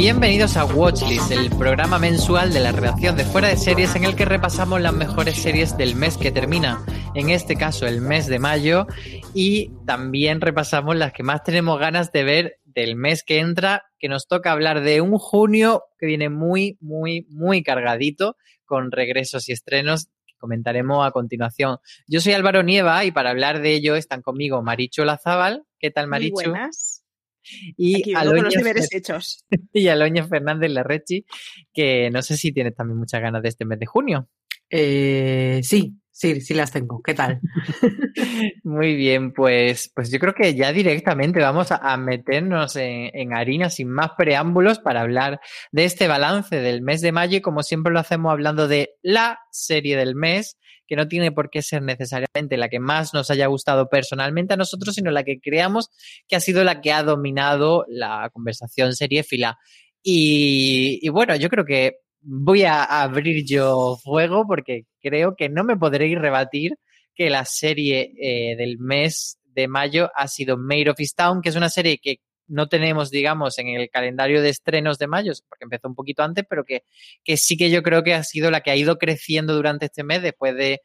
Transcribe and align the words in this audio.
Bienvenidos 0.00 0.56
a 0.56 0.64
Watchlist, 0.64 1.30
el 1.30 1.50
programa 1.50 1.98
mensual 1.98 2.54
de 2.54 2.60
la 2.60 2.72
redacción 2.72 3.18
de 3.18 3.26
Fuera 3.26 3.48
de 3.48 3.58
Series 3.58 3.94
en 3.96 4.04
el 4.04 4.16
que 4.16 4.24
repasamos 4.24 4.80
las 4.80 4.94
mejores 4.94 5.36
series 5.36 5.76
del 5.76 5.94
mes 5.94 6.16
que 6.16 6.32
termina, 6.32 6.82
en 7.14 7.28
este 7.28 7.54
caso 7.54 7.86
el 7.86 8.00
mes 8.00 8.26
de 8.26 8.38
mayo, 8.38 8.86
y 9.34 9.70
también 9.84 10.40
repasamos 10.40 10.96
las 10.96 11.12
que 11.12 11.22
más 11.22 11.42
tenemos 11.42 11.78
ganas 11.78 12.12
de 12.12 12.24
ver 12.24 12.60
del 12.64 12.96
mes 12.96 13.22
que 13.22 13.40
entra, 13.40 13.84
que 13.98 14.08
nos 14.08 14.26
toca 14.26 14.52
hablar 14.52 14.80
de 14.80 15.02
un 15.02 15.18
junio 15.18 15.84
que 15.98 16.06
viene 16.06 16.30
muy, 16.30 16.78
muy, 16.80 17.26
muy 17.28 17.62
cargadito, 17.62 18.38
con 18.64 18.92
regresos 18.92 19.50
y 19.50 19.52
estrenos 19.52 20.06
que 20.26 20.34
comentaremos 20.38 21.06
a 21.06 21.10
continuación. 21.10 21.76
Yo 22.08 22.22
soy 22.22 22.32
Álvaro 22.32 22.62
Nieva 22.62 23.04
y 23.04 23.10
para 23.10 23.28
hablar 23.28 23.60
de 23.60 23.74
ello 23.74 23.96
están 23.96 24.22
conmigo 24.22 24.62
Marichu 24.62 25.04
Lazábal. 25.04 25.66
¿Qué 25.78 25.90
tal, 25.90 26.06
Marichu? 26.06 26.36
Muy 26.36 26.44
buenas. 26.46 26.99
Y 27.76 28.14
Aloña, 28.14 28.42
los 28.42 28.54
deberes 28.54 28.88
hechos. 28.92 29.44
y 29.72 29.88
Aloña 29.88 30.26
Fernández 30.26 30.70
Larrechi, 30.70 31.24
que 31.72 32.10
no 32.10 32.22
sé 32.22 32.36
si 32.36 32.52
tienes 32.52 32.74
también 32.74 32.98
muchas 32.98 33.20
ganas 33.20 33.42
de 33.42 33.48
este 33.48 33.64
mes 33.64 33.78
de 33.78 33.86
junio. 33.86 34.28
Eh, 34.70 35.60
sí, 35.64 35.96
sí, 36.12 36.40
sí 36.40 36.54
las 36.54 36.70
tengo. 36.70 37.02
¿Qué 37.02 37.14
tal? 37.14 37.40
Muy 38.64 38.94
bien, 38.94 39.32
pues, 39.32 39.90
pues 39.94 40.10
yo 40.10 40.18
creo 40.18 40.34
que 40.34 40.54
ya 40.54 40.72
directamente 40.72 41.40
vamos 41.40 41.72
a, 41.72 41.76
a 41.76 41.96
meternos 41.96 42.76
en, 42.76 43.10
en, 43.12 43.34
harina 43.34 43.70
sin 43.70 43.88
más 43.88 44.12
preámbulos 44.16 44.78
para 44.78 45.00
hablar 45.00 45.40
de 45.72 45.84
este 45.84 46.06
balance 46.06 46.60
del 46.60 46.82
mes 46.82 47.00
de 47.00 47.12
mayo 47.12 47.38
y 47.38 47.40
como 47.40 47.62
siempre 47.62 47.92
lo 47.92 47.98
hacemos 47.98 48.30
hablando 48.30 48.68
de 48.68 48.96
la 49.02 49.40
serie 49.50 49.96
del 49.96 50.14
mes 50.14 50.56
que 50.90 50.96
no 50.96 51.06
tiene 51.06 51.30
por 51.30 51.50
qué 51.50 51.62
ser 51.62 51.82
necesariamente 51.82 52.56
la 52.56 52.68
que 52.68 52.80
más 52.80 53.14
nos 53.14 53.30
haya 53.30 53.46
gustado 53.46 53.88
personalmente 53.88 54.54
a 54.54 54.56
nosotros, 54.56 54.96
sino 54.96 55.12
la 55.12 55.22
que 55.22 55.38
creamos 55.38 55.88
que 56.26 56.34
ha 56.34 56.40
sido 56.40 56.64
la 56.64 56.80
que 56.80 56.90
ha 56.90 57.04
dominado 57.04 57.84
la 57.86 58.28
conversación 58.32 58.96
seriéfila. 58.96 59.56
Y, 60.02 60.98
y 61.00 61.08
bueno, 61.10 61.36
yo 61.36 61.48
creo 61.48 61.64
que 61.64 61.98
voy 62.22 62.64
a 62.64 62.82
abrir 62.82 63.46
yo 63.46 63.98
fuego 64.02 64.48
porque 64.48 64.86
creo 65.00 65.36
que 65.36 65.48
no 65.48 65.62
me 65.62 65.76
podréis 65.76 66.18
rebatir 66.18 66.72
que 67.14 67.30
la 67.30 67.44
serie 67.44 68.12
eh, 68.20 68.56
del 68.56 68.78
mes 68.80 69.38
de 69.44 69.68
mayo 69.68 70.10
ha 70.16 70.26
sido 70.26 70.56
Made 70.56 70.90
of 70.90 70.98
Town, 71.16 71.40
que 71.40 71.50
es 71.50 71.56
una 71.56 71.70
serie 71.70 71.98
que 72.02 72.16
no 72.50 72.68
tenemos, 72.68 73.10
digamos, 73.10 73.58
en 73.58 73.68
el 73.68 73.88
calendario 73.90 74.42
de 74.42 74.50
estrenos 74.50 74.98
de 74.98 75.06
mayo, 75.06 75.32
porque 75.48 75.64
empezó 75.64 75.88
un 75.88 75.94
poquito 75.94 76.22
antes, 76.22 76.44
pero 76.48 76.64
que, 76.64 76.84
que 77.24 77.36
sí 77.36 77.56
que 77.56 77.70
yo 77.70 77.82
creo 77.82 78.02
que 78.02 78.14
ha 78.14 78.22
sido 78.24 78.50
la 78.50 78.60
que 78.60 78.70
ha 78.70 78.76
ido 78.76 78.98
creciendo 78.98 79.54
durante 79.54 79.86
este 79.86 80.04
mes 80.04 80.22
después 80.22 80.54
de 80.56 80.80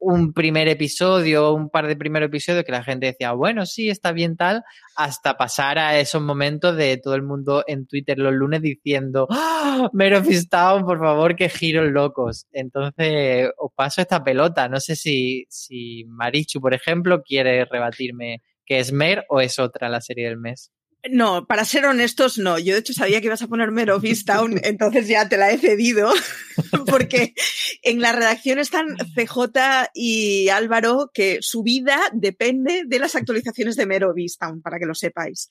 un 0.00 0.32
primer 0.32 0.66
episodio, 0.66 1.52
un 1.52 1.68
par 1.68 1.86
de 1.86 1.94
primeros 1.94 2.28
episodios 2.28 2.64
que 2.64 2.72
la 2.72 2.82
gente 2.82 3.06
decía, 3.06 3.32
bueno, 3.32 3.66
sí, 3.66 3.90
está 3.90 4.12
bien 4.12 4.36
tal, 4.36 4.64
hasta 4.96 5.36
pasar 5.36 5.78
a 5.78 6.00
esos 6.00 6.22
momentos 6.22 6.74
de 6.76 6.96
todo 6.96 7.14
el 7.14 7.22
mundo 7.22 7.64
en 7.66 7.86
Twitter 7.86 8.18
los 8.18 8.32
lunes 8.32 8.62
diciendo, 8.62 9.26
¡Oh, 9.28 9.90
Mero 9.92 10.22
Town, 10.50 10.86
por 10.86 10.98
favor, 10.98 11.36
que 11.36 11.50
giros 11.50 11.90
locos. 11.90 12.46
Entonces, 12.52 13.50
os 13.58 13.72
paso 13.74 14.00
esta 14.00 14.24
pelota. 14.24 14.68
No 14.68 14.80
sé 14.80 14.96
si, 14.96 15.44
si 15.50 16.04
Marichu, 16.06 16.60
por 16.60 16.72
ejemplo, 16.72 17.22
quiere 17.22 17.66
rebatirme 17.66 18.42
que 18.64 18.78
es 18.78 18.92
Mer 18.92 19.26
o 19.28 19.40
es 19.40 19.58
otra 19.58 19.88
la 19.90 20.00
serie 20.00 20.28
del 20.28 20.38
mes. 20.38 20.72
No, 21.08 21.46
para 21.46 21.64
ser 21.64 21.86
honestos, 21.86 22.36
no. 22.36 22.58
Yo 22.58 22.74
de 22.74 22.80
hecho 22.80 22.92
sabía 22.92 23.20
que 23.20 23.26
ibas 23.26 23.40
a 23.40 23.48
poner 23.48 23.70
Mero 23.70 24.00
Town, 24.26 24.60
entonces 24.64 25.08
ya 25.08 25.28
te 25.28 25.38
la 25.38 25.50
he 25.50 25.56
cedido, 25.56 26.12
porque 26.86 27.34
en 27.82 28.00
la 28.00 28.12
redacción 28.12 28.58
están 28.58 28.96
CJ 29.14 29.90
y 29.94 30.50
Álvaro, 30.50 31.10
que 31.14 31.38
su 31.40 31.62
vida 31.62 31.98
depende 32.12 32.82
de 32.86 32.98
las 32.98 33.14
actualizaciones 33.16 33.76
de 33.76 33.86
Mero 33.86 34.14
Town, 34.38 34.60
para 34.60 34.78
que 34.78 34.86
lo 34.86 34.94
sepáis. 34.94 35.48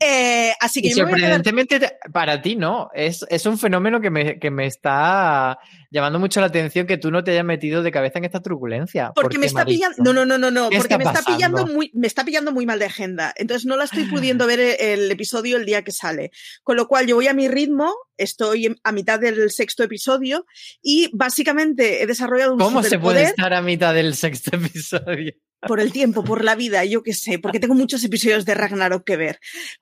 Eh, 0.00 0.52
así 0.60 0.80
que 0.80 0.88
y 0.88 0.92
sorprendentemente 0.92 1.78
quedar... 1.78 1.98
para 2.12 2.40
ti, 2.40 2.56
¿no? 2.56 2.88
Es, 2.94 3.24
es 3.28 3.44
un 3.44 3.58
fenómeno 3.58 4.00
que 4.00 4.10
me, 4.10 4.38
que 4.38 4.50
me 4.50 4.66
está 4.66 5.58
llamando 5.90 6.18
mucho 6.18 6.40
la 6.40 6.46
atención 6.46 6.86
que 6.86 6.98
tú 6.98 7.10
no 7.10 7.24
te 7.24 7.32
hayas 7.32 7.44
metido 7.44 7.82
de 7.82 7.90
cabeza 7.90 8.18
en 8.18 8.24
esta 8.24 8.40
turbulencia. 8.40 9.12
Porque 9.14 9.38
me 9.38 9.46
está 9.46 9.64
pillando, 9.64 9.96
no, 10.02 10.12
no, 10.12 10.24
no, 10.24 10.38
no, 10.38 10.50
no, 10.50 10.70
porque 10.70 10.98
me 10.98 11.04
está 11.04 11.22
pillando 11.22 11.66
muy, 11.66 11.90
me 11.94 12.06
está 12.06 12.24
pillando 12.24 12.52
muy 12.52 12.66
mal 12.66 12.78
de 12.78 12.86
agenda. 12.86 13.32
Entonces 13.36 13.66
no 13.66 13.76
la 13.76 13.84
estoy 13.84 14.04
pudiendo 14.10 14.46
ver 14.46 14.60
el 14.94 15.10
episodio 15.10 15.56
el 15.56 15.66
día 15.66 15.82
que 15.82 15.92
sale. 15.92 16.30
Con 16.62 16.76
lo 16.76 16.88
cual 16.88 17.06
yo 17.06 17.16
voy 17.16 17.28
a 17.28 17.34
mi 17.34 17.48
ritmo, 17.48 17.94
estoy 18.16 18.76
a 18.82 18.92
mitad 18.92 19.20
del 19.20 19.50
sexto 19.50 19.82
episodio 19.82 20.46
y 20.82 21.10
básicamente 21.12 22.02
he 22.02 22.06
desarrollado 22.06 22.52
un 22.52 22.58
¿Cómo 22.58 22.82
se 22.82 22.98
puede 22.98 23.24
estar 23.24 23.52
a 23.54 23.62
mitad 23.62 23.94
del 23.94 24.14
sexto 24.14 24.50
episodio? 24.56 25.32
por 25.66 25.80
el 25.80 25.92
tiempo, 25.92 26.24
por 26.24 26.44
la 26.44 26.54
vida, 26.54 26.84
yo 26.84 27.02
qué 27.02 27.12
sé, 27.12 27.38
porque 27.38 27.60
tengo 27.60 27.74
muchos 27.74 28.02
episodios 28.04 28.44
de 28.44 28.54
Ragnarok 28.54 29.04
que 29.04 29.16
ver. 29.16 29.40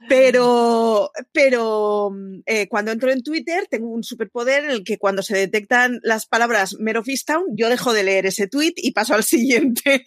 Pero, 0.09 1.11
pero 1.33 2.11
eh, 2.47 2.69
cuando 2.69 2.93
entro 2.93 3.11
en 3.11 3.23
Twitter 3.23 3.67
tengo 3.71 3.89
un 3.89 4.03
superpoder 4.03 4.65
en 4.65 4.71
el 4.71 4.85
que 4.85 4.99
cuando 4.99 5.23
se 5.23 5.37
detectan 5.37 6.01
las 6.03 6.27
palabras 6.27 6.77
Mero 6.79 7.03
Town, 7.27 7.45
yo 7.57 7.69
dejo 7.69 7.93
de 7.93 8.05
leer 8.05 8.27
ese 8.27 8.47
tweet 8.47 8.75
y 8.77 8.93
paso 8.93 9.15
al 9.15 9.25
siguiente. 9.25 10.05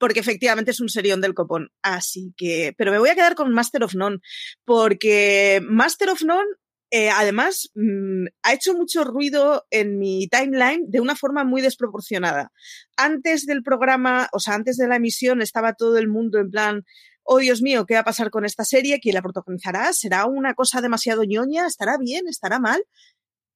Porque 0.00 0.20
efectivamente 0.20 0.72
es 0.72 0.80
un 0.80 0.88
serión 0.88 1.20
del 1.20 1.34
copón. 1.34 1.70
Así 1.82 2.32
que, 2.36 2.74
pero 2.76 2.90
me 2.90 2.98
voy 2.98 3.10
a 3.10 3.14
quedar 3.14 3.36
con 3.36 3.52
Master 3.52 3.84
of 3.84 3.94
None, 3.94 4.18
porque 4.64 5.60
Master 5.62 6.08
of 6.08 6.22
None 6.22 6.48
eh, 6.92 7.10
además, 7.10 7.70
mmm, 7.74 8.26
ha 8.42 8.52
hecho 8.52 8.74
mucho 8.74 9.04
ruido 9.04 9.64
en 9.70 9.98
mi 9.98 10.26
timeline 10.26 10.90
de 10.90 10.98
una 10.98 11.14
forma 11.14 11.44
muy 11.44 11.62
desproporcionada. 11.62 12.50
Antes 12.96 13.46
del 13.46 13.62
programa, 13.62 14.28
o 14.32 14.40
sea, 14.40 14.54
antes 14.54 14.76
de 14.76 14.88
la 14.88 14.96
emisión, 14.96 15.40
estaba 15.40 15.74
todo 15.74 15.98
el 15.98 16.08
mundo 16.08 16.40
en 16.40 16.50
plan, 16.50 16.82
oh 17.22 17.38
Dios 17.38 17.62
mío, 17.62 17.86
¿qué 17.86 17.94
va 17.94 18.00
a 18.00 18.04
pasar 18.04 18.30
con 18.30 18.44
esta 18.44 18.64
serie? 18.64 18.98
¿Quién 19.00 19.14
la 19.14 19.22
protagonizará? 19.22 19.92
¿Será 19.92 20.26
una 20.26 20.54
cosa 20.54 20.80
demasiado 20.80 21.22
ñoña? 21.22 21.66
¿Estará 21.66 21.96
bien? 21.96 22.26
¿Estará 22.26 22.58
mal? 22.58 22.82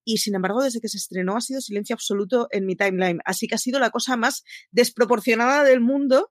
Y 0.05 0.19
sin 0.19 0.35
embargo 0.35 0.63
desde 0.63 0.81
que 0.81 0.89
se 0.89 0.99
estrenó 0.99 1.37
ha 1.37 1.41
sido 1.41 1.61
silencio 1.61 1.95
absoluto 1.95 2.49
en 2.51 2.67
mi 2.67 2.77
timeline. 2.77 3.21
Así 3.25 3.47
que 3.47 3.55
ha 3.55 3.59
sido 3.59 3.79
la 3.81 3.91
cosa 3.91 4.17
más 4.17 4.45
desproporcionada 4.71 5.65
del 5.65 5.81
mundo 5.81 6.31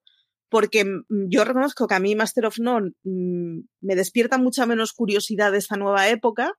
porque 0.49 0.85
mm, 0.85 1.29
yo 1.29 1.43
reconozco 1.43 1.87
que 1.87 1.95
a 1.95 1.99
mí 1.99 2.15
Master 2.15 2.45
of 2.45 2.59
None 2.59 2.91
mm, 3.03 3.59
me 3.81 3.95
despierta 3.95 4.37
mucha 4.37 4.65
menos 4.65 4.93
curiosidad 4.93 5.51
de 5.51 5.57
esta 5.57 5.77
nueva 5.77 6.09
época, 6.09 6.53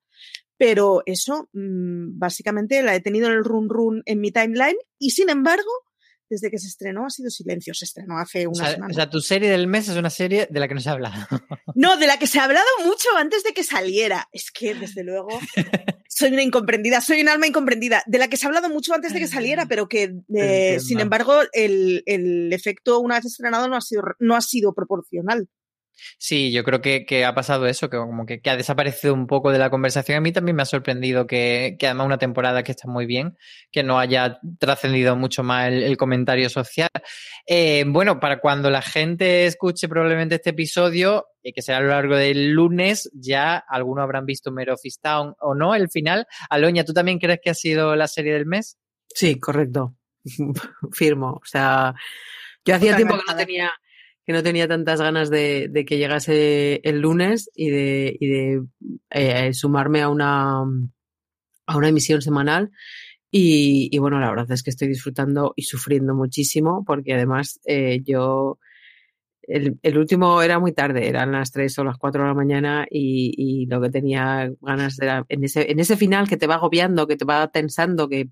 pero 0.57 1.03
eso 1.07 1.49
mm, 1.53 2.19
básicamente 2.19 2.83
la 2.83 2.95
he 2.95 3.01
tenido 3.01 3.29
en 3.29 3.35
el 3.35 3.45
run 3.45 3.69
run 3.69 4.03
en 4.07 4.21
mi 4.21 4.33
timeline 4.33 4.77
y 4.99 5.11
sin 5.11 5.31
embargo 5.31 5.71
desde 6.29 6.51
que 6.51 6.59
se 6.59 6.69
estrenó 6.69 7.07
ha 7.07 7.11
sido 7.11 7.31
silencio. 7.31 7.75
Se 7.75 7.85
estrenó 7.85 8.19
hace 8.19 8.47
una 8.47 8.71
semana. 8.71 8.91
O 8.91 8.95
sea, 8.95 9.11
tu 9.11 9.21
serie 9.21 9.49
del 9.49 9.67
mes 9.67 9.89
es 9.89 9.97
una 9.97 10.11
serie 10.11 10.49
de 10.51 10.61
la 10.61 10.69
que 10.69 10.75
no 10.75 10.81
se 10.81 10.89
ha 10.89 10.93
hablado. 10.93 11.15
No, 11.77 11.97
de 11.97 12.07
la 12.07 12.19
que 12.19 12.27
se 12.27 12.39
ha 12.39 12.45
hablado 12.45 12.67
mucho 12.85 13.09
antes 13.17 13.43
de 13.43 13.53
que 13.53 13.65
saliera. 13.65 14.29
Es 14.33 14.51
que, 14.51 14.75
desde 14.75 15.03
luego, 15.03 15.29
soy 16.15 16.33
una 16.33 16.45
incomprendida, 16.45 17.01
soy 17.01 17.21
un 17.23 17.29
alma 17.29 17.49
incomprendida. 17.49 18.05
De 18.07 18.19
la 18.19 18.29
que 18.29 18.37
se 18.37 18.47
ha 18.47 18.49
hablado 18.49 18.69
mucho 18.69 18.95
antes 18.95 19.13
de 19.13 19.19
que 19.19 19.27
saliera, 19.27 19.67
pero 19.67 19.89
que, 19.89 20.15
eh, 20.37 20.79
sin 20.79 21.01
embargo, 21.01 21.35
el, 21.53 22.05
el, 22.07 22.53
efecto 22.53 23.01
una 23.01 23.17
vez 23.17 23.25
estrenado 23.25 23.69
no 23.69 23.75
ha 23.75 23.81
sido, 23.81 24.05
no 24.21 24.37
ha 24.37 24.41
sido 24.41 24.75
proporcional. 24.75 25.49
Sí, 26.19 26.53
yo 26.53 26.65
creo 26.65 26.81
que, 26.81 27.07
que, 27.07 27.25
ha 27.25 27.35
pasado 27.35 27.67
eso, 27.67 27.89
que 27.91 27.97
como 27.97 28.27
que, 28.27 28.41
que, 28.41 28.51
ha 28.51 28.57
desaparecido 28.57 29.15
un 29.15 29.27
poco 29.27 29.51
de 29.51 29.59
la 29.59 29.71
conversación. 29.71 30.19
A 30.19 30.21
mí 30.21 30.33
también 30.33 30.57
me 30.57 30.63
ha 30.63 30.67
sorprendido 30.67 31.27
que, 31.27 31.77
que 31.79 31.87
además 31.87 32.07
una 32.07 32.19
temporada 32.19 32.63
que 32.63 32.73
está 32.73 32.89
muy 32.89 33.07
bien, 33.07 33.37
que 33.71 33.83
no 33.83 33.99
haya 33.99 34.39
trascendido 34.59 35.17
mucho 35.17 35.43
más 35.43 35.69
el, 35.69 35.83
el 35.83 35.97
comentario 35.97 36.49
social. 36.49 36.91
Eh, 37.47 37.85
bueno, 37.87 38.21
para 38.21 38.41
cuando 38.41 38.71
la 38.71 38.83
gente 38.83 39.47
escuche 39.47 39.89
probablemente 39.89 40.37
este 40.37 40.51
episodio, 40.51 41.27
eh, 41.43 41.53
que 41.53 41.63
será 41.63 41.79
a 41.79 41.83
lo 41.83 41.89
largo 41.89 42.17
del 42.17 42.53
lunes, 42.53 43.11
ya 43.15 43.57
algunos 43.57 44.03
habrán 44.03 44.27
visto 44.27 44.51
Mare 44.51 44.73
of 44.73 44.81
Town 45.01 45.35
o 45.41 45.55
no, 45.55 45.75
el 45.75 45.91
final. 45.91 46.27
Aloña, 46.49 46.85
¿tú 46.85 46.93
también 46.93 47.19
crees 47.19 47.41
que 47.43 47.51
ha 47.51 47.55
sido 47.55 47.97
la 47.97 48.09
serie 48.09 48.33
del 48.33 48.47
mes? 48.47 48.79
Sí, 49.15 49.39
correcto. 49.39 49.95
Firmo. 50.93 51.41
O 51.43 51.45
sea, 51.45 51.95
yo 52.65 52.75
hacía 52.75 52.97
tiempo 52.97 53.17
que 53.17 53.23
no 53.31 53.37
tenía 53.37 53.71
que 54.27 54.33
no 54.33 54.43
tenía 54.43 54.67
tantas 54.67 55.01
ganas 55.01 55.31
de, 55.31 55.85
que 55.87 55.99
llegase 55.99 56.81
el 56.83 57.01
lunes 57.01 57.51
y 57.55 57.71
de, 57.71 58.63
eh, 59.11 59.53
sumarme 59.53 60.03
a 60.03 60.09
una, 60.09 60.63
a 61.67 61.77
una 61.77 61.89
emisión 61.89 62.23
semanal. 62.23 62.71
Y, 63.31 63.99
bueno, 63.99 64.21
la 64.21 64.31
verdad 64.31 64.53
es 64.53 64.63
que 64.63 64.71
estoy 64.71 64.87
disfrutando 64.87 65.55
y 65.57 65.63
sufriendo 65.63 66.15
muchísimo 66.15 66.85
porque 66.85 67.15
además 67.15 67.61
eh, 67.67 68.01
yo... 68.05 68.59
El, 69.47 69.99
último 69.99 70.41
era 70.41 70.59
muy 70.59 70.73
tarde, 70.73 71.07
eran 71.07 71.33
las 71.33 71.53
3 71.53 71.79
o 71.79 71.85
las 71.85 71.99
4 71.99 72.23
de 72.23 72.29
la 72.29 72.35
mañana 72.35 72.87
y, 72.91 73.67
lo 73.67 73.79
que 73.83 73.91
tenía 73.91 74.51
ganas 74.63 74.97
de 74.97 75.23
en 75.29 75.45
ese, 75.45 75.71
en 75.71 75.81
ese 75.81 75.99
final 75.99 76.27
que 76.27 76.39
te 76.39 76.47
va 76.47 76.55
agobiando, 76.55 77.07
que 77.07 77.19
te 77.19 77.27
va 77.27 77.47
tensando, 77.49 78.09
que 78.09 78.31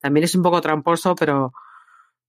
también 0.00 0.24
es 0.24 0.34
un 0.34 0.42
poco 0.42 0.60
tramposo, 0.60 1.14
pero, 1.14 1.52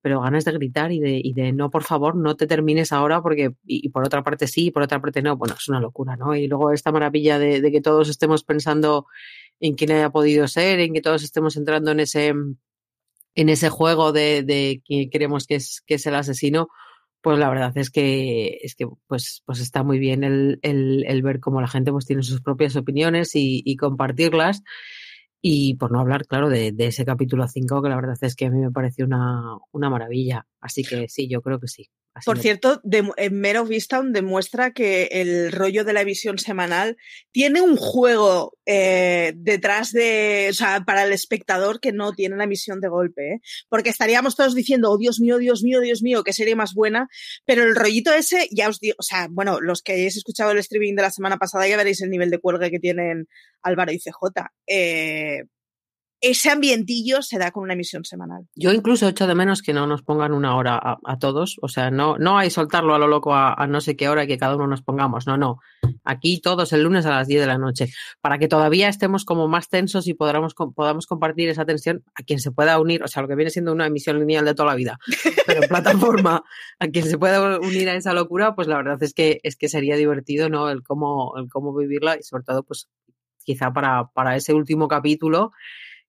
pero 0.05 0.21
ganas 0.21 0.45
de 0.45 0.51
gritar 0.51 0.91
y 0.91 0.99
de, 0.99 1.19
y 1.23 1.33
de 1.33 1.51
no, 1.51 1.71
por 1.71 1.81
favor, 1.81 2.15
no 2.15 2.35
te 2.35 2.45
termines 2.45 2.91
ahora 2.91 3.23
porque, 3.23 3.53
y, 3.65 3.89
por 3.89 4.05
otra 4.05 4.21
parte 4.21 4.45
sí, 4.45 4.67
y 4.67 4.71
por 4.71 4.83
otra 4.83 5.01
parte 5.01 5.23
no, 5.23 5.35
bueno, 5.35 5.55
es 5.57 5.67
una 5.67 5.79
locura, 5.79 6.15
¿no? 6.15 6.35
Y 6.35 6.45
luego 6.45 6.71
esta 6.71 6.91
maravilla 6.91 7.39
de, 7.39 7.59
que 7.71 7.81
todos 7.81 8.07
estemos 8.07 8.43
pensando 8.43 9.07
en 9.59 9.73
quién 9.73 9.91
haya 9.93 10.11
podido 10.11 10.47
ser, 10.47 10.79
en 10.79 10.93
que 10.93 11.01
todos 11.01 11.23
estemos 11.23 11.57
entrando 11.57 11.89
en 11.89 12.01
ese, 12.01 12.35
en 13.33 13.49
ese 13.49 13.69
juego 13.69 14.11
de, 14.11 14.43
de 14.43 14.83
quién 14.85 15.09
creemos 15.09 15.47
que 15.47 15.55
es, 15.55 15.81
que 15.87 15.95
es 15.95 16.05
el 16.05 16.13
asesino, 16.13 16.67
pues 17.21 17.39
la 17.39 17.49
verdad 17.49 17.75
es 17.75 17.89
que, 17.89 18.59
es 18.61 18.75
que 18.75 18.85
pues, 19.07 19.41
pues 19.43 19.59
está 19.59 19.81
muy 19.81 19.97
bien 19.97 20.23
el, 20.23 20.59
el, 20.61 21.03
el 21.07 21.23
ver 21.23 21.39
cómo 21.39 21.61
la 21.61 21.67
gente 21.67 21.91
pues 21.91 22.05
tiene 22.05 22.21
sus 22.21 22.41
propias 22.41 22.75
opiniones 22.75 23.35
y, 23.35 23.63
y 23.65 23.75
compartirlas. 23.75 24.61
Y 25.47 25.75
por 25.75 25.91
no 25.91 25.99
hablar, 25.99 26.25
claro, 26.25 26.49
de, 26.49 26.73
ese 26.75 27.05
capítulo 27.05 27.47
5, 27.47 27.83
que 27.83 27.89
la 27.89 27.95
verdad 27.97 28.17
es 28.19 28.35
que 28.35 28.47
a 28.47 28.49
mí 28.49 28.59
me 28.59 28.71
pareció 28.71 29.05
una, 29.05 29.59
una 29.71 29.91
maravilla. 29.91 30.47
Así 30.59 30.83
que 30.83 31.07
sí, 31.07 31.27
yo 31.29 31.43
creo 31.43 31.59
que 31.59 31.67
sí. 31.67 31.87
Así 32.15 32.25
Por 32.27 32.39
cierto, 32.39 32.79
de, 32.85 33.03
en 33.17 33.41
Mare 33.41 33.59
of 33.59 33.69
Easttown 33.69 34.13
demuestra 34.13 34.71
que 34.71 35.09
el 35.11 35.51
rollo 35.51 35.83
de 35.83 35.91
la 35.91 36.05
visión 36.05 36.39
semanal 36.39 36.95
tiene 37.33 37.59
un 37.59 37.75
juego 37.75 38.57
eh, 38.65 39.33
detrás 39.35 39.91
de, 39.91 40.47
o 40.49 40.53
sea, 40.53 40.85
para 40.85 41.03
el 41.03 41.11
espectador 41.11 41.81
que 41.81 41.91
no 41.91 42.13
tiene 42.13 42.37
la 42.37 42.45
emisión 42.45 42.79
de 42.79 42.87
golpe, 42.87 43.33
¿eh? 43.33 43.41
porque 43.67 43.89
estaríamos 43.89 44.37
todos 44.37 44.55
diciendo, 44.55 44.91
oh 44.91 44.97
Dios 44.97 45.19
mío, 45.19 45.39
Dios 45.39 45.61
mío, 45.61 45.81
Dios 45.81 46.01
mío, 46.01 46.23
qué 46.23 46.31
serie 46.31 46.55
más 46.55 46.73
buena, 46.73 47.09
pero 47.43 47.63
el 47.63 47.75
rollito 47.75 48.13
ese, 48.13 48.47
ya 48.49 48.69
os 48.69 48.79
digo, 48.79 48.95
o 48.97 49.03
sea, 49.03 49.27
bueno, 49.29 49.59
los 49.59 49.81
que 49.81 49.91
hayáis 49.91 50.15
escuchado 50.15 50.51
el 50.51 50.59
streaming 50.59 50.95
de 50.95 51.01
la 51.01 51.11
semana 51.11 51.35
pasada 51.35 51.67
ya 51.67 51.75
veréis 51.75 52.01
el 52.01 52.09
nivel 52.09 52.29
de 52.29 52.39
cuelgue 52.39 52.71
que 52.71 52.79
tienen 52.79 53.27
Álvaro 53.61 53.91
y 53.91 53.99
CJ. 53.99 54.51
Eh, 54.67 55.43
ese 56.21 56.49
ambientillo 56.49 57.21
se 57.21 57.37
da 57.37 57.51
con 57.51 57.63
una 57.63 57.73
emisión 57.73 58.05
semanal. 58.05 58.47
Yo 58.55 58.71
incluso 58.71 59.07
echo 59.07 59.27
de 59.27 59.35
menos 59.35 59.61
que 59.61 59.73
no 59.73 59.85
nos 59.85 60.01
pongan 60.01 60.33
una 60.33 60.55
hora 60.55 60.79
a, 60.81 61.19
todos, 61.19 61.57
o 61.61 61.67
sea, 61.67 61.91
no, 61.91 62.17
no 62.17 62.37
hay 62.37 62.49
soltarlo 62.49 62.95
a 62.95 62.99
lo 62.99 63.07
loco 63.07 63.33
a, 63.33 63.53
a, 63.53 63.67
no 63.67 63.81
sé 63.81 63.95
qué 63.95 64.09
hora 64.09 64.23
y 64.23 64.27
que 64.27 64.37
cada 64.37 64.55
uno 64.55 64.67
nos 64.67 64.81
pongamos, 64.81 65.27
no, 65.27 65.37
no. 65.37 65.59
Aquí 66.03 66.41
todos 66.41 66.73
el 66.73 66.83
lunes 66.83 67.05
a 67.05 67.11
las 67.11 67.27
10 67.27 67.41
de 67.41 67.47
la 67.47 67.57
noche, 67.57 67.89
para 68.21 68.37
que 68.37 68.47
todavía 68.47 68.89
estemos 68.89 69.25
como 69.25 69.47
más 69.47 69.69
tensos 69.69 70.07
y 70.07 70.13
podamos, 70.13 70.53
podamos 70.53 71.05
compartir 71.05 71.49
esa 71.49 71.65
tensión 71.65 72.03
a 72.15 72.23
quien 72.23 72.39
se 72.39 72.51
pueda 72.51 72.79
unir, 72.79 73.03
o 73.03 73.07
sea, 73.07 73.21
lo 73.21 73.27
que 73.27 73.35
viene 73.35 73.51
siendo 73.51 73.71
una 73.71 73.87
emisión 73.87 74.19
lineal 74.19 74.45
de 74.45 74.55
toda 74.55 74.69
la 74.69 74.75
vida, 74.75 74.97
pero 75.45 75.63
en 75.63 75.69
plataforma, 75.69 76.43
a 76.79 76.87
quien 76.87 77.05
se 77.05 77.17
pueda 77.17 77.59
unir 77.59 77.89
a 77.89 77.95
esa 77.95 78.13
locura, 78.13 78.55
pues 78.55 78.67
la 78.67 78.77
verdad 78.77 79.01
es 79.01 79.13
que, 79.13 79.39
es 79.43 79.55
que 79.55 79.69
sería 79.69 79.95
divertido, 79.95 80.49
¿no? 80.49 80.69
El 80.69 80.83
cómo, 80.83 81.33
el 81.37 81.49
cómo 81.49 81.75
vivirla 81.75 82.17
y 82.17 82.23
sobre 82.23 82.43
todo, 82.43 82.63
pues 82.63 82.89
quizá 83.43 83.71
para, 83.71 84.07
para 84.13 84.35
ese 84.35 84.53
último 84.53 84.87
capítulo, 84.87 85.51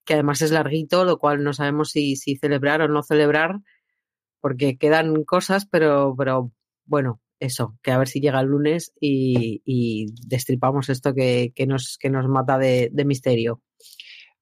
que 0.07 0.15
además 0.15 0.41
es 0.41 0.53
larguito, 0.53 1.05
lo 1.05 1.19
cual 1.19 1.43
no 1.45 1.53
sabemos 1.53 1.91
si, 1.91 2.17
si 2.17 2.37
celebrar 2.37 2.81
o 2.81 2.89
no 2.89 3.03
celebrar, 3.03 3.61
porque 4.41 4.79
quedan 4.79 5.25
cosas, 5.25 5.67
pero, 5.67 6.15
pero 6.17 6.53
bueno, 6.85 7.21
eso, 7.41 7.77
que 7.83 7.91
a 7.91 7.99
ver 7.99 8.09
si 8.09 8.21
llega 8.21 8.41
el 8.41 8.47
lunes 8.47 8.93
y, 9.01 9.63
y 9.65 10.07
destripamos 10.27 10.89
esto 10.89 11.13
que, 11.13 11.53
que, 11.55 11.67
nos, 11.67 11.99
que 11.99 12.09
nos 12.09 12.29
mata 12.29 12.57
de, 12.57 12.89
de 12.93 13.05
misterio. 13.05 13.61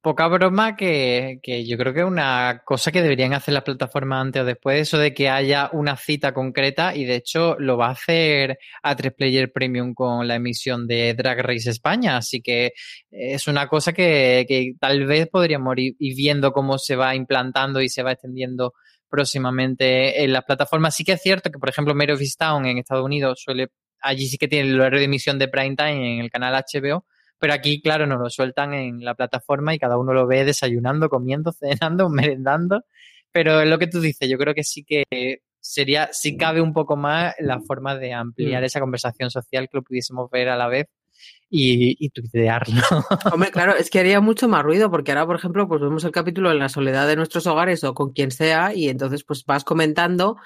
Poca 0.04 0.28
broma 0.28 0.76
que, 0.76 1.40
que, 1.42 1.64
yo 1.64 1.78
creo 1.78 1.94
que 1.94 2.00
es 2.00 2.06
una 2.06 2.60
cosa 2.66 2.92
que 2.92 3.00
deberían 3.00 3.32
hacer 3.32 3.54
las 3.54 3.62
plataformas 3.62 4.20
antes 4.20 4.42
o 4.42 4.44
después, 4.44 4.82
eso 4.82 4.98
de 4.98 5.14
que 5.14 5.30
haya 5.30 5.70
una 5.72 5.96
cita 5.96 6.34
concreta 6.34 6.94
y 6.94 7.06
de 7.06 7.16
hecho 7.16 7.56
lo 7.58 7.78
va 7.78 7.86
a 7.86 7.92
hacer 7.92 8.58
a 8.82 8.94
3 8.94 9.14
Player 9.14 9.50
Premium 9.50 9.94
con 9.94 10.28
la 10.28 10.34
emisión 10.34 10.86
de 10.86 11.14
Drag 11.14 11.38
Race 11.40 11.70
España, 11.70 12.18
así 12.18 12.42
que 12.42 12.74
es 13.10 13.48
una 13.48 13.66
cosa 13.66 13.94
que, 13.94 14.44
que 14.46 14.74
tal 14.78 15.06
vez 15.06 15.26
podríamos 15.28 15.74
ir, 15.78 15.94
viendo 15.98 16.52
cómo 16.52 16.76
se 16.76 16.96
va 16.96 17.14
implantando 17.14 17.80
y 17.80 17.88
se 17.88 18.02
va 18.02 18.12
extendiendo 18.12 18.74
próximamente 19.08 20.22
en 20.22 20.34
las 20.34 20.44
plataformas. 20.44 20.94
Sí 20.94 21.04
que 21.04 21.12
es 21.12 21.22
cierto 21.22 21.50
que, 21.50 21.58
por 21.58 21.70
ejemplo, 21.70 21.94
Mare 21.94 22.14
Town 22.38 22.66
en 22.66 22.76
Estados 22.76 23.06
Unidos 23.06 23.40
suele, 23.42 23.68
allí 24.02 24.26
sí 24.26 24.36
que 24.36 24.48
tiene 24.48 24.68
el 24.68 24.78
horario 24.78 24.98
de 24.98 25.06
emisión 25.06 25.38
de 25.38 25.48
prime 25.48 25.76
time 25.76 26.16
en 26.16 26.20
el 26.20 26.30
canal 26.30 26.62
HBO, 26.62 27.06
pero 27.38 27.52
aquí, 27.52 27.80
claro, 27.80 28.06
nos 28.06 28.20
lo 28.20 28.30
sueltan 28.30 28.74
en 28.74 29.04
la 29.04 29.14
plataforma 29.14 29.74
y 29.74 29.78
cada 29.78 29.98
uno 29.98 30.12
lo 30.12 30.26
ve 30.26 30.44
desayunando, 30.44 31.08
comiendo, 31.08 31.52
cenando, 31.80 32.08
merendando. 32.08 32.84
Pero 33.32 33.60
es 33.60 33.68
lo 33.68 33.78
que 33.78 33.88
tú 33.88 34.00
dices, 34.00 34.28
yo 34.28 34.38
creo 34.38 34.54
que 34.54 34.64
sí 34.64 34.84
que 34.84 35.04
sería, 35.60 36.10
si 36.12 36.36
cabe 36.36 36.60
un 36.60 36.72
poco 36.72 36.96
más 36.96 37.34
la 37.40 37.60
forma 37.60 37.96
de 37.96 38.12
ampliar 38.12 38.62
mm. 38.62 38.66
esa 38.66 38.80
conversación 38.80 39.30
social 39.30 39.68
que 39.68 39.78
lo 39.78 39.82
pudiésemos 39.82 40.30
ver 40.30 40.48
a 40.50 40.56
la 40.56 40.68
vez 40.68 40.86
y, 41.48 41.96
y 42.04 42.10
tuitearlo. 42.10 42.82
Hombre, 43.32 43.50
claro, 43.50 43.74
es 43.74 43.90
que 43.90 44.00
haría 44.00 44.20
mucho 44.20 44.48
más 44.48 44.62
ruido, 44.62 44.90
porque 44.90 45.12
ahora, 45.12 45.26
por 45.26 45.36
ejemplo, 45.36 45.66
pues 45.66 45.80
vemos 45.80 46.04
el 46.04 46.12
capítulo 46.12 46.50
en 46.50 46.58
la 46.58 46.68
soledad 46.68 47.08
de 47.08 47.16
nuestros 47.16 47.46
hogares 47.46 47.82
o 47.84 47.94
con 47.94 48.12
quien 48.12 48.30
sea, 48.30 48.74
y 48.74 48.88
entonces 48.88 49.24
pues 49.24 49.44
vas 49.44 49.64
comentando 49.64 50.36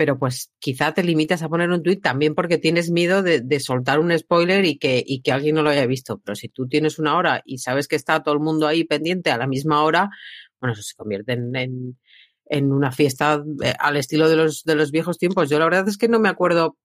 pero 0.00 0.18
pues 0.18 0.50
quizá 0.58 0.94
te 0.94 1.04
limitas 1.04 1.42
a 1.42 1.50
poner 1.50 1.68
un 1.68 1.82
tweet 1.82 1.98
también 1.98 2.34
porque 2.34 2.56
tienes 2.56 2.90
miedo 2.90 3.22
de, 3.22 3.60
soltar 3.60 4.00
un 4.00 4.18
spoiler 4.18 4.64
y 4.64 4.78
que, 4.78 5.04
alguien 5.30 5.56
no 5.56 5.62
lo 5.62 5.68
haya 5.68 5.84
visto. 5.84 6.22
Pero 6.24 6.34
si 6.36 6.48
tú 6.48 6.66
tienes 6.66 6.98
una 6.98 7.18
hora 7.18 7.42
y 7.44 7.58
sabes 7.58 7.86
que 7.86 7.96
está 7.96 8.22
todo 8.22 8.32
el 8.32 8.40
mundo 8.40 8.66
ahí 8.66 8.84
pendiente 8.84 9.30
a 9.30 9.36
la 9.36 9.46
misma 9.46 9.82
hora, 9.82 10.08
bueno, 10.58 10.72
eso 10.72 10.80
se 10.82 10.96
convierte 10.96 11.34
en, 11.34 12.72
una 12.72 12.92
fiesta 12.92 13.44
eh, 13.62 13.74
al 13.78 13.98
estilo 13.98 14.30
de 14.30 14.36
los, 14.36 14.90
viejos 14.90 15.18
tiempos. 15.18 15.50
Yo 15.50 15.58
la 15.58 15.66
verdad 15.66 15.86
es 15.86 15.98
que 15.98 16.08
no 16.08 16.18
me 16.18 16.30
acuerdo 16.30 16.78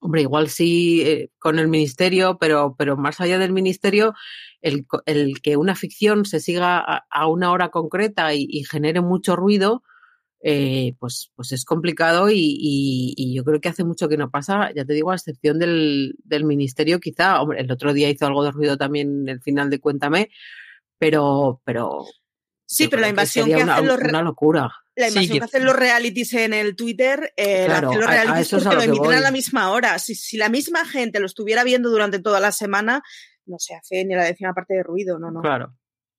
Hombre, 0.00 0.22
igual 0.22 0.48
sí 0.48 1.02
eh, 1.02 1.30
con 1.38 1.60
el 1.60 1.68
ministerio, 1.68 2.38
pero, 2.40 2.74
más 2.96 3.20
allá 3.20 3.38
del 3.38 3.52
ministerio, 3.52 4.14
el, 4.62 4.84
el 5.04 5.40
que 5.42 5.56
una 5.56 5.76
ficción 5.76 6.24
se 6.24 6.40
siga 6.40 6.80
a, 7.08 7.28
una 7.28 7.52
hora 7.52 7.68
concreta 7.68 8.34
y 8.34 8.64
genere 8.64 9.00
mucho 9.00 9.36
ruido, 9.36 9.84
eh, 10.48 10.94
pues, 11.00 11.32
pues 11.34 11.50
es 11.50 11.64
complicado 11.64 12.30
y, 12.30 12.38
y, 12.38 13.14
y, 13.16 13.34
yo 13.34 13.42
creo 13.42 13.60
que 13.60 13.68
hace 13.68 13.82
mucho 13.82 14.08
que 14.08 14.16
no 14.16 14.30
pasa, 14.30 14.70
ya 14.76 14.84
te 14.84 14.92
digo, 14.92 15.10
a 15.10 15.16
excepción 15.16 15.58
del, 15.58 16.14
del 16.22 16.44
ministerio, 16.44 17.00
quizá, 17.00 17.42
hombre, 17.42 17.62
el 17.62 17.72
otro 17.72 17.92
día 17.92 18.08
hizo 18.08 18.26
algo 18.26 18.44
de 18.44 18.52
ruido 18.52 18.76
también 18.76 19.28
el 19.28 19.40
final 19.40 19.70
de 19.70 19.80
Cuéntame, 19.80 20.30
pero, 20.98 21.60
pero 21.64 22.06
Sí, 22.64 22.86
pero 22.86 23.02
la 23.02 23.08
invasión 23.08 23.46
que, 23.46 23.56
que 23.56 23.62
hacen 23.62 23.84
una, 23.84 23.94
los 23.96 23.98
una 23.98 24.22
locura. 24.22 24.70
La 24.94 25.08
invasión 25.08 25.38
que... 25.38 25.44
hacen 25.44 25.64
los 25.64 25.74
realities 25.74 26.32
en 26.34 26.54
el 26.54 26.76
Twitter, 26.76 27.32
eh, 27.36 27.64
claro, 27.66 27.92
los 27.92 28.06
realities 28.06 28.52
a, 28.52 28.56
a 28.56 28.60
porque 28.60 28.76
lo 28.76 28.82
emiten 28.82 29.14
a 29.14 29.20
la 29.20 29.32
misma 29.32 29.72
hora. 29.72 29.98
Si, 29.98 30.14
si, 30.14 30.36
la 30.36 30.48
misma 30.48 30.84
gente 30.84 31.18
lo 31.18 31.26
estuviera 31.26 31.64
viendo 31.64 31.90
durante 31.90 32.20
toda 32.20 32.38
la 32.38 32.52
semana, 32.52 33.02
no 33.46 33.56
se 33.58 33.74
hace 33.74 34.04
ni 34.04 34.14
la 34.14 34.22
décima 34.22 34.54
parte 34.54 34.74
de 34.74 34.84
ruido, 34.84 35.18
no, 35.18 35.32
no. 35.32 35.40
Claro. 35.40 35.74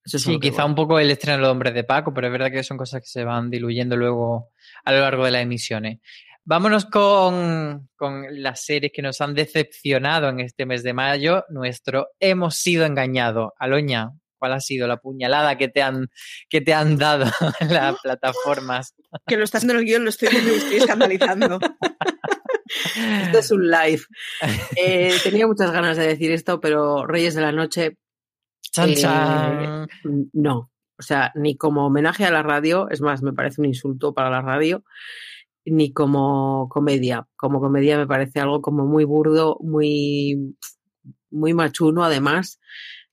Eso 0.08 0.20
sí, 0.20 0.40
quizá 0.40 0.64
un 0.64 0.74
poco 0.74 1.00
el 1.00 1.12
estreno 1.12 1.36
de 1.36 1.42
los 1.42 1.52
hombres 1.52 1.74
de 1.74 1.84
Paco, 1.84 2.14
pero 2.14 2.28
es 2.28 2.34
verdad 2.34 2.50
que 2.50 2.64
son 2.64 2.78
cosas 2.78 3.02
que 3.02 3.08
se 3.08 3.26
van 3.26 3.50
diluyendo 3.50 3.98
luego 3.98 4.52
a 4.86 4.94
lo 4.94 5.02
largo 5.02 5.26
de 5.26 5.32
las 5.32 5.42
emisiones. 5.42 6.00
Vámonos 6.46 6.86
con, 6.86 7.90
con, 7.98 8.26
las 8.42 8.64
series 8.64 8.94
que 8.94 9.02
nos 9.02 9.20
han 9.20 9.34
decepcionado 9.34 10.30
en 10.30 10.40
este 10.40 10.66
mes 10.66 10.82
de 10.82 10.94
mayo. 10.94 11.44
Nuestro 11.50 12.08
Hemos 12.22 12.56
sido 12.56 12.86
engañados. 12.86 13.52
Aloña, 13.60 14.12
¿cuál 14.38 14.54
ha 14.54 14.62
sido 14.62 14.88
la 14.88 14.96
puñalada 14.96 15.58
que 15.58 15.68
te 15.68 15.82
han, 15.82 16.08
que 16.50 16.62
te 16.62 16.74
han 16.74 16.98
dado 16.98 17.26
las 17.70 18.00
plataformas? 18.02 18.96
Que 19.26 19.36
lo 19.36 19.44
estás 19.44 19.60
haciendo 19.60 19.74
en 19.74 19.80
el 19.80 19.86
guion, 19.86 20.06
lo 20.06 20.10
estoy 20.10 20.30
escandalizando. 20.78 21.60
Esto 23.24 23.40
es 23.40 23.52
un 23.52 23.70
live. 23.70 24.02
Eh, 24.78 25.16
tenía 25.24 25.48
muchas 25.48 25.72
ganas 25.72 25.98
de 25.98 26.08
decir 26.08 26.32
esto, 26.32 26.60
pero 26.60 27.06
Reyes 27.06 27.36
de 27.36 27.42
la 27.42 27.52
Noche. 27.52 27.98
Eh, 28.80 29.88
no. 30.34 30.72
O 31.00 31.02
sea, 31.04 31.32
ni 31.36 31.56
como 31.58 31.86
homenaje 31.86 32.26
a 32.26 32.32
la 32.32 32.44
radio, 32.44 32.90
es 32.90 33.02
más, 33.02 33.22
me 33.22 33.34
parece 33.34 33.62
un 33.62 33.68
insulto 33.68 34.14
para 34.14 34.30
la 34.30 34.42
radio 34.42 34.84
ni 35.70 35.92
como 35.94 36.70
comedia. 36.70 37.28
Como 37.36 37.60
comedia 37.60 37.98
me 37.98 38.08
parece 38.08 38.40
algo 38.40 38.62
como 38.62 38.86
muy 38.86 39.04
burdo, 39.04 39.58
muy, 39.62 40.56
muy 41.30 41.54
machuno 41.54 42.04
además. 42.04 42.60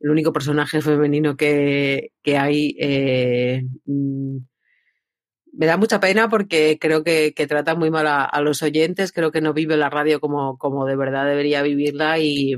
El 0.01 0.11
único 0.11 0.33
personaje 0.33 0.81
femenino 0.81 1.37
que, 1.37 2.13
que 2.23 2.39
hay 2.39 2.77
eh, 2.79 3.65
mm, 3.87 4.39
me 5.57 5.67
da 5.67 5.77
mucha 5.77 6.01
pena 6.01 6.29
porque 6.29 6.79
creo 6.81 7.05
que, 7.05 7.33
que 7.35 7.47
trata 7.47 7.75
muy 7.75 7.91
mal 7.91 8.07
a, 8.07 8.25
a, 8.25 8.41
los 8.41 8.63
oyentes, 8.63 9.13
creo 9.13 9.31
que 9.31 9.41
no 9.41 9.53
vive 9.53 9.77
la 9.77 9.91
radio 9.91 10.21
como, 10.21 10.59
como 10.59 10.85
de 10.85 10.97
verdad 10.97 11.27
debería 11.27 11.63
vivirla 11.63 12.19
y, 12.19 12.57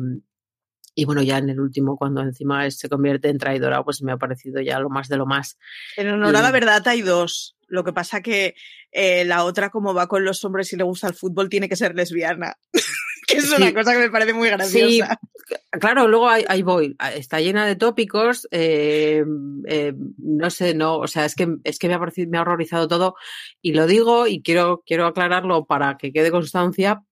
y 0.98 1.04
bueno, 1.04 1.22
ya 1.22 1.36
en 1.36 1.50
el 1.50 1.60
último, 1.60 1.98
cuando 1.98 2.22
encima 2.22 2.68
se 2.70 2.88
convierte 2.88 3.28
en 3.28 3.36
traidora, 3.36 3.84
pues 3.84 4.02
me 4.02 4.12
ha 4.12 4.16
parecido 4.16 4.62
ya 4.62 4.80
lo 4.80 4.88
más 4.88 5.08
de 5.08 5.18
lo 5.18 5.26
más. 5.26 5.58
En 5.94 6.08
honor 6.08 6.34
a 6.34 6.40
la 6.40 6.50
verdad 6.50 6.88
hay 6.88 7.02
dos. 7.02 7.54
Lo 7.68 7.84
que 7.84 7.92
pasa 7.92 8.22
que 8.22 8.54
eh, 8.92 9.26
la 9.26 9.44
otra, 9.44 9.68
como 9.68 9.92
va 9.92 10.08
con 10.08 10.24
los 10.24 10.42
hombres 10.44 10.72
y 10.72 10.76
le 10.76 10.84
gusta 10.84 11.08
el 11.08 11.14
fútbol, 11.14 11.50
tiene 11.50 11.68
que 11.68 11.76
ser 11.76 11.94
lesbiana. 11.94 12.56
que 13.28 13.36
es 13.36 13.52
una 13.52 13.74
cosa 13.74 13.92
que 13.92 13.98
me 13.98 14.10
parece 14.10 14.32
muy 14.32 14.48
graciosa. 14.48 15.18
Sí, 15.46 15.56
claro, 15.78 16.08
luego 16.08 16.30
ahí, 16.30 16.46
ahí 16.48 16.62
voy. 16.62 16.96
Está 17.14 17.40
llena 17.40 17.66
de 17.66 17.76
tópicos. 17.76 18.48
Eh, 18.50 19.22
eh, 19.68 19.92
no 20.16 20.48
sé, 20.48 20.74
no, 20.74 20.96
o 20.96 21.06
sea, 21.06 21.26
es 21.26 21.34
que, 21.34 21.56
es 21.64 21.78
que 21.78 21.88
me, 21.88 21.94
ha 21.94 21.98
parecido, 21.98 22.30
me 22.30 22.38
ha 22.38 22.40
horrorizado 22.40 22.88
todo. 22.88 23.16
Y 23.60 23.74
lo 23.74 23.86
digo 23.86 24.26
y 24.26 24.40
quiero, 24.40 24.82
quiero 24.86 25.04
aclararlo 25.04 25.66
para 25.66 25.98
que 25.98 26.10
quede 26.10 26.30
constancia, 26.30 27.02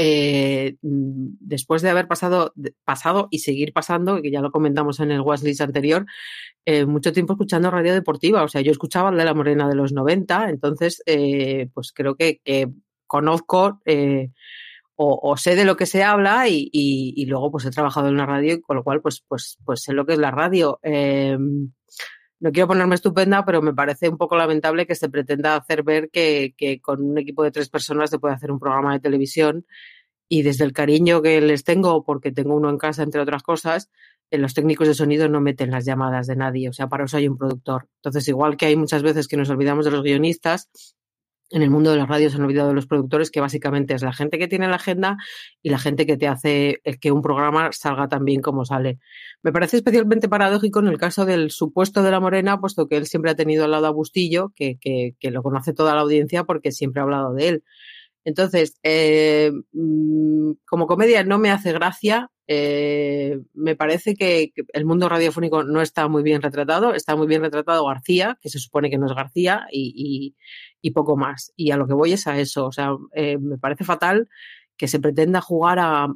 eh, 0.00 0.76
después 0.80 1.82
de 1.82 1.90
haber 1.90 2.06
pasado, 2.06 2.54
pasado 2.84 3.26
y 3.32 3.40
seguir 3.40 3.72
pasando, 3.72 4.22
que 4.22 4.30
ya 4.30 4.40
lo 4.40 4.52
comentamos 4.52 5.00
en 5.00 5.10
el 5.10 5.22
Watchlist 5.22 5.60
anterior, 5.60 6.06
eh, 6.64 6.86
mucho 6.86 7.12
tiempo 7.12 7.32
escuchando 7.32 7.68
radio 7.68 7.92
deportiva. 7.92 8.44
O 8.44 8.48
sea, 8.48 8.60
yo 8.60 8.70
escuchaba 8.70 9.10
el 9.10 9.16
de 9.18 9.24
la 9.24 9.34
Morena 9.34 9.68
de 9.68 9.74
los 9.74 9.92
90, 9.92 10.50
entonces, 10.50 11.02
eh, 11.04 11.68
pues 11.74 11.92
creo 11.92 12.14
que, 12.14 12.40
conozco 13.08 13.80
o, 14.94 15.36
sé 15.36 15.56
de 15.56 15.64
lo 15.64 15.76
que 15.76 15.86
se 15.86 16.04
habla 16.04 16.46
y, 16.48 17.24
luego 17.26 17.50
pues 17.50 17.64
he 17.64 17.70
trabajado 17.70 18.08
en 18.08 18.18
la 18.18 18.26
radio, 18.26 18.60
con 18.62 18.76
lo 18.76 18.84
cual 18.84 19.00
pues, 19.00 19.24
pues, 19.26 19.58
pues 19.64 19.82
sé 19.82 19.94
lo 19.94 20.06
que 20.06 20.12
es 20.12 20.18
la 20.20 20.30
radio. 20.30 20.78
No 22.40 22.52
quiero 22.52 22.68
ponerme 22.68 22.94
estupenda, 22.94 23.44
pero 23.44 23.62
me 23.62 23.74
parece 23.74 24.08
un 24.08 24.16
poco 24.16 24.36
lamentable 24.36 24.86
que 24.86 24.94
se 24.94 25.08
pretenda 25.08 25.56
hacer 25.56 25.82
ver 25.82 26.10
que, 26.10 26.54
que, 26.56 26.80
con 26.80 27.02
un 27.02 27.18
equipo 27.18 27.42
de 27.42 27.50
tres 27.50 27.68
personas 27.68 28.10
se 28.10 28.18
puede 28.18 28.34
hacer 28.34 28.52
un 28.52 28.60
programa 28.60 28.92
de 28.92 29.00
televisión 29.00 29.66
y 30.28 30.42
desde 30.42 30.64
el 30.64 30.72
cariño 30.72 31.22
que 31.22 31.40
les 31.40 31.64
tengo, 31.64 32.04
porque 32.04 32.32
tengo 32.32 32.54
uno 32.54 32.70
en 32.70 32.78
casa, 32.78 33.02
entre 33.02 33.20
otras 33.20 33.42
cosas, 33.42 33.90
eh, 34.30 34.38
los 34.38 34.54
técnicos 34.54 34.86
de 34.86 34.94
sonido 34.94 35.28
no 35.28 35.40
meten 35.40 35.70
las 35.70 35.84
llamadas 35.86 36.26
de 36.26 36.36
nadie, 36.36 36.68
o 36.68 36.72
sea, 36.72 36.88
para 36.88 37.04
eso 37.04 37.16
hay 37.16 37.28
un 37.28 37.38
productor. 37.38 37.88
Entonces, 37.96 38.28
igual 38.28 38.56
que 38.56 38.66
hay 38.66 38.76
muchas 38.76 39.02
veces 39.02 39.26
que 39.26 39.36
nos 39.36 39.48
olvidamos 39.50 39.84
de 39.84 39.90
los 39.90 40.02
guionistas, 40.02 40.68
en 41.50 41.62
el 41.62 41.70
mundo 41.70 41.90
de 41.90 41.96
las 41.96 42.08
radios 42.08 42.34
han 42.34 42.42
olvidado 42.42 42.68
de 42.68 42.74
los 42.74 42.86
productores, 42.86 43.30
que 43.30 43.40
básicamente 43.40 43.94
es 43.94 44.02
la 44.02 44.12
gente 44.12 44.38
que 44.38 44.48
tiene 44.48 44.68
la 44.68 44.76
agenda 44.76 45.16
y 45.62 45.70
la 45.70 45.78
gente 45.78 46.06
que 46.06 46.16
te 46.16 46.28
hace 46.28 46.80
que 47.00 47.12
un 47.12 47.22
programa 47.22 47.70
salga 47.72 48.08
tan 48.08 48.24
bien 48.24 48.40
como 48.40 48.64
sale. 48.64 48.98
Me 49.42 49.52
parece 49.52 49.78
especialmente 49.78 50.28
paradójico 50.28 50.80
en 50.80 50.88
el 50.88 50.98
caso 50.98 51.24
del 51.24 51.50
supuesto 51.50 52.02
de 52.02 52.10
la 52.10 52.20
Morena, 52.20 52.60
puesto 52.60 52.88
que 52.88 52.96
él 52.96 53.06
siempre 53.06 53.30
ha 53.30 53.36
tenido 53.36 53.64
al 53.64 53.70
lado 53.70 53.86
a 53.86 53.90
Bustillo, 53.90 54.52
que, 54.54 54.78
que, 54.78 55.14
que 55.18 55.30
lo 55.30 55.42
conoce 55.42 55.72
toda 55.72 55.94
la 55.94 56.02
audiencia 56.02 56.44
porque 56.44 56.72
siempre 56.72 57.00
ha 57.00 57.04
hablado 57.04 57.32
de 57.34 57.48
él. 57.48 57.64
Entonces, 58.24 58.78
eh, 58.82 59.52
como 60.66 60.86
comedia 60.86 61.24
no 61.24 61.38
me 61.38 61.50
hace 61.50 61.72
gracia. 61.72 62.30
Eh, 62.50 63.40
me 63.52 63.76
parece 63.76 64.14
que, 64.14 64.52
el 64.72 64.84
mundo 64.86 65.08
radiofónico 65.08 65.64
no 65.64 65.82
está 65.82 66.08
muy 66.08 66.22
bien 66.22 66.42
retratado. 66.42 66.94
Está 66.94 67.16
muy 67.16 67.26
bien 67.26 67.42
retratado 67.42 67.86
García, 67.86 68.38
que 68.40 68.48
se 68.48 68.58
supone 68.58 68.90
que 68.90 68.98
no 68.98 69.06
es 69.06 69.14
García, 69.14 69.66
y, 69.70 70.34
poco 70.94 71.16
más. 71.16 71.52
Y 71.56 71.70
a 71.70 71.76
lo 71.76 71.86
que 71.86 71.94
voy 71.94 72.12
es 72.12 72.26
a 72.26 72.38
eso. 72.38 72.66
O 72.66 72.72
sea, 72.72 72.90
eh, 73.14 73.38
me 73.38 73.58
parece 73.58 73.84
fatal 73.84 74.28
que 74.78 74.88
se 74.88 75.00
pretenda 75.00 75.40
jugar 75.40 75.78
a 75.80 76.06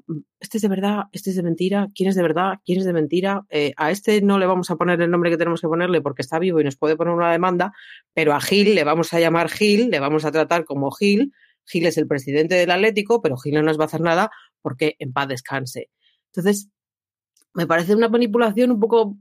este 0.41 0.59
es 0.59 0.63
de 0.63 0.69
verdad, 0.69 1.05
este 1.13 1.31
es 1.31 1.37
de 1.37 1.43
mentira, 1.43 1.89
quién 1.95 2.09
es 2.09 2.15
de 2.15 2.23
verdad, 2.23 2.61
quién 2.65 2.79
es 2.79 2.85
de 2.85 2.93
mentira. 2.93 3.43
Eh, 3.51 3.73
a 3.77 3.91
este 3.91 4.23
no 4.23 4.39
le 4.39 4.47
vamos 4.47 4.71
a 4.71 4.77
poner 4.77 5.03
el 5.03 5.11
nombre 5.11 5.31
que 5.31 5.37
tenemos 5.37 5.61
que 5.61 5.69
ponerle 5.69 6.01
porque 6.01 6.23
está 6.23 6.39
vivo 6.39 6.61
y 6.61 6.65
nos 6.65 6.77
puede 6.77 6.97
poner 6.97 7.13
una 7.13 7.33
demanda, 7.33 7.73
pero 8.15 8.33
a 8.33 8.41
Gil 8.41 8.75
le 8.75 8.85
vamos 8.85 9.13
a 9.13 9.21
llamar 9.21 9.51
Gil, 9.51 9.91
le 9.91 9.99
vamos 9.99 10.25
a 10.25 10.31
tratar 10.31 10.65
como 10.65 10.93
Gil. 10.93 11.33
Gil 11.67 11.87
es 11.87 11.99
el 11.99 12.07
presidente 12.07 12.55
del 12.55 12.71
Atlético, 12.71 13.23
pero 13.23 13.37
Gil 13.37 13.55
no 13.55 13.63
nos 13.63 13.79
va 13.79 13.85
a 13.85 13.87
hacer 13.87 14.01
nada 14.01 14.31
porque 14.61 14.97
en 14.99 15.13
paz 15.13 15.29
descanse. 15.29 15.91
Entonces, 16.27 16.69
me 17.55 17.67
parece 17.67 17.95
una 17.95 18.09
manipulación 18.09 18.71
un 18.71 18.81
poco 18.81 19.17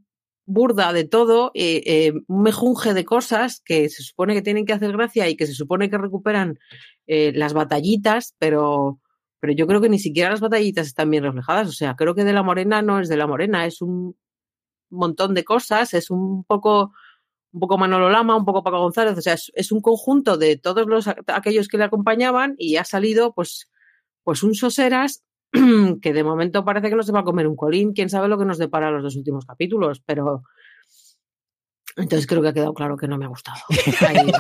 burda 0.45 0.91
de 0.93 1.05
todo, 1.05 1.51
eh, 1.53 1.83
eh, 1.85 2.13
un 2.27 2.43
mejunje 2.43 2.93
de 2.93 3.05
cosas 3.05 3.61
que 3.63 3.89
se 3.89 4.03
supone 4.03 4.33
que 4.33 4.41
tienen 4.41 4.65
que 4.65 4.73
hacer 4.73 4.91
gracia 4.91 5.29
y 5.29 5.35
que 5.35 5.47
se 5.47 5.53
supone 5.53 5.89
que 5.89 5.97
recuperan 5.97 6.59
eh, 7.07 7.31
las 7.35 7.53
batallitas, 7.53 8.35
pero, 8.39 8.99
pero 9.39 9.53
yo 9.53 9.67
creo 9.67 9.81
que 9.81 9.89
ni 9.89 9.99
siquiera 9.99 10.31
las 10.31 10.41
batallitas 10.41 10.87
están 10.87 11.09
bien 11.09 11.23
reflejadas. 11.23 11.67
O 11.67 11.73
sea, 11.73 11.95
creo 11.95 12.15
que 12.15 12.23
de 12.23 12.33
la 12.33 12.43
morena 12.43 12.81
no 12.81 12.99
es 12.99 13.07
de 13.07 13.17
la 13.17 13.27
morena, 13.27 13.65
es 13.65 13.81
un 13.81 14.15
montón 14.89 15.33
de 15.33 15.43
cosas, 15.43 15.93
es 15.93 16.09
un 16.09 16.43
poco 16.43 16.93
un 17.53 17.59
poco 17.59 17.77
Manolo 17.77 18.09
Lama, 18.09 18.35
un 18.35 18.45
poco 18.45 18.63
Paco 18.63 18.79
González, 18.79 19.17
o 19.17 19.21
sea, 19.21 19.33
es, 19.33 19.71
un 19.71 19.81
conjunto 19.81 20.37
de 20.37 20.57
todos 20.57 20.87
los 20.87 21.07
aquellos 21.07 21.67
que 21.67 21.77
le 21.77 21.83
acompañaban 21.83 22.55
y 22.57 22.77
ha 22.77 22.83
salido 22.85 23.33
pues 23.33 23.69
pues 24.23 24.43
un 24.43 24.55
soseras 24.55 25.23
que 26.01 26.13
de 26.13 26.23
momento 26.23 26.63
parece 26.63 26.89
que 26.89 26.95
no 26.95 27.03
se 27.03 27.11
va 27.11 27.21
a 27.21 27.23
comer 27.23 27.47
un 27.47 27.55
colín, 27.55 27.93
quién 27.93 28.09
sabe 28.09 28.27
lo 28.27 28.37
que 28.37 28.45
nos 28.45 28.57
depara 28.57 28.91
los 28.91 29.03
dos 29.03 29.15
últimos 29.15 29.45
capítulos, 29.45 30.01
pero 30.05 30.43
entonces 31.95 32.27
creo 32.27 32.41
que 32.41 32.49
ha 32.49 32.53
quedado 32.53 32.73
claro 32.73 32.97
que 32.97 33.07
no 33.07 33.17
me 33.17 33.25
ha 33.25 33.29
gustado. 33.29 33.59
Ahí 34.07 34.31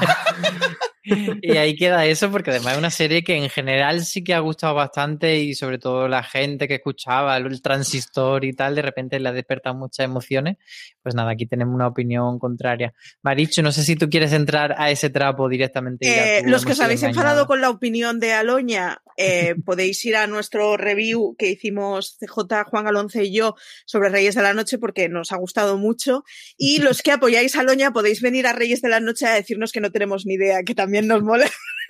y 1.03 1.57
ahí 1.57 1.75
queda 1.75 2.05
eso, 2.05 2.29
porque 2.31 2.51
además 2.51 2.73
es 2.73 2.79
una 2.79 2.91
serie 2.91 3.23
que 3.23 3.35
en 3.35 3.49
general 3.49 4.05
sí 4.05 4.23
que 4.23 4.35
ha 4.35 4.39
gustado 4.39 4.75
bastante 4.75 5.39
y 5.39 5.55
sobre 5.55 5.79
todo 5.79 6.07
la 6.07 6.21
gente 6.21 6.67
que 6.67 6.75
escuchaba 6.75 7.35
el 7.37 7.61
transistor 7.61 8.45
y 8.45 8.53
tal, 8.53 8.75
de 8.75 8.83
repente 8.83 9.19
le 9.19 9.29
ha 9.29 9.31
despertado 9.31 9.75
muchas 9.75 10.05
emociones. 10.05 10.57
Pues 11.01 11.15
nada, 11.15 11.31
aquí 11.31 11.47
tenemos 11.47 11.73
una 11.73 11.87
opinión 11.87 12.37
contraria. 12.37 12.93
Maricho, 13.23 13.63
no 13.63 13.71
sé 13.71 13.83
si 13.83 13.95
tú 13.95 14.09
quieres 14.09 14.31
entrar 14.33 14.75
a 14.77 14.91
ese 14.91 15.09
trapo 15.09 15.49
directamente. 15.49 16.37
Eh, 16.37 16.43
los 16.45 16.65
que 16.65 16.73
os 16.73 16.79
habéis 16.79 17.01
engañado. 17.01 17.21
enfadado 17.21 17.47
con 17.47 17.61
la 17.61 17.71
opinión 17.71 18.19
de 18.19 18.33
Aloña, 18.33 19.01
eh, 19.17 19.55
podéis 19.65 20.05
ir 20.05 20.15
a 20.15 20.27
nuestro 20.27 20.77
review 20.77 21.35
que 21.37 21.49
hicimos 21.49 22.17
CJ, 22.19 22.65
Juan 22.69 22.87
Alonce 22.87 23.23
y 23.23 23.33
yo 23.33 23.55
sobre 23.85 24.09
Reyes 24.09 24.35
de 24.35 24.43
la 24.43 24.53
Noche 24.53 24.77
porque 24.77 25.09
nos 25.09 25.31
ha 25.31 25.37
gustado 25.37 25.79
mucho. 25.79 26.23
Y 26.57 26.79
los 26.79 27.01
que 27.01 27.11
apoyáis 27.11 27.40
a 27.55 27.59
Aloña 27.59 27.91
podéis 27.91 28.21
venir 28.21 28.47
a 28.47 28.53
Reyes 28.53 28.81
de 28.81 28.89
la 28.89 28.99
Noche 28.99 29.25
a 29.25 29.33
decirnos 29.33 29.71
que 29.71 29.81
no 29.81 29.91
tenemos 29.91 30.25
ni 30.25 30.35
idea, 30.35 30.63
que 30.63 30.75
también 30.75 31.07
nos 31.07 31.23
mola. 31.23 31.49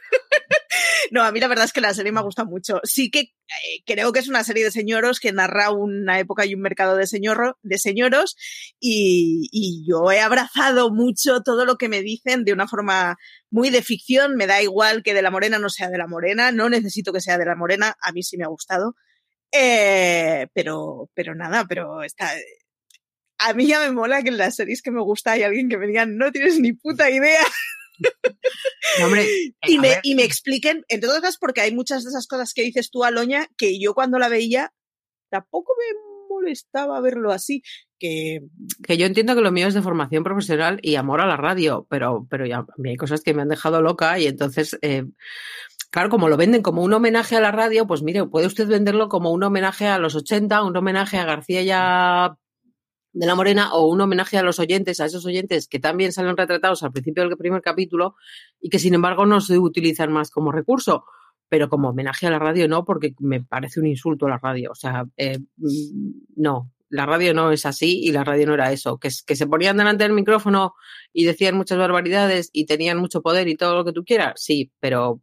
No, 1.12 1.24
a 1.24 1.31
mí 1.34 1.41
la 1.41 1.50
verdad 1.50 1.65
es 1.65 1.74
que 1.74 1.81
la 1.81 1.93
serie 1.93 2.13
me 2.13 2.22
gusta 2.22 2.46
mucho. 2.46 2.79
Sí 2.84 3.12
que 3.12 3.20
eh, 3.20 3.84
creo 3.86 4.13
que 4.13 4.20
es 4.20 4.29
una 4.29 4.46
serie 4.46 4.63
de 4.63 4.72
señoros 4.72 5.20
que 5.20 5.34
narra 5.34 5.70
una 5.72 6.20
época 6.20 6.46
y 6.46 6.53
un 6.53 6.62
mercado 6.62 6.96
de, 6.96 7.05
señor, 7.05 7.58
de 7.63 7.77
señoros 7.77 8.38
y, 8.79 9.50
y, 9.51 9.86
yo 9.86 10.10
he 10.12 10.22
abrazado 10.22 10.89
mucho 10.89 11.41
todo 11.41 11.65
lo 11.65 11.75
que 11.75 11.89
me 11.89 12.01
dicen 12.01 12.46
de 12.46 12.53
una 12.53 12.67
forma 12.67 13.17
muy 13.50 13.70
de 13.70 13.81
ficción. 13.81 14.36
Me 14.38 14.48
da 14.48 14.62
igual 14.62 15.03
que 15.03 15.13
de 15.13 15.22
la 15.22 15.31
morena 15.31 15.60
no 15.60 15.70
sea 15.70 15.89
de 15.89 15.98
la 15.98 16.08
morena, 16.08 16.53
no 16.53 16.70
necesito 16.70 17.12
que 17.12 17.20
sea 17.20 17.38
de 17.38 17.46
la 17.46 17.55
morena, 17.58 17.96
a 18.01 18.13
mí 18.13 18.24
sí 18.24 18.38
me 18.38 18.46
ha 18.46 18.50
gustado. 18.50 18.96
Eh, 19.51 20.48
pero, 20.53 21.10
pero 21.13 21.36
nada, 21.36 21.65
pero 21.67 22.03
está, 22.03 22.31
a 23.41 23.53
mí 23.53 23.67
ya 23.67 23.79
me 23.79 23.91
mola 23.91 24.21
que 24.21 24.29
en 24.29 24.38
las 24.38 24.55
series 24.55 24.81
que 24.81 24.91
me 24.91 25.01
gusta 25.01 25.33
hay 25.33 25.43
alguien 25.43 25.69
que 25.69 25.77
me 25.77 25.88
diga, 25.88 26.05
no 26.05 26.31
tienes 26.31 26.60
ni 26.60 26.74
puta 26.74 27.10
idea. 27.10 27.43
No, 29.00 29.05
hombre, 29.05 29.27
y, 29.67 29.77
me, 29.77 30.00
y, 30.01 30.15
me, 30.15 30.24
expliquen, 30.24 30.83
entre 30.88 31.07
otras 31.07 31.38
porque 31.38 31.62
hay 31.62 31.71
muchas 31.71 32.03
de 32.03 32.10
esas 32.10 32.25
cosas 32.25 32.51
que 32.55 32.63
dices 32.63 32.89
tú, 32.89 33.03
Aloña, 33.03 33.48
que 33.57 33.79
yo 33.79 33.93
cuando 33.93 34.17
la 34.17 34.27
veía 34.27 34.74
tampoco 35.29 35.74
me 35.77 36.00
molestaba 36.27 37.00
verlo 37.00 37.31
así. 37.31 37.62
Que... 38.00 38.41
que 38.83 38.98
yo 38.98 39.05
entiendo 39.05 39.36
que 39.36 39.41
lo 39.41 39.51
mío 39.51 39.67
es 39.67 39.75
de 39.75 39.83
formación 39.83 40.24
profesional 40.24 40.79
y 40.81 40.95
amor 40.95 41.21
a 41.21 41.27
la 41.27 41.38
radio, 41.38 41.86
pero, 41.89 42.25
pero 42.29 42.48
ya, 42.48 42.57
a 42.57 42.67
mí 42.77 42.89
hay 42.89 42.98
cosas 42.98 43.21
que 43.21 43.36
me 43.36 43.43
han 43.43 43.50
dejado 43.50 43.81
loca 43.83 44.17
y 44.17 44.25
entonces, 44.25 44.77
eh, 44.81 45.03
claro, 45.91 46.10
como 46.10 46.27
lo 46.27 46.38
venden 46.38 46.63
como 46.63 46.81
un 46.81 46.93
homenaje 46.93 47.36
a 47.36 47.41
la 47.41 47.51
radio, 47.51 47.86
pues 47.86 48.01
mire, 48.01 48.25
puede 48.25 48.48
usted 48.48 48.67
venderlo 48.67 49.10
como 49.10 49.31
un 49.31 49.43
homenaje 49.43 49.86
a 49.86 50.00
los 50.00 50.15
80, 50.15 50.63
un 50.63 50.75
homenaje 50.75 51.17
a 51.17 51.25
García 51.25 51.62
ya 51.62 52.38
de 53.13 53.25
la 53.25 53.36
Morena 53.36 53.74
o 53.74 53.88
un 53.88 54.01
homenaje 54.01 54.38
a 54.38 54.44
los 54.44 54.60
oyentes, 54.60 55.00
a 55.00 55.06
esos 55.06 55.25
oyentes 55.25 55.68
que 55.68 55.80
también 55.80 56.12
salen 56.12 56.38
retratados 56.38 56.84
al 56.84 56.91
principio 56.91 57.27
del 57.27 57.38
primer 57.38 57.62
capítulo 57.62 58.15
y 58.60 58.70
que 58.70 58.80
sin 58.80 58.94
embargo 58.94 59.25
no 59.25 59.41
se 59.41 59.58
utilizan 59.60 60.12
más 60.12 60.32
como 60.32 60.51
recurso, 60.51 61.06
pero 61.50 61.70
como 61.70 61.89
homenaje 61.89 62.27
a 62.27 62.32
la 62.32 62.39
radio 62.39 62.68
no, 62.68 62.86
porque 62.86 63.13
me 63.20 63.41
parece 63.41 63.80
un 63.80 63.88
insulto 63.88 64.25
a 64.25 64.30
la 64.30 64.38
radio. 64.38 64.72
O 64.72 64.75
sea, 64.75 65.06
eh, 65.18 65.39
mm, 65.58 66.12
no, 66.38 66.72
la 66.91 67.06
radio 67.06 67.34
no 67.34 67.51
es 67.51 67.65
así 67.65 68.01
y 68.03 68.12
la 68.12 68.24
radio 68.24 68.48
no 68.48 68.53
era 68.53 68.72
eso, 68.72 68.98
que, 68.98 69.10
que 69.25 69.36
se 69.36 69.48
ponían 69.48 69.77
delante 69.77 70.03
del 70.03 70.13
micrófono 70.13 70.74
y 71.13 71.25
decían 71.25 71.56
muchas 71.56 71.77
barbaridades 71.77 72.50
y 72.53 72.65
tenían 72.65 72.98
mucho 72.98 73.22
poder 73.22 73.48
y 73.48 73.56
todo 73.56 73.75
lo 73.75 73.86
que 73.86 73.94
tú 73.94 74.03
quieras, 74.03 74.41
sí, 74.41 74.72
pero 74.80 75.22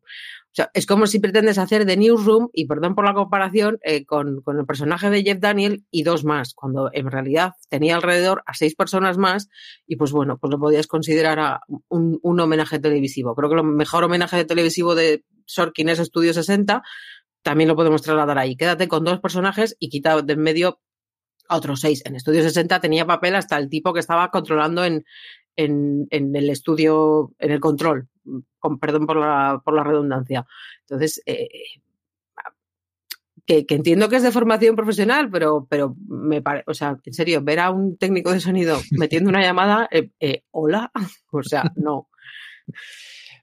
es 0.72 0.86
como 0.86 1.06
si 1.06 1.20
pretendes 1.20 1.58
hacer 1.58 1.84
de 1.84 1.96
Newsroom, 1.96 2.48
y 2.52 2.66
perdón 2.66 2.94
por 2.94 3.04
la 3.04 3.14
comparación, 3.14 3.78
eh, 3.82 4.04
con, 4.04 4.42
el 4.46 4.66
personaje 4.66 5.10
de 5.10 5.22
Jeff 5.22 5.38
Daniel 5.40 5.84
y 5.90 6.02
dos 6.02 6.24
más, 6.24 6.54
cuando 6.54 6.90
en 6.92 7.10
realidad 7.10 7.52
tenía 7.68 7.96
alrededor 7.96 8.42
a 8.46 8.54
seis 8.54 8.74
personas 8.74 9.18
más, 9.18 9.48
y 9.86 9.96
pues 9.96 10.12
bueno, 10.12 10.38
pues 10.38 10.50
lo 10.50 10.58
podías 10.58 10.86
considerar 10.86 11.38
a 11.38 11.60
un, 11.88 12.20
homenaje 12.22 12.78
televisivo. 12.78 13.34
Creo 13.34 13.50
que 13.50 13.56
el 13.56 13.64
mejor 13.64 14.04
homenaje 14.04 14.44
televisivo 14.44 14.94
de 14.94 15.24
Sorkin 15.46 15.88
es 15.88 15.98
Estudio 15.98 16.32
60, 16.32 16.82
también 17.42 17.68
lo 17.68 17.76
podemos 17.76 18.02
trasladar 18.02 18.38
ahí. 18.38 18.56
Quédate 18.56 18.88
con 18.88 19.04
dos 19.04 19.20
personajes 19.20 19.76
y 19.78 19.88
quita 19.88 20.20
de 20.22 20.32
en 20.32 20.40
medio 20.40 20.80
a 21.48 21.56
otros 21.56 21.80
seis. 21.80 22.02
En 22.04 22.14
Estudio 22.14 22.42
60 22.42 22.80
tenía 22.80 23.06
papel 23.06 23.34
hasta 23.34 23.56
el 23.56 23.68
tipo 23.68 23.94
que 23.94 24.00
estaba 24.00 24.30
controlando 24.30 24.84
en, 24.84 25.04
en, 25.58 26.06
en 26.10 26.34
el 26.36 26.48
estudio, 26.50 27.32
en 27.40 27.50
el 27.50 27.58
control, 27.58 28.08
con 28.60 28.78
perdón 28.78 29.06
por 29.06 29.16
la, 29.16 29.60
por 29.64 29.74
la 29.74 29.82
redundancia. 29.82 30.46
Entonces, 30.82 31.20
eh, 31.26 31.48
que, 33.44 33.66
que, 33.66 33.74
entiendo 33.74 34.08
que 34.08 34.16
es 34.16 34.22
de 34.22 34.30
formación 34.30 34.76
profesional, 34.76 35.28
pero, 35.30 35.66
pero 35.68 35.96
me 36.06 36.40
parece, 36.42 36.64
o 36.68 36.74
sea, 36.74 36.96
en 37.04 37.12
serio, 37.12 37.42
ver 37.42 37.58
a 37.58 37.70
un 37.70 37.98
técnico 37.98 38.30
de 38.30 38.38
sonido 38.38 38.80
metiendo 38.92 39.30
una 39.30 39.42
llamada, 39.42 39.88
eh, 39.90 40.10
eh, 40.20 40.44
hola, 40.52 40.92
o 41.32 41.42
sea, 41.42 41.64
no. 41.74 42.08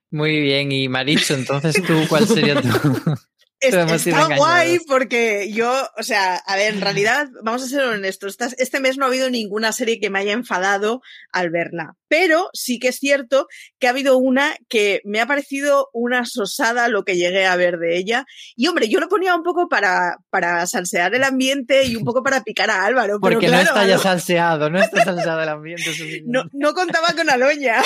Muy 0.09 0.39
bien, 0.39 0.71
y 0.71 0.87
Maricho, 0.87 1.33
entonces 1.33 1.83
tú, 1.85 1.95
¿cuál 2.07 2.25
sería 2.25 2.61
tu, 2.61 2.69
Está 3.59 4.35
guay 4.35 4.79
porque 4.87 5.51
yo, 5.51 5.71
o 5.97 6.03
sea, 6.03 6.35
a 6.35 6.55
ver, 6.55 6.73
en 6.73 6.81
realidad, 6.81 7.27
vamos 7.43 7.63
a 7.63 7.67
ser 7.67 7.81
honestos, 7.81 8.37
este 8.57 8.79
mes 8.79 8.97
no 8.97 9.05
ha 9.05 9.07
habido 9.07 9.29
ninguna 9.29 9.71
serie 9.71 9.99
que 9.99 10.09
me 10.09 10.19
haya 10.19 10.33
enfadado 10.33 11.01
al 11.31 11.49
verla, 11.49 11.95
pero 12.07 12.49
sí 12.53 12.79
que 12.79 12.89
es 12.89 12.97
cierto 12.97 13.47
que 13.79 13.87
ha 13.87 13.91
habido 13.91 14.17
una 14.17 14.55
que 14.67 15.01
me 15.05 15.21
ha 15.21 15.25
parecido 15.25 15.89
una 15.93 16.25
sosada 16.25 16.89
lo 16.89 17.03
que 17.03 17.15
llegué 17.15 17.45
a 17.45 17.55
ver 17.55 17.77
de 17.77 17.97
ella. 17.97 18.25
Y 18.55 18.67
hombre, 18.67 18.89
yo 18.89 18.99
lo 18.99 19.09
ponía 19.09 19.35
un 19.35 19.43
poco 19.43 19.67
para, 19.67 20.17
para 20.29 20.65
salsear 20.67 21.15
el 21.15 21.23
ambiente 21.23 21.85
y 21.85 21.95
un 21.95 22.03
poco 22.03 22.23
para 22.23 22.43
picar 22.43 22.69
a 22.69 22.85
Álvaro. 22.85 23.19
Porque 23.19 23.37
pero 23.37 23.49
claro, 23.49 23.63
no 23.63 23.69
está 23.69 23.87
ya 23.87 23.97
salseado, 23.97 24.69
no 24.69 24.79
está 24.79 25.03
salseado 25.05 25.41
el 25.41 25.49
ambiente. 25.49 26.23
no, 26.25 26.43
no 26.53 26.73
contaba 26.73 27.13
con 27.15 27.29
Aloña. 27.29 27.81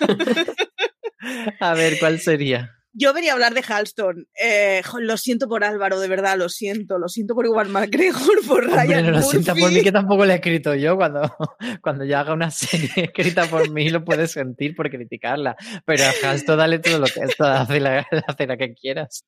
a 1.60 1.74
ver, 1.74 1.98
¿cuál 1.98 2.20
sería? 2.20 2.70
Yo 2.96 3.12
venía 3.12 3.32
a 3.32 3.34
hablar 3.34 3.54
de 3.54 3.64
Halston. 3.66 4.28
Eh, 4.40 4.80
lo 5.00 5.16
siento 5.16 5.48
por 5.48 5.64
Álvaro, 5.64 5.98
de 5.98 6.06
verdad, 6.06 6.38
lo 6.38 6.48
siento. 6.48 6.96
Lo 6.96 7.08
siento 7.08 7.34
por 7.34 7.44
Igual 7.44 7.68
McGregor, 7.68 8.46
por 8.46 8.64
Ryan 8.64 8.98
Hombre, 8.98 9.02
no 9.02 9.10
lo 9.10 9.22
siento 9.22 9.54
por 9.56 9.72
mí, 9.72 9.82
que 9.82 9.90
tampoco 9.90 10.24
lo 10.24 10.30
he 10.30 10.36
escrito 10.36 10.76
yo. 10.76 10.96
Cuando, 10.96 11.22
cuando 11.82 12.04
yo 12.04 12.16
haga 12.18 12.32
una 12.32 12.52
serie 12.52 12.90
escrita 12.96 13.46
por 13.46 13.68
mí, 13.70 13.90
lo 13.90 14.04
puedes 14.04 14.30
sentir 14.30 14.76
por 14.76 14.88
criticarla. 14.90 15.56
Pero 15.84 16.04
a 16.04 16.30
Halston 16.30 16.56
dale 16.56 16.78
todo 16.78 17.00
lo 17.00 17.06
que 17.06 17.20
hace 17.40 17.80
la, 17.80 18.06
la 18.10 18.56
que 18.56 18.74
quieras. 18.74 19.24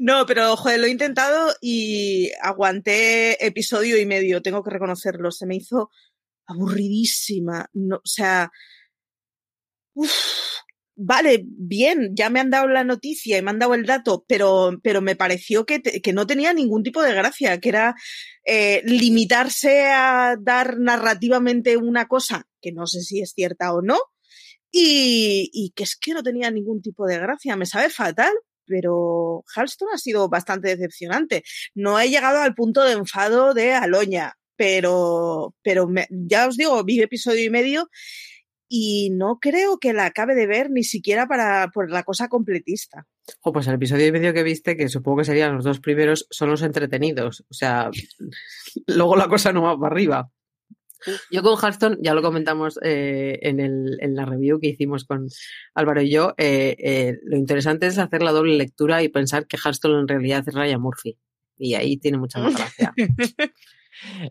No, 0.00 0.26
pero 0.26 0.56
joder, 0.56 0.80
lo 0.80 0.86
he 0.86 0.90
intentado 0.90 1.54
y 1.60 2.32
aguanté 2.42 3.46
episodio 3.46 3.96
y 3.96 4.06
medio, 4.06 4.42
tengo 4.42 4.64
que 4.64 4.70
reconocerlo. 4.70 5.30
Se 5.30 5.46
me 5.46 5.54
hizo 5.54 5.90
aburridísima. 6.46 7.68
No, 7.74 7.96
o 7.96 8.00
sea. 8.08 8.50
Uf, 9.96 10.10
vale, 10.96 11.44
bien, 11.44 12.10
ya 12.14 12.30
me 12.30 12.40
han 12.40 12.50
dado 12.50 12.68
la 12.68 12.84
noticia 12.84 13.38
y 13.38 13.42
me 13.42 13.50
han 13.50 13.58
dado 13.58 13.74
el 13.74 13.86
dato, 13.86 14.24
pero, 14.28 14.72
pero 14.82 15.00
me 15.00 15.16
pareció 15.16 15.66
que, 15.66 15.82
que 15.82 16.12
no 16.12 16.26
tenía 16.26 16.52
ningún 16.52 16.82
tipo 16.82 17.02
de 17.02 17.14
gracia, 17.14 17.58
que 17.60 17.68
era 17.68 17.94
eh, 18.44 18.82
limitarse 18.84 19.86
a 19.90 20.36
dar 20.40 20.78
narrativamente 20.78 21.76
una 21.76 22.06
cosa 22.06 22.46
que 22.60 22.72
no 22.72 22.86
sé 22.86 23.02
si 23.02 23.20
es 23.20 23.32
cierta 23.32 23.74
o 23.74 23.82
no, 23.82 23.98
y, 24.70 25.50
y 25.52 25.72
que 25.76 25.84
es 25.84 25.96
que 25.96 26.14
no 26.14 26.22
tenía 26.22 26.50
ningún 26.50 26.82
tipo 26.82 27.06
de 27.06 27.18
gracia. 27.18 27.56
Me 27.56 27.66
sabe 27.66 27.90
fatal, 27.90 28.32
pero 28.66 29.44
Halston 29.54 29.88
ha 29.92 29.98
sido 29.98 30.28
bastante 30.28 30.68
decepcionante. 30.68 31.44
No 31.74 32.00
he 32.00 32.08
llegado 32.08 32.40
al 32.40 32.54
punto 32.54 32.82
de 32.82 32.92
enfado 32.92 33.54
de 33.54 33.72
Aloña, 33.72 34.34
pero, 34.56 35.54
pero 35.62 35.86
me, 35.88 36.06
ya 36.10 36.48
os 36.48 36.56
digo, 36.56 36.82
vi 36.84 37.00
episodio 37.00 37.44
y 37.44 37.50
medio 37.50 37.88
y 38.68 39.10
no 39.10 39.38
creo 39.40 39.78
que 39.78 39.92
la 39.92 40.06
acabe 40.06 40.34
de 40.34 40.46
ver 40.46 40.70
ni 40.70 40.84
siquiera 40.84 41.26
para 41.26 41.70
por 41.72 41.90
la 41.90 42.02
cosa 42.02 42.28
completista. 42.28 43.06
Oh, 43.42 43.52
pues 43.52 43.66
el 43.66 43.74
episodio 43.74 44.06
y 44.06 44.12
medio 44.12 44.34
que 44.34 44.42
viste, 44.42 44.76
que 44.76 44.88
supongo 44.88 45.18
que 45.18 45.24
serían 45.24 45.54
los 45.54 45.64
dos 45.64 45.80
primeros, 45.80 46.26
son 46.30 46.50
los 46.50 46.62
entretenidos. 46.62 47.44
O 47.50 47.54
sea, 47.54 47.90
luego 48.86 49.16
la 49.16 49.28
cosa 49.28 49.52
no 49.52 49.62
va 49.62 49.78
para 49.78 49.94
arriba. 49.94 50.30
Yo 51.30 51.42
con 51.42 51.58
Hearthstone, 51.58 51.98
ya 52.00 52.14
lo 52.14 52.22
comentamos 52.22 52.78
eh, 52.82 53.38
en, 53.42 53.60
el, 53.60 53.98
en, 54.00 54.14
la 54.14 54.24
review 54.24 54.58
que 54.58 54.68
hicimos 54.68 55.04
con 55.04 55.28
Álvaro 55.74 56.00
y 56.00 56.10
yo, 56.10 56.34
eh, 56.38 56.76
eh, 56.78 57.18
lo 57.24 57.36
interesante 57.36 57.86
es 57.86 57.98
hacer 57.98 58.22
la 58.22 58.32
doble 58.32 58.56
lectura 58.56 59.02
y 59.02 59.08
pensar 59.08 59.46
que 59.46 59.58
Hearthstone 59.58 60.00
en 60.00 60.08
realidad 60.08 60.44
es 60.46 60.54
Ryan 60.54 60.80
Murphy. 60.80 61.18
Y 61.56 61.74
ahí 61.74 61.96
tiene 61.96 62.18
mucha 62.18 62.40
más 62.40 62.56
gracia. 62.56 62.92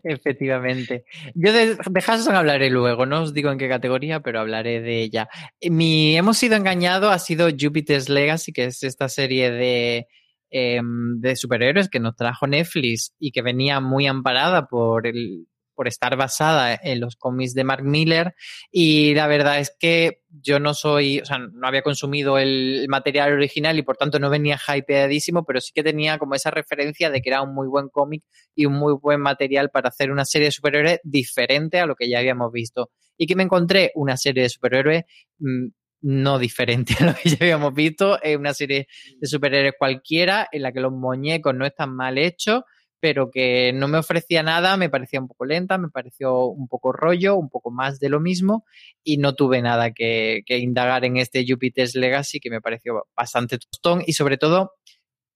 Efectivamente. 0.02 1.04
Yo 1.34 1.52
de, 1.52 1.76
de 1.76 2.36
hablaré 2.36 2.70
luego, 2.70 3.06
no 3.06 3.22
os 3.22 3.34
digo 3.34 3.50
en 3.50 3.58
qué 3.58 3.68
categoría, 3.68 4.20
pero 4.20 4.40
hablaré 4.40 4.80
de 4.80 5.02
ella. 5.02 5.28
Mi 5.62 6.16
Hemos 6.16 6.38
sido 6.38 6.56
engañado 6.56 7.10
ha 7.10 7.18
sido 7.18 7.48
Jupiter's 7.48 8.08
Legacy, 8.08 8.52
que 8.52 8.64
es 8.64 8.82
esta 8.82 9.08
serie 9.08 9.50
de, 9.50 10.06
eh, 10.50 10.80
de 10.82 11.36
superhéroes 11.36 11.88
que 11.88 12.00
nos 12.00 12.14
trajo 12.14 12.46
Netflix 12.46 13.14
y 13.18 13.32
que 13.32 13.42
venía 13.42 13.80
muy 13.80 14.06
amparada 14.06 14.66
por 14.66 15.06
el, 15.06 15.46
por 15.74 15.88
estar 15.88 16.16
basada 16.16 16.78
en 16.82 17.00
los 17.00 17.16
cómics 17.16 17.54
de 17.54 17.64
Mark 17.64 17.84
Miller 17.84 18.34
y 18.70 19.14
la 19.14 19.26
verdad 19.26 19.58
es 19.58 19.74
que 19.78 20.22
yo 20.30 20.58
no 20.58 20.74
soy, 20.74 21.20
o 21.20 21.24
sea, 21.24 21.38
no 21.38 21.66
había 21.66 21.82
consumido 21.82 22.38
el 22.38 22.86
material 22.88 23.32
original 23.32 23.78
y 23.78 23.82
por 23.82 23.96
tanto 23.96 24.18
no 24.18 24.30
venía 24.30 24.58
hypeadísimo, 24.58 25.44
pero 25.44 25.60
sí 25.60 25.72
que 25.74 25.82
tenía 25.82 26.18
como 26.18 26.34
esa 26.34 26.50
referencia 26.50 27.10
de 27.10 27.20
que 27.20 27.30
era 27.30 27.42
un 27.42 27.54
muy 27.54 27.68
buen 27.68 27.88
cómic 27.88 28.24
y 28.54 28.66
un 28.66 28.74
muy 28.74 28.94
buen 29.00 29.20
material 29.20 29.70
para 29.70 29.88
hacer 29.88 30.10
una 30.10 30.24
serie 30.24 30.46
de 30.46 30.52
superhéroes 30.52 31.00
diferente 31.04 31.78
a 31.78 31.86
lo 31.86 31.94
que 31.94 32.08
ya 32.08 32.18
habíamos 32.18 32.52
visto. 32.52 32.90
Y 33.16 33.26
que 33.26 33.36
me 33.36 33.44
encontré 33.44 33.92
una 33.94 34.16
serie 34.16 34.42
de 34.42 34.48
superhéroes 34.48 35.04
mmm, 35.38 35.68
no 36.04 36.38
diferente 36.38 36.94
a 37.00 37.06
lo 37.06 37.14
que 37.14 37.30
ya 37.30 37.38
habíamos 37.40 37.74
visto, 37.74 38.20
es 38.22 38.36
una 38.36 38.54
serie 38.54 38.86
de 39.18 39.26
superhéroes 39.26 39.74
cualquiera 39.78 40.48
en 40.52 40.62
la 40.62 40.72
que 40.72 40.80
los 40.80 40.92
muñecos 40.92 41.54
no 41.54 41.64
están 41.64 41.94
mal 41.94 42.18
hechos, 42.18 42.62
pero 43.04 43.30
que 43.30 43.74
no 43.74 43.86
me 43.86 43.98
ofrecía 43.98 44.42
nada, 44.42 44.78
me 44.78 44.88
parecía 44.88 45.20
un 45.20 45.28
poco 45.28 45.44
lenta, 45.44 45.76
me 45.76 45.90
pareció 45.90 46.46
un 46.46 46.68
poco 46.68 46.90
rollo, 46.90 47.36
un 47.36 47.50
poco 47.50 47.70
más 47.70 48.00
de 48.00 48.08
lo 48.08 48.18
mismo 48.18 48.64
y 49.02 49.18
no 49.18 49.34
tuve 49.34 49.60
nada 49.60 49.90
que, 49.90 50.42
indagar 50.48 51.04
en 51.04 51.18
este 51.18 51.44
Jupiter's 51.46 51.96
Legacy 51.96 52.40
que 52.40 52.48
me 52.48 52.62
pareció 52.62 53.06
bastante 53.14 53.58
tostón 53.58 54.02
y 54.06 54.14
sobre 54.14 54.38
todo 54.38 54.72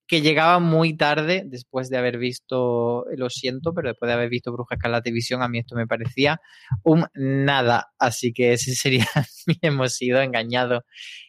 que 0.09 0.23
llegaba 0.23 0.59
muy 0.59 0.97
tarde 0.97 1.45
después 1.47 1.91
de 1.91 1.99
haber 1.99 2.17
visto, 2.17 3.05
lo 3.15 3.29
siento, 3.29 3.75
pero 3.75 3.91
después 3.91 4.09
de 4.09 4.15
haber 4.15 4.31
visto 4.31 4.51
Bruja 4.51 4.77
Escarlata 4.77 5.11
Visión, 5.11 5.43
a 5.43 5.49
mí 5.49 5.59
esto 5.59 5.77
me 5.77 5.87
parecía 5.87 6.41
un 6.83 7.05
nada. 7.15 7.93
Así 7.99 8.33
que 8.33 8.55
ese 8.55 8.75
sería 8.75 9.07
mi 9.47 9.59
hemos 9.61 9.95
sido 9.95 10.23
engañado. 10.23 10.85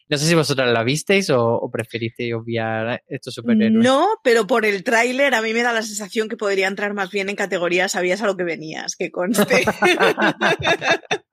No 0.08 0.16
sé 0.16 0.26
si 0.26 0.34
vosotras 0.34 0.72
la 0.72 0.82
visteis 0.82 1.28
o, 1.28 1.56
o 1.56 1.70
preferisteis 1.70 2.32
obviar 2.34 3.02
estos 3.06 3.34
superhéroes. 3.34 3.84
No, 3.84 4.08
pero 4.24 4.46
por 4.46 4.64
el 4.64 4.82
tráiler 4.82 5.34
a 5.34 5.42
mí 5.42 5.52
me 5.52 5.62
da 5.62 5.74
la 5.74 5.82
sensación 5.82 6.30
que 6.30 6.38
podría 6.38 6.66
entrar 6.66 6.94
más 6.94 7.10
bien 7.10 7.28
en 7.28 7.36
categoría 7.36 7.88
sabías 7.88 8.22
a 8.22 8.26
lo 8.26 8.36
que 8.36 8.44
venías, 8.44 8.96
que 8.96 9.10
conste. 9.10 9.64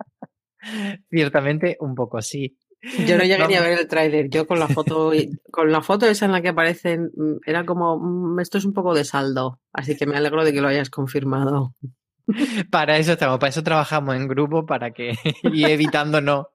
Ciertamente 1.09 1.77
un 1.79 1.95
poco 1.95 2.21
sí. 2.21 2.57
Yo 2.81 3.17
no 3.17 3.23
llegué 3.23 3.47
ni 3.47 3.55
a 3.55 3.61
ver 3.61 3.79
el 3.79 3.87
tráiler. 3.87 4.29
Yo 4.29 4.47
con 4.47 4.59
la 4.59 4.67
foto, 4.67 5.11
con 5.51 5.71
la 5.71 5.81
foto 5.81 6.05
esa 6.05 6.25
en 6.25 6.31
la 6.31 6.41
que 6.41 6.49
aparecen, 6.49 7.11
era 7.45 7.65
como 7.65 8.39
esto 8.39 8.57
es 8.57 8.65
un 8.65 8.73
poco 8.73 8.93
de 8.93 9.03
saldo. 9.03 9.59
Así 9.73 9.97
que 9.97 10.05
me 10.05 10.15
alegro 10.15 10.43
de 10.43 10.53
que 10.53 10.61
lo 10.61 10.67
hayas 10.67 10.89
confirmado. 10.89 11.73
Para 12.69 12.97
eso 12.97 13.13
estamos, 13.13 13.39
para 13.39 13.49
eso 13.49 13.63
trabajamos 13.63 14.15
en 14.15 14.27
grupo, 14.27 14.65
para 14.65 14.91
que 14.91 15.15
y 15.43 15.65
evitándonos 15.65 16.47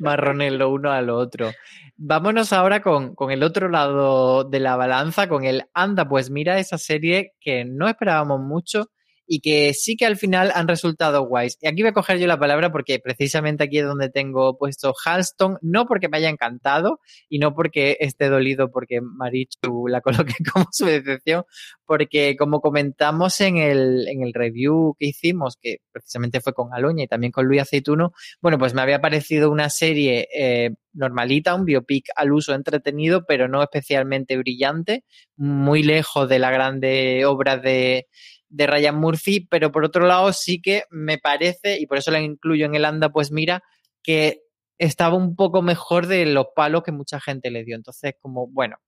marrones 0.00 0.52
lo 0.52 0.70
uno 0.70 0.90
a 0.90 1.02
lo 1.02 1.16
otro. 1.16 1.52
Vámonos 1.96 2.52
ahora 2.52 2.80
con, 2.80 3.14
con 3.14 3.30
el 3.30 3.42
otro 3.42 3.68
lado 3.68 4.44
de 4.44 4.60
la 4.60 4.76
balanza, 4.76 5.28
con 5.28 5.44
el 5.44 5.64
anda, 5.74 6.08
pues 6.08 6.30
mira 6.30 6.58
esa 6.58 6.78
serie 6.78 7.34
que 7.40 7.66
no 7.66 7.86
esperábamos 7.86 8.40
mucho 8.40 8.90
y 9.32 9.38
que 9.38 9.74
sí 9.74 9.96
que 9.96 10.06
al 10.06 10.16
final 10.16 10.50
han 10.56 10.66
resultado 10.66 11.22
guays. 11.24 11.56
Y 11.60 11.68
aquí 11.68 11.82
voy 11.82 11.90
a 11.90 11.94
coger 11.94 12.18
yo 12.18 12.26
la 12.26 12.40
palabra 12.40 12.72
porque 12.72 12.98
precisamente 12.98 13.62
aquí 13.62 13.78
es 13.78 13.84
donde 13.84 14.10
tengo 14.10 14.58
puesto 14.58 14.92
Halston, 15.04 15.56
no 15.62 15.86
porque 15.86 16.08
me 16.08 16.16
haya 16.16 16.28
encantado 16.28 16.98
y 17.28 17.38
no 17.38 17.54
porque 17.54 17.96
esté 18.00 18.28
dolido 18.28 18.72
porque 18.72 19.00
Marichu 19.00 19.86
la 19.86 20.00
coloque 20.00 20.34
como 20.52 20.66
su 20.72 20.86
decepción, 20.86 21.44
porque 21.86 22.34
como 22.36 22.60
comentamos 22.60 23.40
en 23.40 23.58
el, 23.58 24.08
en 24.08 24.24
el 24.24 24.34
review 24.34 24.96
que 24.98 25.06
hicimos, 25.06 25.56
que 25.60 25.76
precisamente 25.92 26.40
fue 26.40 26.52
con 26.52 26.74
Aloña 26.74 27.04
y 27.04 27.06
también 27.06 27.30
con 27.30 27.46
Luis 27.46 27.62
Aceituno, 27.62 28.10
bueno, 28.42 28.58
pues 28.58 28.74
me 28.74 28.82
había 28.82 29.00
parecido 29.00 29.52
una 29.52 29.70
serie 29.70 30.26
eh, 30.36 30.70
normalita, 30.92 31.54
un 31.54 31.66
biopic 31.66 32.06
al 32.16 32.32
uso 32.32 32.52
entretenido, 32.52 33.24
pero 33.28 33.46
no 33.46 33.62
especialmente 33.62 34.36
brillante, 34.36 35.04
muy 35.36 35.84
lejos 35.84 36.28
de 36.28 36.40
la 36.40 36.50
grande 36.50 37.24
obra 37.26 37.56
de, 37.56 38.08
de 38.50 38.66
Ryan 38.66 38.98
Murphy, 38.98 39.46
pero 39.48 39.72
por 39.72 39.84
otro 39.84 40.06
lado 40.06 40.32
sí 40.32 40.60
que 40.60 40.84
me 40.90 41.18
parece, 41.18 41.80
y 41.80 41.86
por 41.86 41.98
eso 41.98 42.10
la 42.10 42.20
incluyo 42.20 42.66
en 42.66 42.74
el 42.74 42.84
anda, 42.84 43.10
pues 43.10 43.32
mira, 43.32 43.62
que 44.02 44.42
estaba 44.78 45.16
un 45.16 45.36
poco 45.36 45.62
mejor 45.62 46.06
de 46.06 46.26
los 46.26 46.48
palos 46.54 46.82
que 46.82 46.92
mucha 46.92 47.20
gente 47.20 47.50
le 47.50 47.64
dio. 47.64 47.76
Entonces, 47.76 48.14
como, 48.20 48.48
bueno, 48.48 48.78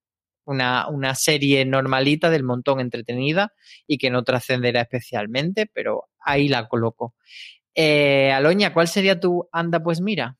una, 0.44 0.88
una 0.88 1.14
serie 1.14 1.64
normalita 1.64 2.30
del 2.30 2.44
montón 2.44 2.80
entretenida 2.80 3.52
y 3.86 3.98
que 3.98 4.10
no 4.10 4.24
trascenderá 4.24 4.82
especialmente, 4.82 5.70
pero 5.72 6.08
ahí 6.18 6.48
la 6.48 6.66
coloco. 6.68 7.14
Eh, 7.74 8.32
Aloña, 8.32 8.72
¿cuál 8.72 8.88
sería 8.88 9.20
tu 9.20 9.48
anda, 9.52 9.82
pues 9.82 10.00
mira? 10.00 10.36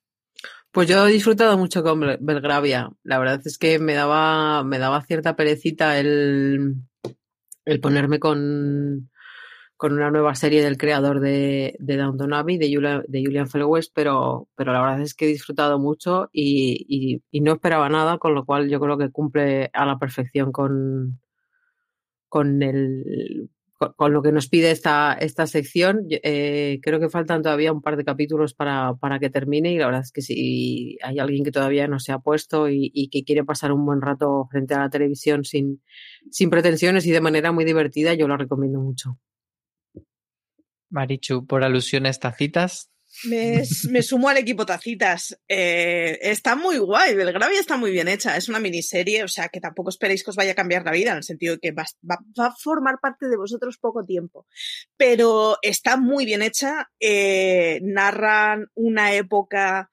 Pues 0.71 0.89
yo 0.89 1.07
he 1.07 1.13
disfrutado 1.13 1.59
mucho 1.59 1.83
con 1.83 2.01
Belgravia. 2.21 2.91
La 3.03 3.19
verdad 3.19 3.41
es 3.45 3.59
que 3.59 3.79
me 3.79 3.95
daba, 3.95 4.65
me 4.65 4.79
daba 4.79 5.05
cierta 5.05 5.37
perecita 5.37 5.99
el, 5.99 6.77
el 7.67 7.81
ponerme 7.81 8.19
con, 8.19 9.11
con 9.83 9.95
una 9.95 10.13
nueva 10.13 10.37
serie 10.37 10.63
del 10.63 10.79
creador 10.79 11.19
de, 11.19 11.75
de 11.81 11.97
Downton 11.97 12.33
Abbey, 12.33 12.57
de, 12.57 12.73
Julian, 12.73 13.03
Julian 13.11 13.49
pero, 13.93 14.47
pero 14.55 14.73
la 14.73 14.81
verdad 14.81 15.01
es 15.01 15.13
que 15.13 15.25
he 15.25 15.29
disfrutado 15.29 15.81
mucho 15.81 16.31
y, 16.33 17.21
no 17.33 17.55
esperaba 17.55 17.89
nada, 17.89 18.19
con 18.19 18.33
lo 18.33 18.45
cual 18.45 18.71
yo 18.71 18.79
creo 18.79 18.97
que 18.97 19.11
cumple 19.11 19.71
a 19.73 19.85
la 19.85 19.99
perfección 19.99 20.53
con, 20.53 21.21
con 22.29 22.63
el 22.63 23.51
con, 23.97 24.13
lo 24.13 24.23
que 24.23 24.31
nos 24.31 24.49
pide 24.49 24.71
esta, 24.71 25.15
esta 25.15 25.49
sección. 25.49 26.07
Eh, 26.09 26.79
creo 26.81 27.01
que 27.01 27.09
faltan 27.09 27.43
todavía 27.43 27.73
un 27.73 27.83
par 27.83 27.97
de 27.97 28.05
capítulos 28.05 28.55
para, 28.55 28.95
para, 29.01 29.19
que 29.19 29.31
termine 29.31 29.73
y 29.73 29.79
la 29.79 29.87
verdad 29.87 30.03
es 30.03 30.13
que 30.13 30.23
si 30.23 30.97
hay 31.03 31.19
alguien 31.19 31.43
que 31.43 31.51
todavía 31.51 31.89
no 31.89 31.99
se 31.99 32.13
ha 32.13 32.21
puesto 32.21 32.69
y, 32.69 33.09
que 33.11 33.25
quiere 33.25 33.43
pasar 33.43 33.73
un 33.73 33.85
buen 33.85 34.01
rato 34.01 34.47
frente 34.49 34.75
a 34.75 34.79
la 34.79 34.91
televisión 34.91 35.43
sin, 35.43 35.83
sin 36.31 36.51
pretensiones 36.51 37.05
y 37.05 37.11
de 37.11 37.21
manera 37.21 37.51
muy 37.51 37.65
divertida, 37.65 38.15
yo 38.15 38.29
lo 38.29 38.37
recomiendo 38.37 38.79
mucho. 38.79 39.19
Marichu, 40.93 41.47
por 41.47 41.65
alusiones 41.65 42.21
tacitas. 42.21 42.93
Me, 43.25 43.63
me 43.91 44.03
sumo 44.03 44.29
al 44.29 44.39
equipo 44.39 44.65
Tacitas. 44.65 45.39
Eh, 45.47 46.19
está 46.23 46.57
muy 46.57 46.79
guay, 46.79 47.15
Belgravia 47.15 47.61
está 47.61 47.77
muy 47.77 47.91
bien 47.91 48.09
hecha. 48.09 48.37
Es 48.37 48.49
una 48.49 48.59
miniserie, 48.59 49.23
o 49.23 49.29
sea 49.29 49.49
que 49.49 49.61
tampoco 49.61 49.91
esperéis 49.91 50.25
que 50.25 50.31
os 50.31 50.37
vaya 50.37 50.53
a 50.53 50.57
cambiar 50.57 50.85
la 50.85 50.93
vida, 50.93 51.13
en 51.13 51.19
el 51.19 51.23
sentido 51.23 51.55
de 51.55 51.61
que 51.61 51.73
va, 51.73 51.85
a 51.85 52.55
formar 52.57 52.99
parte 53.01 53.29
de 53.29 53.37
vosotros 53.37 53.79
poco 53.79 54.05
tiempo. 54.05 54.47
Pero 54.97 55.59
está 55.63 55.97
muy 55.97 56.25
bien 56.25 56.43
hecha. 56.43 56.91
Eh, 56.99 57.81
narran 57.83 58.69
una 58.75 59.13
época, 59.15 59.91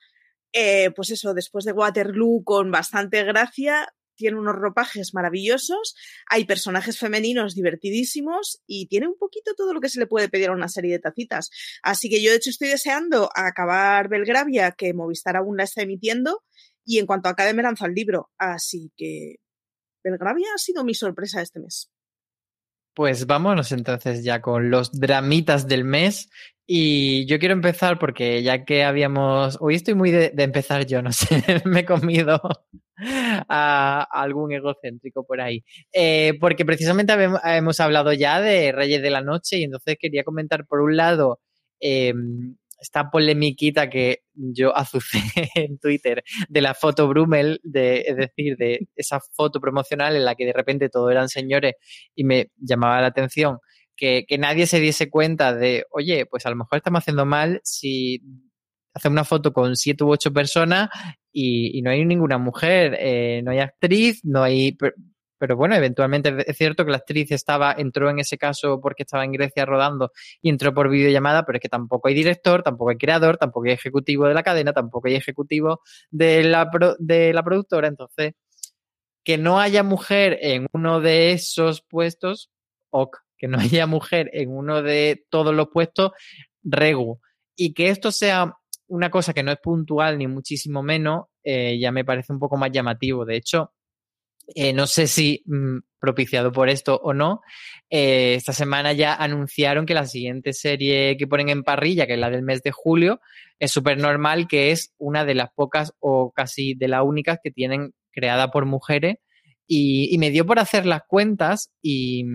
eh, 0.54 0.92
pues 0.96 1.12
eso, 1.12 1.34
después 1.34 1.66
de 1.66 1.74
Waterloo, 1.74 2.44
con 2.44 2.72
bastante 2.72 3.24
gracia, 3.26 3.94
tiene 4.20 4.38
unos 4.38 4.56
ropajes 4.56 5.14
maravillosos, 5.14 5.96
hay 6.30 6.44
personajes 6.44 7.00
femeninos 7.00 7.56
divertidísimos 7.56 8.62
y 8.68 8.88
tiene 8.88 9.08
un 9.08 9.18
poquito 9.18 9.56
todo 9.56 9.74
lo 9.74 9.80
que 9.80 9.88
se 9.88 10.00
le 10.00 10.08
puede 10.08 10.28
pedir 10.28 10.50
a 10.50 10.54
una 10.54 10.68
serie 10.68 10.92
de 10.92 11.00
tacitas. 11.00 11.50
Así 11.82 12.10
que 12.10 12.22
yo 12.22 12.30
de 12.30 12.38
hecho 12.38 12.50
estoy 12.50 12.68
deseando 12.68 13.30
acabar 13.34 14.10
Belgravia, 14.10 14.74
que 14.74 14.94
Movistar 14.94 15.38
aún 15.38 15.56
la 15.56 15.64
está 15.64 15.82
emitiendo, 15.82 16.44
y 16.84 17.00
en 17.00 17.06
cuanto 17.06 17.30
acabe 17.30 17.54
me 17.54 17.64
lanzo 17.64 17.86
al 17.86 17.94
libro. 17.94 18.30
Así 18.38 18.92
que 18.98 19.38
Belgravia 20.04 20.48
ha 20.54 20.58
sido 20.58 20.84
mi 20.84 20.94
sorpresa 20.94 21.42
este 21.42 21.60
mes. 21.60 21.90
Pues 23.00 23.28
vámonos 23.28 23.72
entonces 23.72 24.26
ya 24.26 24.42
con 24.42 24.70
los 24.70 24.92
dramitas 24.92 25.70
del 25.70 25.86
mes. 25.86 26.30
Y 26.68 27.26
yo 27.28 27.40
quiero 27.40 27.54
empezar 27.54 27.98
porque 27.98 28.44
ya 28.44 28.66
que 28.66 28.84
habíamos, 28.84 29.58
hoy 29.62 29.76
estoy 29.76 29.94
muy 29.96 30.12
de, 30.12 30.34
empezar 30.36 30.86
yo, 30.86 31.02
no 31.02 31.12
sé, 31.14 31.42
me 31.64 31.80
he 31.80 31.86
comido 31.86 32.42
a, 32.98 34.06
algún 34.12 34.52
egocéntrico 34.52 35.26
por 35.26 35.40
ahí. 35.40 35.64
Eh, 35.94 36.34
porque 36.42 36.66
precisamente 36.66 37.14
hemos 37.46 37.80
hablado 37.80 38.12
ya 38.12 38.42
de 38.42 38.74
Reyes 38.74 39.02
de 39.02 39.12
la 39.12 39.22
Noche 39.22 39.60
y 39.60 39.64
entonces 39.64 39.96
quería 39.98 40.26
comentar 40.26 40.66
por 40.68 40.82
un 40.82 40.98
lado 40.98 41.40
eh, 41.80 42.14
esta 42.80 43.10
polemiquita 43.10 43.90
que 43.90 44.20
yo 44.34 44.76
azucé 44.76 45.20
en 45.56 45.78
Twitter 45.80 46.24
de 46.48 46.62
la 46.62 46.74
foto 46.74 47.08
Brummel, 47.08 47.60
de, 47.64 48.02
es 48.08 48.18
decir, 48.18 48.58
de 48.58 48.88
esa 48.96 49.20
foto 49.20 49.60
promocional 49.60 50.16
en 50.16 50.26
la 50.26 50.36
que 50.36 50.46
de 50.46 50.54
repente 50.54 50.90
todos 50.90 51.12
eran 51.12 51.30
señores 51.30 51.74
y 52.16 52.24
me 52.24 52.52
llamaba 52.58 53.02
la 53.02 53.08
atención 53.08 53.58
que, 53.96 54.26
que 54.28 54.38
nadie 54.38 54.66
se 54.66 54.80
diese 54.80 55.10
cuenta 55.10 55.54
de, 55.54 55.86
oye, 55.92 56.26
pues 56.26 56.46
a 56.46 56.50
lo 56.50 56.56
mejor 56.56 56.78
estamos 56.78 57.00
haciendo 57.00 57.26
mal 57.26 57.60
si 57.64 58.22
hacer 58.94 59.12
una 59.12 59.24
foto 59.24 59.54
con 59.54 59.76
siete 59.76 60.04
u 60.04 60.10
ocho 60.12 60.32
personas 60.32 60.90
y, 61.32 61.82
no 61.82 61.92
hay 61.92 62.06
ninguna 62.06 62.38
mujer, 62.38 62.96
eh, 63.00 63.42
no 63.44 63.52
hay 63.52 63.60
actriz, 63.60 64.22
no 64.24 64.44
hay... 64.44 64.78
Pero, 65.40 65.56
bueno, 65.56 65.76
eventualmente 65.76 66.36
es 66.46 66.58
cierto 66.58 66.86
que 66.86 66.92
la 66.92 66.98
actriz 66.98 67.32
estaba, 67.32 67.74
entró 67.78 68.10
en 68.10 68.20
ese 68.20 68.38
caso 68.38 68.80
porque 68.82 69.04
estaba 69.04 69.24
en 69.24 69.32
Grecia 69.32 69.66
rodando 69.66 70.12
y 70.42 70.50
entró 70.50 70.74
por 70.74 70.90
videollamada, 70.90 71.46
pero 71.46 71.58
es 71.58 71.62
que 71.62 71.70
tampoco 71.70 72.10
hay 72.10 72.14
director, 72.14 72.62
tampoco 72.62 72.92
hay 72.92 72.98
creador, 72.98 73.38
tampoco 73.38 73.66
hay 73.68 73.74
ejecutivo 73.74 74.28
de 74.28 74.34
la 74.34 74.44
cadena, 74.44 74.74
tampoco 74.74 75.08
hay 75.08 75.16
ejecutivo 75.16 75.82
de 76.12 76.44
la, 76.44 76.70
de 77.00 77.34
la 77.34 77.44
productora. 77.44 77.88
Entonces, 77.88 78.34
que 79.24 79.38
no 79.38 79.60
haya 79.60 79.84
mujer 79.84 80.38
en 80.42 80.68
uno 80.74 81.02
de 81.02 81.32
esos 81.32 81.82
puestos, 81.82 82.52
ok, 82.90 83.18
que 83.38 83.48
no 83.48 83.58
haya 83.60 83.88
mujer 83.88 84.30
en 84.34 84.52
uno 84.52 84.82
de 84.82 85.26
todos 85.30 85.56
los 85.56 85.70
puestos, 85.70 86.12
regu. 86.64 87.20
Y 87.56 87.74
que 87.74 87.90
esto 87.90 88.12
sea 88.12 88.56
una 88.88 89.10
cosa 89.10 89.34
que 89.34 89.44
no 89.44 89.52
es 89.52 89.60
puntual 89.60 90.18
ni 90.18 90.28
muchísimo 90.28 90.84
menos, 90.84 91.26
eh, 91.44 91.78
ya 91.80 91.92
me 91.92 92.06
parece 92.06 92.34
un 92.34 92.40
poco 92.40 92.58
más 92.58 92.72
llamativo. 92.72 93.26
De 93.26 93.36
hecho, 93.36 93.74
eh, 94.56 94.74
no 94.74 94.88
sé 94.88 95.08
si 95.08 95.44
mm, 95.46 95.80
propiciado 96.00 96.52
por 96.52 96.70
esto 96.70 97.00
o 97.04 97.14
no, 97.14 97.42
eh, 97.90 98.36
esta 98.36 98.54
semana 98.54 98.94
ya 98.94 99.16
anunciaron 99.16 99.86
que 99.86 99.94
la 99.94 100.06
siguiente 100.06 100.54
serie 100.54 101.18
que 101.18 101.28
ponen 101.28 101.50
en 101.50 101.64
parrilla, 101.64 102.08
que 102.08 102.14
es 102.14 102.20
la 102.20 102.30
del 102.30 102.44
mes 102.44 102.62
de 102.64 102.72
julio, 102.72 103.20
es 103.60 103.72
súper 103.72 103.98
normal, 103.98 104.48
que 104.48 104.72
es 104.72 104.94
una 104.98 105.26
de 105.26 105.36
las 105.36 105.50
pocas 105.54 105.94
o 106.00 106.32
casi 106.32 106.74
de 106.76 106.88
las 106.88 107.04
únicas 107.04 107.40
que 107.44 107.52
tienen 107.52 107.94
creada 108.12 108.52
por 108.52 108.66
mujeres. 108.66 109.16
Y, 109.68 110.14
y 110.14 110.18
me 110.18 110.32
dio 110.32 110.48
por 110.48 110.58
hacer 110.58 110.88
las 110.88 111.02
cuentas 111.08 111.72
y 111.80 112.26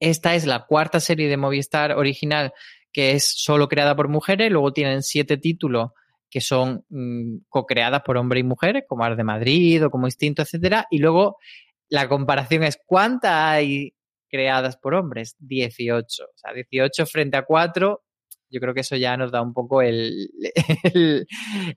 esta 0.00 0.34
es 0.34 0.46
la 0.46 0.66
cuarta 0.66 0.98
serie 0.98 1.28
de 1.28 1.36
Movistar 1.36 1.92
original 1.92 2.52
que 2.92 3.12
es 3.12 3.32
solo 3.36 3.68
creada 3.68 3.94
por 3.96 4.08
mujeres, 4.08 4.50
luego 4.50 4.72
tienen 4.72 5.02
siete 5.02 5.36
títulos 5.36 5.90
que 6.30 6.40
son 6.40 6.84
mmm, 6.88 7.38
co-creadas 7.48 8.02
por 8.02 8.16
hombres 8.16 8.42
y 8.42 8.46
mujeres, 8.46 8.84
como 8.88 9.04
Ar 9.04 9.16
de 9.16 9.24
Madrid 9.24 9.84
o 9.84 9.90
como 9.90 10.06
Instinto, 10.06 10.42
etcétera, 10.42 10.86
y 10.90 10.98
luego 10.98 11.36
la 11.88 12.08
comparación 12.08 12.62
es 12.62 12.78
¿cuántas 12.86 13.32
hay 13.32 13.94
creadas 14.28 14.76
por 14.76 14.94
hombres? 14.94 15.36
18. 15.40 16.24
O 16.24 16.36
sea, 16.36 16.52
18 16.52 17.06
frente 17.06 17.36
a 17.36 17.44
4, 17.44 18.02
yo 18.50 18.60
creo 18.60 18.74
que 18.74 18.80
eso 18.80 18.96
ya 18.96 19.16
nos 19.16 19.32
da 19.32 19.42
un 19.42 19.52
poco 19.52 19.82
el, 19.82 20.30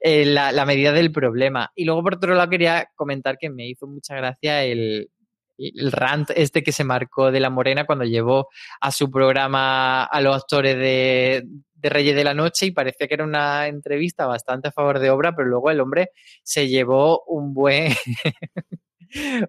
la, 0.01 0.51
la, 0.51 0.65
medida 0.65 0.91
del 0.91 1.11
problema. 1.11 1.71
Y 1.75 1.85
luego, 1.85 2.03
por 2.03 2.15
otro 2.15 2.35
lado, 2.35 2.49
quería 2.49 2.87
comentar 2.95 3.37
que 3.39 3.49
me 3.49 3.67
hizo 3.67 3.87
mucha 3.87 4.15
gracia 4.15 4.63
el, 4.63 5.09
el 5.75 5.91
rant 5.91 6.29
este 6.35 6.63
que 6.63 6.71
se 6.71 6.83
marcó 6.83 7.31
de 7.31 7.39
la 7.39 7.49
Morena 7.49 7.85
cuando 7.85 8.05
llevó 8.05 8.49
a 8.81 8.91
su 8.91 9.09
programa 9.09 10.03
a 10.03 10.21
los 10.21 10.35
actores 10.35 10.75
de, 10.77 11.45
de 11.75 11.89
Reyes 11.89 12.15
de 12.15 12.23
la 12.23 12.33
Noche 12.33 12.67
y 12.67 12.71
parecía 12.71 13.07
que 13.07 13.13
era 13.13 13.23
una 13.23 13.67
entrevista 13.67 14.25
bastante 14.25 14.69
a 14.69 14.71
favor 14.71 14.99
de 14.99 15.09
obra, 15.09 15.35
pero 15.35 15.49
luego 15.49 15.69
el 15.69 15.81
hombre 15.81 16.09
se 16.43 16.67
llevó 16.67 17.23
un 17.27 17.53
buen... 17.53 17.93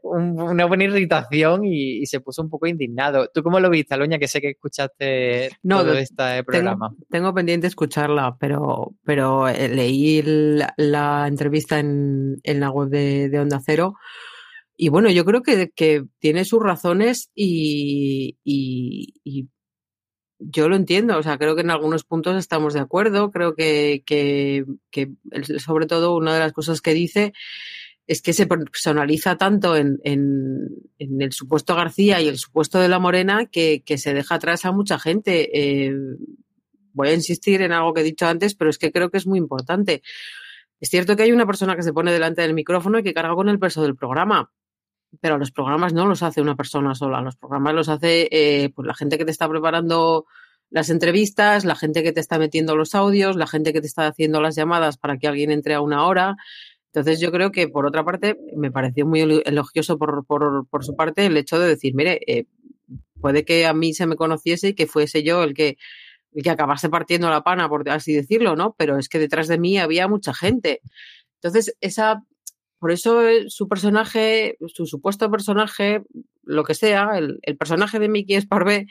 un, 0.03 0.41
una 0.41 0.67
buena 0.67 0.85
irritación 0.85 1.65
y, 1.65 1.99
y, 1.99 2.07
se 2.07 2.21
puso 2.21 2.43
un 2.43 2.51
poco 2.51 2.67
indignado. 2.67 3.29
¿Tú 3.33 3.43
cómo 3.43 3.61
lo 3.61 3.71
viste, 3.71 3.95
Aloña, 3.95 4.19
que 4.19 4.29
sé 4.29 4.41
que 4.41 4.51
escuchaste 4.51 5.51
no, 5.63 5.83
todo 5.83 5.95
este 5.95 6.45
programa? 6.45 6.91
Tengo, 6.91 7.07
tengo, 7.11 7.35
pendiente 7.35 7.67
escucharla, 7.67 8.37
pero, 8.39 8.93
pero 9.05 9.47
leí 9.49 10.23
la, 10.23 10.75
la 10.77 11.27
entrevista 11.27 11.79
en, 11.79 12.37
en, 12.43 12.61
la 12.61 12.71
web 12.71 12.89
de, 12.89 13.29
de 13.29 13.41
Onda 13.41 13.61
Cero 13.65 13.95
y 14.77 14.89
bueno, 14.89 15.11
yo 15.11 15.25
creo 15.25 15.43
que, 15.43 16.05
tiene 16.19 16.45
sus 16.45 16.63
razones 16.63 17.31
y, 17.35 18.37
yo 20.39 20.69
lo 20.69 20.77
entiendo. 20.77 21.17
O 21.17 21.23
sea, 21.23 21.39
creo 21.39 21.55
que 21.55 21.63
en 21.63 21.71
algunos 21.71 22.05
puntos 22.05 22.37
estamos 22.37 22.75
de 22.75 22.81
acuerdo. 22.81 23.31
Creo 23.31 23.55
que, 23.55 24.05
sobre 25.59 25.87
todo 25.87 26.17
una 26.17 26.35
de 26.35 26.41
las 26.41 26.53
cosas 26.53 26.81
que 26.81 26.95
dice 26.95 27.33
es 28.07 28.21
que 28.21 28.35
se 28.35 28.47
personaliza 28.47 29.39
tanto 29.39 29.77
en, 29.77 29.99
el 30.05 31.33
supuesto 31.33 31.75
García 31.75 32.21
y 32.21 32.29
el 32.29 32.37
supuesto 32.37 32.79
de 32.79 32.89
la 32.89 32.99
Morena 32.99 33.47
que, 33.47 33.83
que 33.83 33.97
se 33.97 34.13
deja 34.13 34.35
atrás 34.35 34.65
a 34.65 34.73
mucha 34.73 34.99
gente. 34.99 35.51
Eh, 35.87 35.95
voy 36.93 37.09
a 37.09 37.15
insistir 37.15 37.63
en 37.63 37.73
algo 37.73 37.95
que 37.95 38.01
he 38.01 38.05
dicho 38.05 38.27
antes, 38.27 38.55
pero 38.55 38.71
es 38.71 38.79
que 38.79 38.93
creo 38.93 39.11
que 39.11 39.19
es 39.19 39.27
muy 39.27 39.39
importante. 39.39 40.03
Es 40.81 40.91
cierto 40.91 41.17
que 41.17 41.23
hay 41.23 41.33
una 41.33 41.47
persona 41.47 41.77
que 41.77 41.83
se 41.83 41.93
pone 41.93 42.13
delante 42.13 42.43
del 42.43 42.53
micrófono 42.55 42.99
y 42.99 43.03
que 43.03 43.15
carga 43.15 43.35
con 43.35 43.49
el 43.49 43.59
peso 43.59 43.83
del 43.83 43.97
programa, 43.97 44.53
pero 45.21 45.39
los 45.39 45.51
programas 45.51 45.93
no 45.93 46.07
los 46.07 46.23
hace 46.23 46.41
una 46.41 46.57
persona 46.57 46.95
sola, 46.95 47.21
los 47.21 47.37
programas 47.37 47.75
los 47.75 47.89
hace 47.89 48.29
eh, 48.31 48.71
pues 48.75 48.87
la 48.87 48.95
gente 48.95 49.19
que 49.19 49.25
te 49.25 49.31
está 49.31 49.49
preparando 49.49 50.27
las 50.71 50.91
entrevistas, 50.91 51.65
la 51.65 51.77
gente 51.77 52.03
que 52.03 52.13
te 52.13 52.21
está 52.21 52.39
metiendo 52.39 52.77
los 52.77 52.95
audios, 52.95 53.37
la 53.37 53.47
gente 53.47 53.73
que 53.73 53.81
te 53.81 53.87
está 53.87 54.07
haciendo 54.07 54.41
las 54.41 54.57
llamadas 54.57 54.97
para 54.97 55.19
que 55.19 55.29
alguien 55.29 55.51
entre 55.51 55.75
a 55.75 55.81
una 55.81 56.07
hora. 56.07 56.37
Entonces 56.87 57.21
yo 57.21 57.31
creo 57.33 57.53
que 57.53 57.69
por 57.69 57.87
otra 57.87 58.05
parte 58.05 58.37
me 58.57 58.71
pareció 58.71 59.07
muy 59.07 59.21
elogioso 59.21 59.99
por, 59.99 60.25
por, 60.27 60.67
por 60.69 60.85
su 60.85 60.97
parte 60.97 61.27
el 61.27 61.37
hecho 61.37 61.59
de 61.59 61.69
decir, 61.69 61.95
mire, 61.95 62.21
eh, 62.27 62.47
puede 63.21 63.45
que 63.45 63.67
a 63.67 63.75
mí 63.75 63.95
se 63.95 64.07
me 64.07 64.17
conociese 64.17 64.69
y 64.69 64.75
que 64.75 64.87
fuese 64.87 65.23
yo 65.23 65.43
el 65.43 65.55
que, 65.55 65.79
el 66.35 66.43
que 66.43 66.51
acabase 66.51 66.89
partiendo 66.89 67.31
la 67.31 67.43
pana, 67.43 67.69
por 67.69 67.89
así 67.89 68.13
decirlo, 68.13 68.57
¿no? 68.57 68.75
Pero 68.77 68.99
es 68.99 69.09
que 69.09 69.19
detrás 69.19 69.49
de 69.49 69.59
mí 69.59 69.79
había 69.79 70.09
mucha 70.09 70.35
gente. 70.35 70.83
Entonces, 71.37 71.77
esa, 71.81 72.23
por 72.85 72.93
eso 72.93 73.27
eh, 73.27 73.47
su 73.49 73.67
personaje, 73.67 74.59
su 74.67 74.85
supuesto 74.85 75.31
personaje, 75.31 76.03
lo 76.43 76.65
que 76.65 76.75
sea, 76.75 77.17
el, 77.17 77.41
personaje 77.57 77.99
de 77.99 78.11
Mickey 78.11 78.39
Sparvé, 78.39 78.89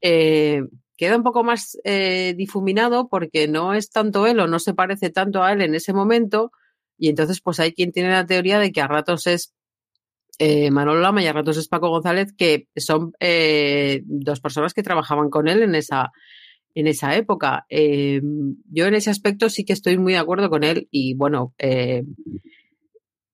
eh, 0.00 0.62
queda 0.96 1.16
un 1.16 1.24
poco 1.24 1.42
más 1.42 1.76
eh, 1.82 2.34
difuminado 2.36 3.08
porque 3.08 3.48
no 3.48 3.74
es 3.74 3.90
tanto 3.90 4.28
él 4.28 4.38
o 4.38 4.46
no 4.46 4.60
se 4.60 4.74
parece 4.74 5.10
tanto 5.10 5.42
a 5.42 5.52
él 5.52 5.60
en 5.60 5.74
ese 5.74 5.92
momento, 5.92 6.52
y 6.96 7.08
entonces, 7.08 7.40
pues 7.40 7.58
hay 7.58 7.72
quien 7.72 7.90
tiene 7.90 8.10
la 8.10 8.26
teoría 8.26 8.60
de 8.60 8.70
que 8.70 8.80
a 8.80 8.86
ratos 8.86 9.26
es 9.26 9.52
eh, 10.38 10.70
Lama 10.70 11.20
y 11.20 11.26
a 11.26 11.32
ratos 11.32 11.56
es 11.56 11.66
Paco 11.66 11.88
González, 11.88 12.32
que 12.38 12.68
son 12.76 13.10
dos 14.04 14.38
personas 14.38 14.72
que 14.72 14.84
trabajaban 14.84 15.30
con 15.30 15.48
él 15.48 15.64
en 15.64 15.74
esa, 15.74 16.12
en 16.76 16.86
esa 16.86 17.16
época. 17.16 17.66
Yo 17.68 18.86
en 18.86 18.94
ese 18.94 19.10
aspecto 19.10 19.50
sí 19.50 19.64
que 19.64 19.72
estoy 19.72 19.98
muy 19.98 20.12
de 20.12 20.20
acuerdo 20.20 20.48
con 20.48 20.62
él 20.62 20.86
y 20.92 21.14
bueno, 21.14 21.54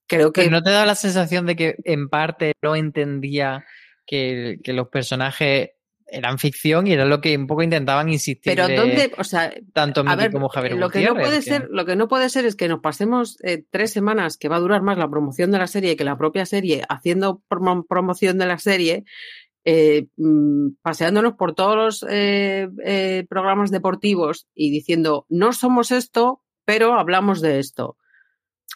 creo 0.08 0.32
que... 0.32 0.42
Pero 0.42 0.50
¿No 0.50 0.62
te 0.62 0.70
da 0.70 0.86
la 0.86 0.94
sensación 0.94 1.46
de 1.46 1.56
que 1.56 1.76
en 1.84 2.08
parte 2.08 2.52
no 2.62 2.74
entendía 2.74 3.64
que, 4.06 4.58
que 4.64 4.72
los 4.72 4.88
personajes 4.88 5.70
eran 6.10 6.38
ficción 6.38 6.86
y 6.86 6.92
era 6.92 7.04
lo 7.04 7.20
que 7.20 7.36
un 7.36 7.46
poco 7.46 7.62
intentaban 7.62 8.08
insistir. 8.08 8.54
Pero 8.54 8.68
dónde, 8.68 9.12
o 9.16 9.24
sea, 9.24 9.52
tanto 9.72 10.02
Miki 10.02 10.30
como 10.30 10.48
Javier 10.48 10.76
lo 10.76 10.90
que 10.90 11.04
no 11.04 11.14
puede 11.14 11.36
que... 11.36 11.42
ser, 11.42 11.68
lo 11.70 11.84
que 11.84 11.96
no 11.96 12.08
puede 12.08 12.28
ser 12.30 12.46
es 12.46 12.56
que 12.56 12.68
nos 12.68 12.80
pasemos 12.80 13.36
eh, 13.42 13.64
tres 13.70 13.92
semanas 13.92 14.38
que 14.38 14.48
va 14.48 14.56
a 14.56 14.60
durar 14.60 14.82
más 14.82 14.98
la 14.98 15.08
promoción 15.08 15.50
de 15.50 15.58
la 15.58 15.66
serie 15.66 15.96
que 15.96 16.04
la 16.04 16.16
propia 16.16 16.46
serie 16.46 16.82
haciendo 16.88 17.42
prom 17.48 17.86
promoción 17.86 18.38
de 18.38 18.46
la 18.46 18.58
serie. 18.58 19.04
Eh, 19.64 20.06
mm, 20.16 20.76
paseándonos 20.80 21.34
por 21.34 21.54
todos 21.54 21.76
los 21.76 22.06
eh, 22.08 22.68
eh, 22.82 23.26
programas 23.28 23.70
deportivos 23.70 24.46
y 24.54 24.70
diciendo 24.70 25.26
no 25.28 25.52
somos 25.52 25.90
esto, 25.90 26.42
pero 26.64 26.94
hablamos 26.94 27.42
de 27.42 27.58
esto. 27.58 27.98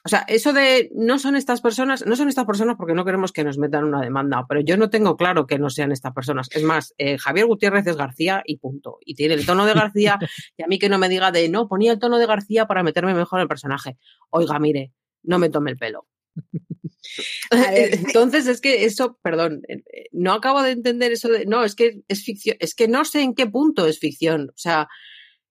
O 0.04 0.08
sea, 0.08 0.24
eso 0.26 0.52
de 0.52 0.90
no 0.94 1.18
son 1.18 1.36
estas 1.36 1.60
personas, 1.60 2.04
no 2.06 2.16
son 2.16 2.28
estas 2.28 2.44
personas 2.44 2.76
porque 2.76 2.94
no 2.94 3.04
queremos 3.04 3.30
que 3.30 3.44
nos 3.44 3.58
metan 3.58 3.84
una 3.84 4.00
demanda, 4.00 4.44
pero 4.48 4.60
yo 4.60 4.76
no 4.76 4.90
tengo 4.90 5.16
claro 5.16 5.46
que 5.46 5.58
no 5.58 5.70
sean 5.70 5.92
estas 5.92 6.12
personas. 6.12 6.48
Es 6.50 6.62
más, 6.62 6.94
eh, 6.98 7.18
Javier 7.18 7.46
Gutiérrez 7.46 7.86
es 7.86 7.96
García 7.96 8.42
y 8.44 8.56
punto. 8.56 8.98
Y 9.04 9.14
tiene 9.14 9.34
el 9.34 9.46
tono 9.46 9.64
de 9.66 9.74
García 9.74 10.18
y 10.56 10.62
a 10.62 10.66
mí 10.66 10.78
que 10.78 10.88
no 10.88 10.98
me 10.98 11.08
diga 11.08 11.30
de 11.30 11.48
no, 11.48 11.68
ponía 11.68 11.92
el 11.92 11.98
tono 11.98 12.18
de 12.18 12.26
García 12.26 12.66
para 12.66 12.82
meterme 12.82 13.14
mejor 13.14 13.38
en 13.38 13.42
el 13.42 13.48
personaje. 13.48 13.96
Oiga, 14.30 14.58
mire, 14.58 14.92
no 15.22 15.38
me 15.38 15.50
tome 15.50 15.70
el 15.70 15.76
pelo. 15.76 16.06
Entonces 17.50 18.46
es 18.46 18.60
que 18.60 18.84
eso, 18.84 19.18
perdón, 19.22 19.62
eh, 19.68 19.82
no 20.12 20.32
acabo 20.32 20.62
de 20.62 20.70
entender 20.70 21.12
eso 21.12 21.28
de, 21.28 21.46
no, 21.46 21.64
es 21.64 21.74
que 21.74 22.02
es 22.08 22.24
ficción, 22.24 22.56
es 22.60 22.74
que 22.74 22.88
no 22.88 23.04
sé 23.04 23.22
en 23.22 23.34
qué 23.34 23.46
punto 23.46 23.86
es 23.86 23.98
ficción. 23.98 24.50
O 24.50 24.58
sea, 24.58 24.88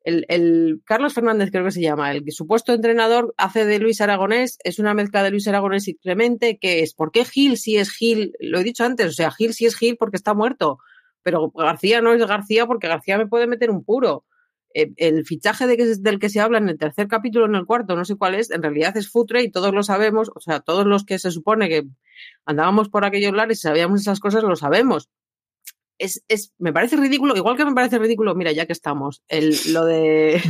el, 0.03 0.25
el, 0.29 0.81
Carlos 0.85 1.13
Fernández 1.13 1.51
creo 1.51 1.63
que 1.63 1.71
se 1.71 1.81
llama, 1.81 2.11
el 2.11 2.23
supuesto 2.31 2.73
entrenador 2.73 3.33
hace 3.37 3.65
de 3.65 3.79
Luis 3.79 4.01
Aragonés, 4.01 4.57
es 4.63 4.79
una 4.79 4.93
mezcla 4.93 5.23
de 5.23 5.31
Luis 5.31 5.47
Aragonés 5.47 5.87
y 5.87 5.95
Clemente, 5.95 6.57
que 6.57 6.81
es, 6.81 6.93
¿por 6.93 7.11
qué 7.11 7.25
Gil 7.25 7.57
si 7.57 7.77
es 7.77 7.91
Gil? 7.91 8.33
Lo 8.39 8.59
he 8.59 8.63
dicho 8.63 8.83
antes, 8.83 9.07
o 9.07 9.11
sea, 9.11 9.31
Gil 9.31 9.53
si 9.53 9.65
es 9.65 9.75
Gil 9.75 9.97
porque 9.97 10.17
está 10.17 10.33
muerto, 10.33 10.79
pero 11.21 11.51
García 11.51 12.01
no 12.01 12.13
es 12.13 12.25
García 12.25 12.65
porque 12.65 12.87
García 12.87 13.17
me 13.17 13.27
puede 13.27 13.47
meter 13.47 13.69
un 13.69 13.83
puro. 13.83 14.25
Eh, 14.73 14.91
el 14.97 15.25
fichaje 15.25 15.67
de 15.67 15.77
que, 15.77 15.85
del 15.85 16.17
que 16.17 16.29
se 16.29 16.39
habla 16.39 16.57
en 16.57 16.69
el 16.69 16.77
tercer 16.77 17.07
capítulo, 17.07 17.45
en 17.45 17.55
el 17.55 17.65
cuarto, 17.65 17.95
no 17.95 18.05
sé 18.05 18.15
cuál 18.15 18.35
es, 18.35 18.51
en 18.51 18.63
realidad 18.63 18.95
es 18.97 19.09
Futre 19.09 19.43
y 19.43 19.51
todos 19.51 19.73
lo 19.73 19.83
sabemos, 19.83 20.31
o 20.33 20.39
sea, 20.39 20.61
todos 20.61 20.85
los 20.85 21.03
que 21.05 21.19
se 21.19 21.31
supone 21.31 21.69
que 21.69 21.83
andábamos 22.45 22.89
por 22.89 23.05
aquellos 23.05 23.33
lares 23.33 23.59
y 23.59 23.61
sabíamos 23.61 24.01
esas 24.01 24.19
cosas, 24.19 24.43
lo 24.43 24.55
sabemos 24.55 25.09
es, 26.01 26.23
es, 26.27 26.51
me 26.57 26.73
parece 26.73 26.97
ridículo, 26.97 27.35
igual 27.37 27.55
que 27.55 27.63
me 27.63 27.73
parece 27.73 27.99
ridículo, 27.99 28.33
mira, 28.33 28.51
ya 28.51 28.65
que 28.65 28.73
estamos, 28.73 29.21
el, 29.27 29.55
lo 29.71 29.85
de... 29.85 30.41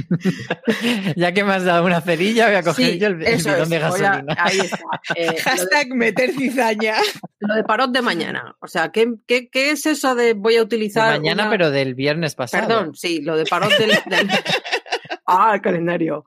ya 1.17 1.33
que 1.33 1.43
me 1.43 1.53
has 1.53 1.65
dado 1.65 1.85
una 1.85 1.99
cerilla, 1.99 2.47
voy 2.47 2.55
a 2.55 2.63
coger 2.63 2.93
sí, 2.93 2.99
yo 2.99 3.07
el, 3.07 3.21
el 3.21 3.43
bidón 3.43 3.69
de 3.69 3.79
gasolina. 3.79 4.25
A, 4.37 4.47
ahí 4.47 4.59
está. 4.59 4.79
Eh, 5.15 5.35
Hashtag 5.41 5.89
de, 5.89 5.95
meter 5.95 6.31
cizaña. 6.31 6.95
Lo 7.39 7.55
de 7.55 7.63
parot 7.63 7.91
de 7.91 8.01
mañana. 8.01 8.55
O 8.61 8.67
sea, 8.67 8.91
¿qué, 8.91 9.15
qué, 9.27 9.49
qué 9.49 9.71
es 9.71 9.85
eso 9.85 10.15
de 10.15 10.33
voy 10.33 10.55
a 10.55 10.61
utilizar... 10.61 11.13
De 11.13 11.19
mañana, 11.19 11.43
una... 11.43 11.51
pero 11.51 11.71
del 11.71 11.95
viernes 11.95 12.35
pasado. 12.35 12.67
Perdón, 12.67 12.95
sí, 12.95 13.21
lo 13.21 13.35
de 13.35 13.45
parot 13.45 13.71
del... 13.77 13.89
del... 13.89 14.29
Ah, 15.25 15.51
el 15.55 15.61
calendario. 15.61 16.23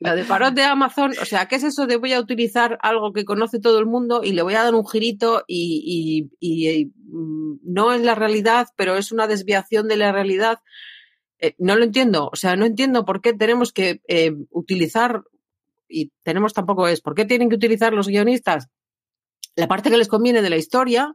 Lo 0.00 0.14
de 0.14 0.24
parot 0.24 0.54
de 0.54 0.62
Amazon, 0.62 1.12
o 1.20 1.24
sea, 1.24 1.46
¿qué 1.46 1.56
es 1.56 1.64
eso 1.64 1.86
de 1.86 1.96
voy 1.96 2.12
a 2.12 2.20
utilizar 2.20 2.78
algo 2.82 3.12
que 3.12 3.24
conoce 3.24 3.60
todo 3.60 3.78
el 3.78 3.86
mundo 3.86 4.22
y 4.22 4.32
le 4.32 4.42
voy 4.42 4.54
a 4.54 4.62
dar 4.62 4.74
un 4.74 4.86
girito 4.86 5.44
y, 5.46 6.28
y, 6.40 6.66
y, 6.66 6.68
y 6.68 6.92
no 7.12 7.92
es 7.92 8.02
la 8.02 8.14
realidad, 8.14 8.68
pero 8.76 8.96
es 8.96 9.12
una 9.12 9.26
desviación 9.26 9.88
de 9.88 9.96
la 9.96 10.12
realidad? 10.12 10.60
Eh, 11.38 11.54
no 11.58 11.76
lo 11.76 11.84
entiendo. 11.84 12.30
O 12.32 12.36
sea, 12.36 12.56
no 12.56 12.66
entiendo 12.66 13.04
por 13.04 13.20
qué 13.20 13.32
tenemos 13.32 13.72
que 13.72 14.00
eh, 14.08 14.32
utilizar, 14.50 15.22
y 15.88 16.12
tenemos 16.22 16.54
tampoco 16.54 16.88
es, 16.88 17.00
¿por 17.00 17.14
qué 17.14 17.24
tienen 17.24 17.48
que 17.48 17.56
utilizar 17.56 17.92
los 17.92 18.08
guionistas 18.08 18.68
la 19.56 19.68
parte 19.68 19.90
que 19.90 19.98
les 19.98 20.08
conviene 20.08 20.42
de 20.42 20.50
la 20.50 20.56
historia? 20.56 21.14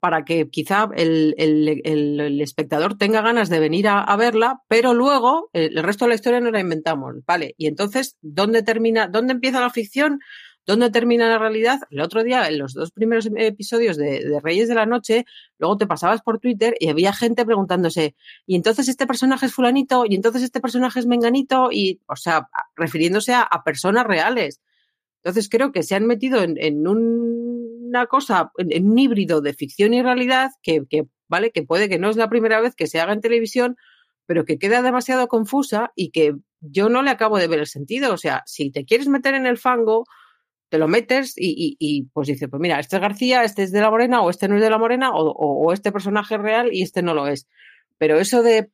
para 0.00 0.24
que 0.24 0.48
quizá 0.48 0.88
el, 0.96 1.34
el, 1.36 1.82
el, 1.84 2.40
espectador 2.40 2.96
tenga 2.96 3.20
ganas 3.20 3.50
de 3.50 3.60
venir 3.60 3.86
a, 3.86 4.00
a, 4.02 4.16
verla, 4.16 4.62
pero 4.66 4.94
luego 4.94 5.50
el 5.52 5.82
resto 5.82 6.06
de 6.06 6.08
la 6.08 6.14
historia 6.14 6.40
no 6.40 6.50
la 6.50 6.60
inventamos, 6.60 7.16
¿vale? 7.26 7.54
Y 7.58 7.66
entonces, 7.66 8.16
¿dónde 8.22 8.62
termina, 8.62 9.08
dónde 9.08 9.34
empieza 9.34 9.60
la 9.60 9.68
ficción? 9.68 10.20
¿Dónde 10.66 10.90
termina 10.90 11.28
la 11.28 11.38
realidad? 11.38 11.80
El 11.90 12.00
otro 12.00 12.22
día, 12.22 12.46
en 12.48 12.58
los 12.58 12.74
dos 12.74 12.92
primeros 12.92 13.28
episodios 13.34 13.96
de, 13.96 14.40
Reyes 14.42 14.68
de 14.68 14.74
la 14.74 14.86
Noche, 14.86 15.24
luego 15.58 15.76
te 15.76 15.86
pasabas 15.86 16.22
por 16.22 16.38
Twitter 16.38 16.74
y 16.78 16.88
había 16.88 17.12
gente 17.12 17.44
preguntándose, 17.44 18.14
y 18.46 18.56
entonces 18.56 18.88
este 18.88 19.06
personaje 19.06 19.46
es 19.46 19.54
fulanito, 19.54 20.04
y 20.06 20.14
entonces 20.14 20.42
este 20.42 20.60
personaje 20.60 21.00
es 21.00 21.06
menganito, 21.06 21.70
y, 21.72 22.00
o 22.06 22.16
sea, 22.16 22.48
refiriéndose 22.76 23.34
a, 23.34 23.48
personas 23.64 24.06
reales. 24.06 24.60
Entonces 25.22 25.48
creo 25.48 25.72
que 25.72 25.82
se 25.82 25.94
han 25.94 26.06
metido 26.06 26.42
en, 26.42 26.56
en 26.58 26.86
un, 26.86 27.88
una 27.88 28.06
cosa, 28.06 28.52
en, 28.58 28.72
en, 28.72 28.90
un 28.90 28.98
híbrido 28.98 29.40
de 29.40 29.54
ficción 29.54 29.92
y 29.94 30.02
realidad 30.02 30.50
que, 30.62 30.84
que, 30.88 31.06
vale, 31.28 31.50
que 31.50 31.62
puede 31.62 31.88
que 31.88 31.98
no 31.98 32.10
es 32.10 32.16
la 32.16 32.28
primera 32.28 32.60
vez 32.60 32.74
que 32.74 32.86
se 32.86 33.00
haga 33.00 33.12
en 33.12 33.20
televisión, 33.20 33.76
pero 34.26 34.44
que 34.44 34.58
queda 34.58 34.82
demasiado 34.82 35.26
confusa 35.28 35.92
y 35.96 36.10
que 36.10 36.36
yo 36.60 36.88
no 36.88 37.02
le 37.02 37.10
acabo 37.10 37.38
de 37.38 37.48
ver 37.48 37.58
el 37.58 37.66
sentido. 37.66 38.14
O 38.14 38.16
sea, 38.16 38.42
si 38.46 38.70
te 38.70 38.84
quieres 38.84 39.08
meter 39.08 39.34
en 39.34 39.46
el 39.46 39.58
fango, 39.58 40.04
te 40.70 40.78
lo 40.78 40.88
metes 40.88 41.34
y, 41.36 41.76
y, 41.78 42.04
pues 42.14 42.28
dices, 42.28 42.48
pues 42.48 42.60
mira, 42.60 42.80
este 42.80 42.96
es 42.96 43.02
García, 43.02 43.44
este 43.44 43.64
es 43.64 43.72
de 43.72 43.80
la 43.80 43.90
Morena, 43.90 44.22
o 44.22 44.30
este 44.30 44.48
no 44.48 44.56
es 44.56 44.62
de 44.62 44.70
la 44.70 44.78
Morena, 44.78 45.10
o, 45.10 45.30
o, 45.30 45.66
o 45.66 45.72
este 45.72 45.92
personaje 45.92 46.36
es 46.36 46.40
real 46.40 46.70
y 46.72 46.82
este 46.82 47.02
no 47.02 47.12
lo 47.12 47.26
es. 47.26 47.48
Pero 47.98 48.18
eso 48.18 48.42
de 48.42 48.70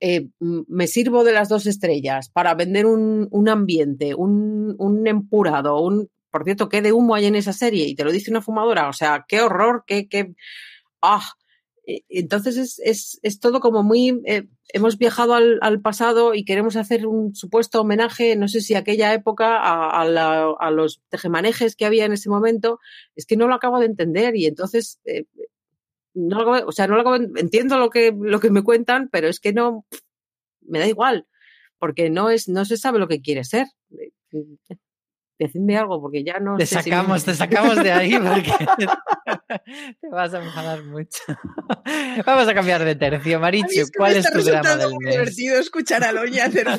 eh, 0.00 0.28
me 0.38 0.86
sirvo 0.86 1.24
de 1.24 1.32
las 1.32 1.48
dos 1.48 1.66
estrellas 1.66 2.28
para 2.30 2.54
vender 2.54 2.86
un, 2.86 3.26
un 3.32 3.48
ambiente, 3.48 4.14
un, 4.14 4.76
un, 4.78 5.06
empurado, 5.08 5.80
un, 5.80 6.08
por 6.30 6.44
cierto, 6.44 6.68
qué 6.68 6.82
de 6.82 6.92
humo 6.92 7.16
hay 7.16 7.26
en 7.26 7.34
esa 7.34 7.52
serie 7.52 7.86
y 7.88 7.96
te 7.96 8.04
lo 8.04 8.12
dice 8.12 8.30
una 8.30 8.42
fumadora, 8.42 8.88
o 8.88 8.92
sea, 8.92 9.24
qué 9.26 9.40
horror, 9.40 9.82
qué, 9.86 10.08
qué, 10.08 10.34
ah, 11.02 11.26
entonces 12.08 12.56
es, 12.58 12.78
es, 12.80 13.18
es 13.22 13.40
todo 13.40 13.60
como 13.60 13.82
muy, 13.82 14.20
eh, 14.26 14.46
hemos 14.74 14.98
viajado 14.98 15.34
al, 15.34 15.80
pasado 15.80 16.34
y 16.34 16.44
queremos 16.44 16.76
hacer 16.76 17.06
un 17.06 17.34
supuesto 17.34 17.80
homenaje, 17.80 18.36
no 18.36 18.46
sé 18.46 18.60
si 18.60 18.74
aquella 18.74 19.14
época, 19.14 19.56
a, 19.58 20.02
a, 20.02 20.04
la, 20.04 20.52
a 20.60 20.70
los 20.70 21.00
tejemanejes 21.08 21.76
que 21.76 21.86
había 21.86 22.04
en 22.04 22.12
ese 22.12 22.28
momento, 22.28 22.78
es 23.16 23.24
que 23.24 23.38
no 23.38 23.48
lo 23.48 23.54
acabo 23.54 23.80
de 23.80 23.86
entender 23.86 24.36
y 24.36 24.46
entonces 24.46 25.00
eh, 25.06 25.24
no 26.12 26.42
lo, 26.42 26.66
o 26.66 26.72
sea, 26.72 26.86
no 26.86 27.02
lo, 27.02 27.16
entiendo 27.16 27.78
lo 27.78 27.88
que, 27.88 28.14
lo 28.14 28.38
que 28.38 28.50
me 28.50 28.62
cuentan, 28.62 29.08
pero 29.10 29.28
es 29.28 29.40
que 29.40 29.54
no, 29.54 29.86
me 30.60 30.80
da 30.80 30.86
igual, 30.86 31.26
porque 31.78 32.10
no 32.10 32.28
es, 32.28 32.48
no 32.48 32.66
se 32.66 32.76
sabe 32.76 32.98
lo 32.98 33.08
que 33.08 33.22
quiere 33.22 33.44
ser. 33.44 33.66
Decidme 35.38 35.76
algo, 35.78 36.00
porque 36.00 36.24
ya 36.24 36.40
no 36.40 36.56
te 36.56 36.66
sé 36.66 36.74
sacamos, 36.74 37.20
si... 37.20 37.26
te 37.26 37.34
sacamos 37.34 37.76
de 37.76 37.92
ahí 37.92 38.18
porque 38.18 38.52
te 40.00 40.08
vas 40.08 40.34
a 40.34 40.42
enfadar 40.42 40.82
mucho. 40.84 41.22
Vamos 42.26 42.48
a 42.48 42.54
cambiar 42.54 42.84
de 42.84 42.96
tercio, 42.96 43.38
Marichu. 43.38 43.82
Es 43.82 43.92
¿Cuál 43.96 44.16
es 44.16 44.30
tu 44.30 44.42
drama 44.42 44.74
del 44.76 44.96
mes? 44.98 45.12
divertido 45.14 45.58
escuchar 45.58 46.02
a 46.02 46.10
Loña 46.12 46.46
hacer 46.46 46.66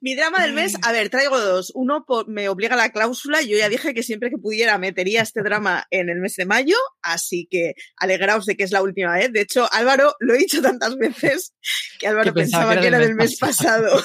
Mi 0.00 0.14
drama 0.14 0.42
del 0.42 0.52
mes, 0.52 0.74
a 0.82 0.92
ver, 0.92 1.08
traigo 1.10 1.40
dos. 1.40 1.72
Uno 1.74 2.04
me 2.26 2.48
obliga 2.48 2.74
a 2.74 2.76
la 2.76 2.90
cláusula. 2.90 3.40
Yo 3.40 3.56
ya 3.56 3.68
dije 3.68 3.94
que 3.94 4.02
siempre 4.02 4.28
que 4.30 4.36
pudiera 4.36 4.76
metería 4.78 5.22
este 5.22 5.42
drama 5.42 5.86
en 5.90 6.10
el 6.10 6.18
mes 6.18 6.34
de 6.36 6.44
mayo, 6.44 6.76
así 7.02 7.46
que 7.50 7.74
alegraos 7.96 8.46
de 8.46 8.56
que 8.56 8.64
es 8.64 8.72
la 8.72 8.82
última 8.82 9.14
vez. 9.14 9.32
De 9.32 9.40
hecho, 9.40 9.66
Álvaro, 9.72 10.14
lo 10.20 10.34
he 10.34 10.38
dicho 10.38 10.60
tantas 10.60 10.96
veces 10.96 11.54
que 11.98 12.08
Álvaro 12.08 12.34
pensaba, 12.34 12.78
que 12.80 12.88
era, 12.88 12.98
del 12.98 13.14
mes 13.14 13.38
pasado. 13.38 14.02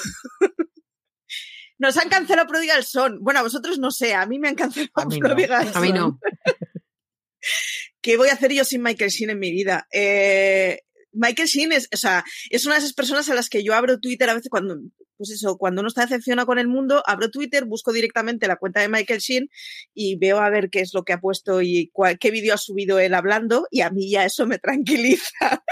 Nos 1.80 1.96
han 1.96 2.10
cancelado 2.10 2.46
Prodigal 2.46 2.84
Son. 2.84 3.18
Bueno, 3.22 3.40
a 3.40 3.42
vosotros 3.42 3.78
no 3.78 3.90
sé, 3.90 4.14
a 4.14 4.26
mí 4.26 4.38
me 4.38 4.48
han 4.48 4.54
cancelado 4.54 5.08
Prodigal 5.18 5.72
Son. 5.72 5.76
A 5.76 5.80
mí 5.80 5.92
no. 5.92 6.20
¿Qué 8.02 8.18
voy 8.18 8.28
a 8.28 8.34
hacer 8.34 8.52
yo 8.52 8.64
sin 8.64 8.82
Michael 8.82 9.10
Sheen 9.10 9.30
en 9.30 9.38
mi 9.38 9.50
vida? 9.50 9.88
Eh, 9.90 10.80
Michael 11.12 11.48
Sheen 11.48 11.72
es, 11.72 11.88
o 11.92 11.96
sea, 11.96 12.22
es 12.50 12.66
una 12.66 12.74
de 12.74 12.80
esas 12.80 12.92
personas 12.92 13.30
a 13.30 13.34
las 13.34 13.48
que 13.48 13.64
yo 13.64 13.74
abro 13.74 13.98
Twitter 13.98 14.28
a 14.28 14.34
veces 14.34 14.50
cuando, 14.50 14.78
pues 15.16 15.30
eso, 15.30 15.56
cuando 15.56 15.80
uno 15.80 15.88
está 15.88 16.02
decepcionado 16.02 16.46
con 16.46 16.58
el 16.58 16.68
mundo, 16.68 17.02
abro 17.06 17.30
Twitter, 17.30 17.64
busco 17.64 17.94
directamente 17.94 18.46
la 18.46 18.56
cuenta 18.56 18.80
de 18.80 18.90
Michael 18.90 19.20
Sheen 19.20 19.48
y 19.94 20.16
veo 20.16 20.38
a 20.38 20.50
ver 20.50 20.68
qué 20.68 20.80
es 20.80 20.92
lo 20.92 21.04
que 21.04 21.14
ha 21.14 21.20
puesto 21.20 21.62
y 21.62 21.90
qué 22.20 22.30
vídeo 22.30 22.52
ha 22.52 22.58
subido 22.58 22.98
él 22.98 23.14
hablando 23.14 23.66
y 23.70 23.80
a 23.80 23.88
mí 23.88 24.10
ya 24.10 24.26
eso 24.26 24.46
me 24.46 24.58
tranquiliza. 24.58 25.32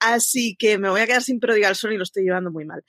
Así 0.00 0.56
que 0.58 0.78
me 0.78 0.88
voy 0.88 1.02
a 1.02 1.06
quedar 1.06 1.22
sin 1.22 1.40
Prodigal 1.40 1.76
Son 1.76 1.92
y 1.92 1.98
lo 1.98 2.04
estoy 2.04 2.24
llevando 2.24 2.50
muy 2.50 2.64
mal. 2.64 2.82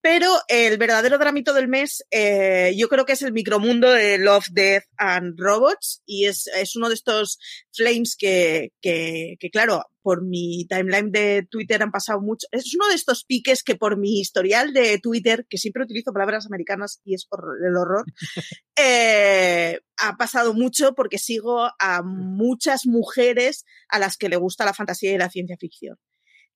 Pero 0.00 0.32
el 0.46 0.78
verdadero 0.78 1.18
dramito 1.18 1.52
del 1.52 1.66
mes, 1.66 2.04
eh, 2.10 2.72
yo 2.76 2.88
creo 2.88 3.04
que 3.04 3.14
es 3.14 3.22
el 3.22 3.32
micromundo 3.32 3.90
de 3.90 4.18
Love, 4.18 4.46
Death 4.52 4.84
and 4.96 5.34
Robots. 5.38 6.02
Y 6.06 6.26
es, 6.26 6.46
es 6.46 6.76
uno 6.76 6.88
de 6.88 6.94
estos 6.94 7.38
flames 7.72 8.16
que, 8.16 8.70
que, 8.80 9.36
que, 9.40 9.50
claro, 9.50 9.84
por 10.00 10.24
mi 10.24 10.66
timeline 10.68 11.10
de 11.10 11.46
Twitter 11.50 11.82
han 11.82 11.90
pasado 11.90 12.20
mucho. 12.20 12.46
Es 12.52 12.74
uno 12.74 12.88
de 12.88 12.94
estos 12.94 13.24
piques 13.24 13.64
que 13.64 13.74
por 13.74 13.98
mi 13.98 14.20
historial 14.20 14.72
de 14.72 14.98
Twitter, 14.98 15.46
que 15.50 15.58
siempre 15.58 15.82
utilizo 15.82 16.12
palabras 16.12 16.46
americanas 16.46 17.00
y 17.04 17.14
es 17.14 17.26
el 17.66 17.76
horror, 17.76 18.04
eh, 18.78 19.80
ha 19.96 20.16
pasado 20.16 20.54
mucho 20.54 20.94
porque 20.94 21.18
sigo 21.18 21.70
a 21.78 22.02
muchas 22.02 22.86
mujeres 22.86 23.64
a 23.88 23.98
las 23.98 24.16
que 24.16 24.28
le 24.28 24.36
gusta 24.36 24.64
la 24.64 24.74
fantasía 24.74 25.12
y 25.12 25.18
la 25.18 25.28
ciencia 25.28 25.56
ficción. 25.58 25.96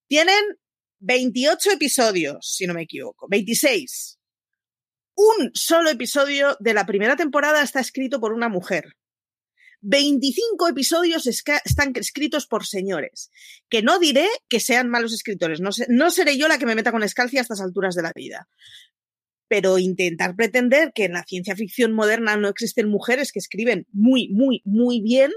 Tienen 0.09 0.43
28 1.03 1.73
episodios, 1.73 2.55
si 2.55 2.67
no 2.67 2.75
me 2.75 2.83
equivoco, 2.83 3.27
26. 3.29 4.19
Un 5.17 5.51
solo 5.53 5.91
episodio 5.91 6.57
de 6.61 6.75
la 6.75 6.87
primera 6.87 7.17
temporada 7.17 7.63
está 7.63 7.81
escrito 7.81 8.21
por 8.21 8.33
una 8.33 8.49
mujer. 8.49 8.97
25 9.81 10.69
episodios 10.69 11.27
están 11.27 11.93
escritos 11.97 12.47
por 12.47 12.65
señores, 12.65 13.33
que 13.69 13.83
no 13.83 13.99
diré 13.99 14.29
que 14.49 14.61
sean 14.61 14.89
malos 14.89 15.13
escritores, 15.13 15.61
no, 15.61 16.11
seré 16.11 16.39
yo 16.39 16.47
la 16.47 16.59
que 16.59 16.67
me 16.67 16.77
meta 16.77 16.93
con 16.93 17.03
escalcia 17.03 17.41
a 17.41 17.43
estas 17.43 17.61
alturas 17.61 17.97
de 17.97 18.03
la 18.03 18.13
vida. 18.15 18.49
Pero 19.49 19.79
intentar 19.79 20.37
pretender 20.37 20.93
que 20.95 21.07
en 21.07 21.15
la 21.15 21.25
ciencia 21.25 21.57
ficción 21.57 21.93
moderna 21.93 22.37
no 22.37 22.49
existen 22.49 22.89
mujeres 22.89 23.33
que 23.33 23.41
escriben 23.41 23.89
muy, 23.93 24.29
muy, 24.29 24.63
muy 24.65 25.01
bien 25.01 25.33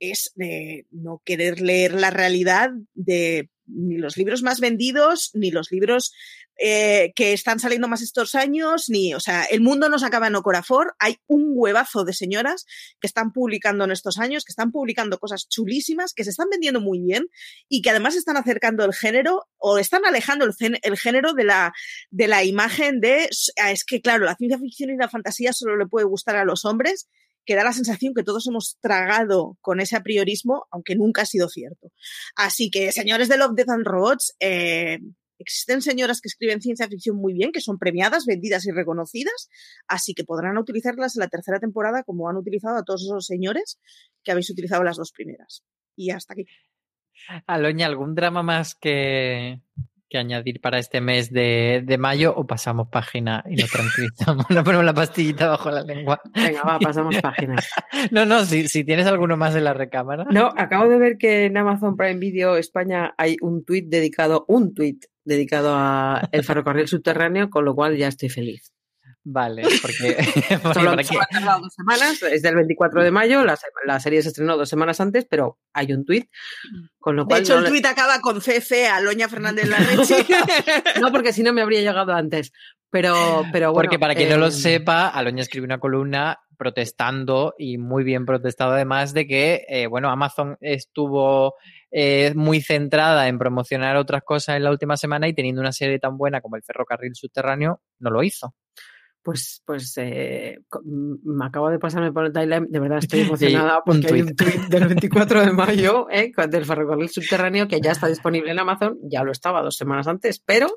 es 0.00 0.32
de 0.34 0.86
no 0.90 1.20
querer 1.24 1.60
leer 1.60 1.92
la 1.92 2.10
realidad 2.10 2.70
de 2.94 3.50
ni 3.66 3.98
los 3.98 4.16
libros 4.16 4.42
más 4.42 4.60
vendidos, 4.60 5.30
ni 5.34 5.50
los 5.50 5.70
libros 5.70 6.12
eh, 6.56 7.12
que 7.16 7.32
están 7.32 7.58
saliendo 7.58 7.88
más 7.88 8.00
estos 8.00 8.36
años, 8.36 8.88
ni, 8.88 9.12
o 9.12 9.18
sea, 9.18 9.44
el 9.44 9.60
mundo 9.60 9.88
nos 9.88 10.04
acaba 10.04 10.28
en 10.28 10.36
Ocorafor. 10.36 10.94
Hay 11.00 11.16
un 11.26 11.52
huevazo 11.54 12.04
de 12.04 12.12
señoras 12.12 12.64
que 13.00 13.08
están 13.08 13.32
publicando 13.32 13.84
en 13.84 13.90
estos 13.90 14.18
años, 14.18 14.44
que 14.44 14.52
están 14.52 14.70
publicando 14.70 15.18
cosas 15.18 15.48
chulísimas, 15.48 16.14
que 16.14 16.22
se 16.22 16.30
están 16.30 16.48
vendiendo 16.50 16.80
muy 16.80 17.00
bien 17.00 17.26
y 17.68 17.82
que 17.82 17.90
además 17.90 18.14
están 18.14 18.36
acercando 18.36 18.84
el 18.84 18.94
género 18.94 19.48
o 19.58 19.78
están 19.78 20.04
alejando 20.04 20.44
el, 20.44 20.78
el 20.82 20.96
género 20.96 21.32
de 21.32 21.44
la, 21.44 21.72
de 22.10 22.28
la 22.28 22.44
imagen 22.44 23.00
de, 23.00 23.28
es 23.28 23.84
que 23.84 24.00
claro, 24.00 24.24
la 24.24 24.36
ciencia 24.36 24.58
ficción 24.58 24.90
y 24.90 24.96
la 24.96 25.08
fantasía 25.08 25.52
solo 25.52 25.76
le 25.76 25.86
puede 25.86 26.06
gustar 26.06 26.36
a 26.36 26.44
los 26.44 26.64
hombres 26.64 27.08
que 27.44 27.54
da 27.54 27.64
la 27.64 27.72
sensación 27.72 28.14
que 28.14 28.22
todos 28.22 28.46
hemos 28.46 28.78
tragado 28.80 29.58
con 29.60 29.80
ese 29.80 29.96
apriorismo, 29.96 30.66
aunque 30.70 30.96
nunca 30.96 31.22
ha 31.22 31.26
sido 31.26 31.48
cierto. 31.48 31.92
Así 32.36 32.70
que, 32.70 32.92
señores 32.92 33.28
de 33.28 33.36
Love, 33.36 33.54
Death 33.54 33.70
and 33.70 33.86
Robots, 33.86 34.34
eh, 34.40 34.98
existen 35.38 35.82
señoras 35.82 36.20
que 36.20 36.28
escriben 36.28 36.60
ciencia 36.60 36.88
ficción 36.88 37.16
muy 37.16 37.34
bien, 37.34 37.52
que 37.52 37.60
son 37.60 37.78
premiadas, 37.78 38.26
vendidas 38.26 38.66
y 38.66 38.70
reconocidas, 38.70 39.48
así 39.88 40.14
que 40.14 40.24
podrán 40.24 40.58
utilizarlas 40.58 41.16
en 41.16 41.20
la 41.20 41.28
tercera 41.28 41.60
temporada 41.60 42.02
como 42.02 42.28
han 42.28 42.36
utilizado 42.36 42.78
a 42.78 42.84
todos 42.84 43.02
esos 43.02 43.26
señores 43.26 43.78
que 44.22 44.32
habéis 44.32 44.50
utilizado 44.50 44.84
las 44.84 44.96
dos 44.96 45.12
primeras. 45.12 45.64
Y 45.96 46.10
hasta 46.10 46.34
aquí. 46.34 46.46
Aloña, 47.46 47.86
¿algún 47.86 48.14
drama 48.14 48.42
más 48.42 48.74
que, 48.74 49.60
añadir 50.14 50.60
para 50.60 50.78
este 50.78 51.00
mes 51.00 51.32
de, 51.32 51.82
de, 51.84 51.98
mayo 51.98 52.34
o 52.36 52.46
pasamos 52.46 52.88
página 52.88 53.44
y 53.48 53.56
nos 53.56 53.70
tranquilizamos, 53.70 54.46
nos 54.50 54.64
ponemos 54.64 54.84
la 54.84 54.94
pastillita 54.94 55.48
bajo 55.48 55.70
la 55.70 55.82
lengua. 55.82 56.20
Venga, 56.34 56.62
va, 56.62 56.78
pasamos 56.78 57.16
página. 57.20 57.56
no, 58.10 58.24
no, 58.24 58.44
si, 58.44 58.68
si, 58.68 58.84
tienes 58.84 59.06
alguno 59.06 59.36
más 59.36 59.54
en 59.56 59.64
la 59.64 59.74
recámara. 59.74 60.24
No, 60.30 60.52
acabo 60.56 60.88
de 60.88 60.98
ver 60.98 61.18
que 61.18 61.46
en 61.46 61.56
Amazon 61.56 61.96
Prime 61.96 62.18
Video 62.18 62.56
España 62.56 63.14
hay 63.18 63.36
un 63.40 63.64
tuit 63.64 63.88
dedicado, 63.88 64.44
un 64.48 64.74
tuit 64.74 65.04
dedicado 65.24 65.74
a 65.74 66.28
el 66.32 66.44
ferrocarril 66.44 66.86
subterráneo, 66.86 67.50
con 67.50 67.64
lo 67.64 67.74
cual 67.74 67.96
ya 67.96 68.08
estoy 68.08 68.28
feliz. 68.28 68.72
Vale, 69.24 69.62
porque, 69.82 70.22
Solo 70.74 70.96
que... 70.96 71.18
dos 71.60 71.74
semanas, 71.74 72.22
es 72.22 72.42
del 72.42 72.56
24 72.56 73.02
de 73.02 73.10
mayo, 73.10 73.44
la, 73.44 73.58
la, 73.86 73.98
serie 73.98 74.22
se 74.22 74.28
estrenó 74.28 74.56
dos 74.56 74.68
semanas 74.68 75.00
antes, 75.00 75.26
pero 75.28 75.58
hay 75.72 75.92
un 75.92 76.04
tuit, 76.04 76.28
con 76.98 77.16
lo 77.16 77.24
cual... 77.26 77.40
De 77.40 77.44
hecho, 77.44 77.58
el 77.58 77.64
tuit 77.64 77.86
acaba 77.86 78.20
con 78.20 78.40
CC 78.42 78.86
a 78.86 79.00
Loña 79.00 79.28
Fernández 79.28 79.66
Larrechi. 79.66 80.14
no, 81.00 81.10
porque 81.10 81.32
si 81.32 81.42
no 81.42 81.54
me 81.54 81.62
habría 81.62 81.80
llegado 81.80 82.12
antes, 82.12 82.52
pero, 82.90 83.44
pero 83.50 83.72
bueno... 83.72 83.88
Porque 83.88 83.98
para 83.98 84.14
quien 84.14 84.28
no 84.28 84.36
lo 84.36 84.46
em, 84.46 84.52
sepa, 84.52 85.08
Aloña 85.08 85.42
escribió 85.42 85.64
una 85.64 85.80
columna 85.80 86.38
protestando 86.58 87.54
y 87.58 87.78
muy 87.78 88.04
bien 88.04 88.26
protestado 88.26 88.74
además 88.74 89.12
de 89.12 89.26
que, 89.26 89.64
eh, 89.68 89.86
bueno, 89.86 90.10
Amazon 90.10 90.56
estuvo 90.60 91.54
eh, 91.90 92.32
muy 92.36 92.60
centrada 92.60 93.26
en 93.26 93.38
promocionar 93.38 93.96
otras 93.96 94.22
cosas 94.22 94.56
en 94.56 94.64
la 94.64 94.70
última 94.70 94.96
semana 94.96 95.26
y 95.26 95.34
teniendo 95.34 95.62
una 95.62 95.72
serie 95.72 95.98
tan 95.98 96.16
buena 96.16 96.40
como 96.40 96.56
el 96.56 96.62
ferrocarril 96.62 97.16
subterráneo, 97.16 97.80
no 97.98 98.10
lo 98.10 98.22
hizo 98.22 98.54
pues, 99.24 99.62
pues 99.64 99.94
eh, 99.96 100.60
me 100.84 101.46
acabo 101.46 101.70
de 101.70 101.78
pasarme 101.78 102.12
por 102.12 102.26
el 102.26 102.32
timeline, 102.32 102.66
de 102.70 102.78
verdad 102.78 102.98
estoy 102.98 103.20
emocionada 103.22 103.80
porque 103.84 104.06
hay 104.12 104.22
un 104.22 104.36
tweet 104.36 104.68
del 104.68 104.86
24 104.88 105.46
de 105.46 105.52
mayo 105.52 106.06
eh, 106.10 106.30
del 106.48 106.64
ferrocarril 106.64 107.08
subterráneo 107.08 107.66
que 107.66 107.80
ya 107.80 107.92
está 107.92 108.06
disponible 108.06 108.52
en 108.52 108.58
Amazon, 108.60 108.98
ya 109.02 109.24
lo 109.24 109.32
estaba 109.32 109.62
dos 109.62 109.76
semanas 109.76 110.06
antes, 110.06 110.38
pero 110.38 110.68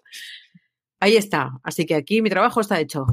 Ahí 0.99 1.15
está, 1.15 1.51
así 1.63 1.85
que 1.85 1.93
aquí 1.93 2.23
mi 2.23 2.29
trabajo 2.29 2.59
está 2.59 2.79
hecho. 2.79 3.05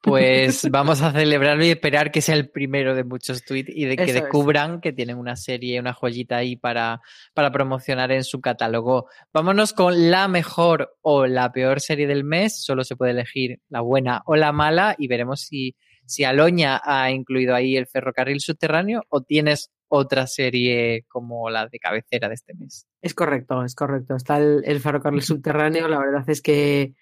Pues 0.00 0.66
vamos 0.70 1.02
a 1.02 1.12
celebrarlo 1.12 1.64
y 1.64 1.70
esperar 1.70 2.10
que 2.10 2.22
sea 2.22 2.34
el 2.34 2.48
primero 2.48 2.94
de 2.94 3.04
muchos 3.04 3.44
tweets 3.44 3.70
y 3.74 3.84
de 3.84 3.96
que 3.98 4.14
descubran 4.14 4.80
que 4.80 4.94
tienen 4.94 5.18
una 5.18 5.36
serie, 5.36 5.78
una 5.78 5.92
joyita 5.92 6.38
ahí 6.38 6.56
para, 6.56 7.02
para 7.34 7.52
promocionar 7.52 8.10
en 8.10 8.24
su 8.24 8.40
catálogo. 8.40 9.08
Vámonos 9.34 9.74
con 9.74 10.10
la 10.10 10.28
mejor 10.28 10.96
o 11.02 11.26
la 11.26 11.52
peor 11.52 11.80
serie 11.80 12.06
del 12.06 12.24
mes. 12.24 12.62
Solo 12.64 12.84
se 12.84 12.96
puede 12.96 13.10
elegir 13.10 13.60
la 13.68 13.82
buena 13.82 14.22
o 14.24 14.36
la 14.36 14.52
mala 14.52 14.94
y 14.96 15.06
veremos 15.06 15.42
si, 15.42 15.76
si 16.06 16.24
Aloña 16.24 16.80
ha 16.82 17.10
incluido 17.10 17.54
ahí 17.54 17.76
el 17.76 17.86
ferrocarril 17.86 18.40
subterráneo 18.40 19.02
o 19.10 19.20
tienes 19.20 19.70
otra 19.88 20.26
serie 20.26 21.04
como 21.08 21.50
la 21.50 21.66
de 21.66 21.78
cabecera 21.78 22.28
de 22.28 22.34
este 22.34 22.54
mes. 22.54 22.86
Es 23.02 23.12
correcto, 23.12 23.62
es 23.62 23.74
correcto. 23.74 24.14
Está 24.16 24.38
el, 24.38 24.62
el 24.64 24.80
ferrocarril 24.80 25.22
subterráneo. 25.22 25.86
La 25.86 25.98
verdad 25.98 26.24
es 26.26 26.40
que 26.40 26.94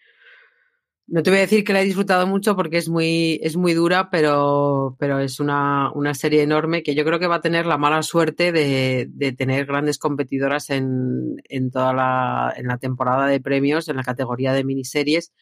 no 1.09 1.23
te 1.23 1.31
voy 1.31 1.39
a 1.39 1.43
decir 1.43 1.65
que 1.65 1.73
la 1.73 1.81
he 1.81 1.87
disfrutado 1.87 2.27
mucho 2.27 2.55
porque 2.55 2.77
es 2.77 2.89
muy, 2.91 3.41
es 3.43 3.57
muy 3.57 3.73
dura, 3.73 4.11
pero, 4.11 4.95
pero 4.99 5.21
es 5.21 5.41
una, 5.41 5.91
una 5.95 6.13
serie 6.13 6.43
enorme 6.43 6.83
que 6.83 6.95
yo 6.95 7.05
creo 7.05 7.19
que 7.19 7.27
va 7.27 7.37
a 7.37 7.41
tener 7.41 7.65
la 7.65 7.79
mala 7.79 8.03
suerte 8.03 8.53
de, 8.53 9.07
de 9.11 9.33
tener 9.33 9.65
grandes 9.65 9.99
competidoras 9.99 10.69
en, 10.69 11.37
en 11.45 11.71
toda 11.71 11.95
la, 11.95 12.53
en 12.57 12.67
la 12.67 12.77
temporada 12.77 13.27
de 13.27 13.41
premios, 13.41 13.89
en 13.89 13.97
la 13.97 14.05
categoría 14.05 14.53
de 14.53 14.65
miniseries. 14.65 15.33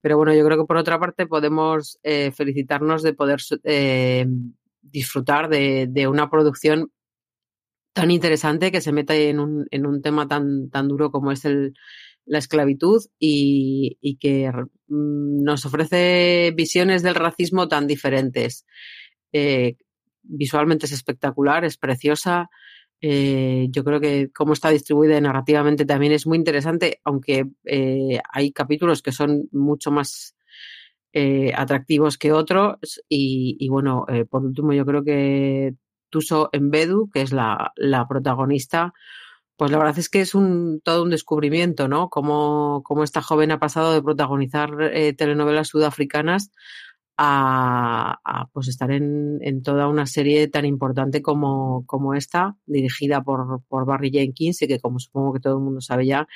Pero 0.00 0.16
bueno, 0.16 0.32
yo 0.32 0.44
creo 0.44 0.58
que 0.58 0.66
por 0.66 0.76
otra 0.76 1.00
parte 1.00 1.26
podemos 1.26 1.98
eh, 2.04 2.30
felicitarnos 2.30 3.02
de 3.02 3.12
poder 3.12 3.40
eh, 3.64 4.26
disfrutar 4.80 5.48
de, 5.48 5.88
de, 5.90 6.06
una 6.06 6.30
producción 6.30 6.92
tan 7.92 8.12
interesante 8.12 8.70
que 8.70 8.80
se 8.80 8.92
mete 8.92 9.28
en 9.28 9.40
un, 9.40 9.66
en 9.72 9.86
un 9.86 10.02
tema 10.02 10.28
tan, 10.28 10.70
tan 10.70 10.86
duro 10.86 11.10
como 11.10 11.32
es 11.32 11.44
el, 11.44 11.74
la 12.30 12.38
esclavitud 12.38 13.02
y, 13.18 14.16
que 14.20 14.48
mm, 14.86 15.42
nos 15.42 15.66
ofrece 15.66 16.52
visiones 16.56 17.02
del 17.02 17.16
racismo 17.16 17.66
tan 17.66 17.88
diferentes. 17.88 18.64
Eh, 19.32 19.74
visualmente 20.22 20.86
es 20.86 20.92
espectacular, 20.92 21.64
es 21.64 21.76
preciosa. 21.76 22.48
Eh, 23.00 23.66
yo 23.70 23.82
creo 23.82 24.00
que 24.00 24.30
cómo 24.32 24.52
está 24.52 24.70
distribuida 24.70 25.20
narrativamente 25.20 25.84
también 25.84 26.12
es 26.12 26.24
muy 26.24 26.38
interesante, 26.38 27.00
aunque 27.02 27.46
eh, 27.64 28.20
hay 28.32 28.52
capítulos 28.52 29.02
que 29.02 29.10
son 29.10 29.48
mucho 29.50 29.90
más 29.90 30.36
atractivos 31.56 32.16
que 32.16 32.30
otros. 32.30 33.02
Y, 33.08 33.68
bueno, 33.68 34.06
por 34.30 34.44
último, 34.44 34.72
yo 34.72 34.86
creo 34.86 35.02
que 35.02 35.74
Tuso 36.08 36.48
Embedu, 36.52 37.10
que 37.12 37.22
es 37.22 37.32
la 37.32 38.06
protagonista, 38.08 38.94
pues 39.60 39.70
la 39.70 39.76
verdad 39.76 39.98
es 39.98 40.08
que 40.08 40.22
es 40.22 40.34
un 40.34 40.80
todo 40.82 41.02
un 41.02 41.10
descubrimiento, 41.10 41.86
¿no? 41.86 42.08
Cómo, 42.08 42.82
esta 43.04 43.20
joven 43.20 43.50
ha 43.50 43.58
pasado 43.58 43.92
de 43.92 44.00
protagonizar 44.00 44.70
eh, 44.80 45.12
telenovelas 45.12 45.68
sudafricanas 45.68 46.50
a, 47.18 48.48
pues 48.54 48.68
estar 48.68 48.90
en, 48.90 49.36
en, 49.42 49.62
toda 49.62 49.86
una 49.88 50.06
serie 50.06 50.48
tan 50.48 50.64
importante 50.64 51.20
como, 51.20 51.84
como 51.84 52.14
esta, 52.14 52.56
dirigida 52.64 53.22
por, 53.22 53.60
por, 53.68 53.84
Barry 53.84 54.10
Jenkins 54.10 54.62
y 54.62 54.66
que 54.66 54.80
como 54.80 54.98
supongo 54.98 55.34
que 55.34 55.40
todo 55.40 55.58
el 55.58 55.64
mundo 55.64 55.82
sabe 55.82 56.06
ya, 56.06 56.26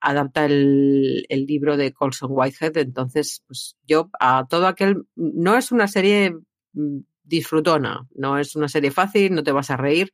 adapta 0.00 0.46
el, 0.46 1.26
el 1.28 1.44
libro 1.44 1.76
de 1.76 1.92
Colson 1.92 2.30
Whitehead. 2.32 2.78
Entonces, 2.78 3.44
pues 3.46 3.76
yo 3.86 4.08
a 4.18 4.46
todo 4.48 4.66
aquel, 4.66 5.04
no 5.14 5.58
es 5.58 5.72
una 5.72 5.88
serie 5.88 6.34
mm, 6.72 7.00
disfrutona, 7.22 8.08
no 8.14 8.38
es 8.38 8.56
una 8.56 8.68
serie 8.68 8.90
fácil, 8.90 9.34
no 9.34 9.42
te 9.42 9.52
vas 9.52 9.68
a 9.68 9.76
reír, 9.76 10.10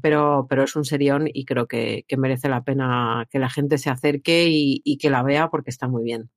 pero, 0.00 0.46
pero 0.48 0.64
es 0.64 0.76
un 0.76 0.84
serión 0.84 1.28
y 1.32 1.44
creo 1.44 1.66
que, 1.66 2.04
que 2.08 2.16
merece 2.16 2.48
la 2.48 2.64
pena 2.64 3.26
que 3.30 3.38
la 3.38 3.50
gente 3.50 3.78
se 3.78 3.90
acerque 3.90 4.46
y, 4.48 4.82
y 4.84 4.98
que 4.98 5.10
la 5.10 5.22
vea 5.22 5.48
porque 5.50 5.70
está 5.70 5.88
muy 5.88 6.04
bien. 6.04 6.30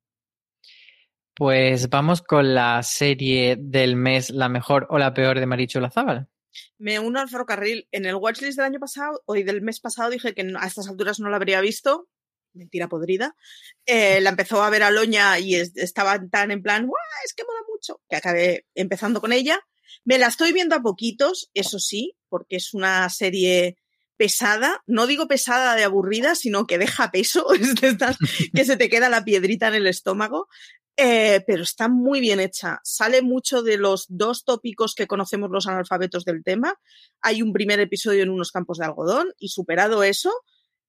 Pues 1.35 1.89
vamos 1.89 2.21
con 2.21 2.53
la 2.53 2.83
serie 2.83 3.55
del 3.57 3.95
mes, 3.95 4.29
la 4.29 4.49
mejor 4.49 4.87
o 4.89 4.97
la 4.97 5.13
peor 5.13 5.39
de 5.39 5.45
Marichu 5.45 5.79
Lazábal. 5.79 6.27
Me 6.77 6.99
uno 6.99 7.19
al 7.19 7.29
ferrocarril. 7.29 7.87
En 7.91 8.05
el 8.05 8.15
watchlist 8.15 8.57
del 8.57 8.65
año 8.65 8.79
pasado, 8.79 9.21
hoy 9.25 9.43
del 9.43 9.61
mes 9.61 9.79
pasado, 9.79 10.09
dije 10.09 10.33
que 10.33 10.41
a 10.41 10.67
estas 10.67 10.89
alturas 10.89 11.19
no 11.19 11.29
la 11.29 11.37
habría 11.37 11.61
visto. 11.61 12.09
Mentira 12.53 12.89
podrida. 12.89 13.35
Eh, 13.85 14.19
la 14.21 14.31
empezó 14.31 14.63
a 14.63 14.69
ver 14.69 14.83
a 14.83 14.91
Loña 14.91 15.39
y 15.39 15.55
estaba 15.55 16.19
tan 16.29 16.51
en 16.51 16.61
plan, 16.61 16.87
¡guau! 16.87 16.99
Es 17.23 17.33
que 17.33 17.43
mola 17.45 17.61
mucho. 17.71 18.01
Que 18.09 18.17
acabé 18.17 18.65
empezando 18.75 19.21
con 19.21 19.31
ella. 19.31 19.59
Me 20.03 20.17
la 20.17 20.27
estoy 20.27 20.51
viendo 20.51 20.75
a 20.75 20.81
poquitos, 20.81 21.49
eso 21.53 21.79
sí, 21.79 22.17
porque 22.29 22.57
es 22.57 22.73
una 22.73 23.09
serie 23.09 23.77
pesada, 24.17 24.83
no 24.85 25.07
digo 25.07 25.27
pesada 25.27 25.75
de 25.75 25.83
aburrida, 25.83 26.35
sino 26.35 26.67
que 26.67 26.77
deja 26.77 27.11
peso, 27.11 27.45
que 28.53 28.65
se 28.65 28.77
te 28.77 28.89
queda 28.89 29.09
la 29.09 29.23
piedrita 29.23 29.67
en 29.69 29.75
el 29.75 29.87
estómago. 29.87 30.47
Eh, 31.01 31.41
pero 31.47 31.63
está 31.63 31.87
muy 31.87 32.19
bien 32.19 32.41
hecha. 32.41 32.81
Sale 32.83 33.21
mucho 33.21 33.63
de 33.63 33.77
los 33.77 34.05
dos 34.09 34.43
tópicos 34.43 34.95
que 34.95 35.07
conocemos 35.07 35.49
los 35.49 35.65
analfabetos 35.65 36.25
del 36.25 36.43
tema. 36.43 36.75
Hay 37.21 37.41
un 37.41 37.53
primer 37.53 37.79
episodio 37.79 38.21
en 38.21 38.29
unos 38.29 38.51
campos 38.51 38.79
de 38.79 38.85
algodón 38.85 39.29
y 39.39 39.47
superado 39.47 40.03
eso, 40.03 40.33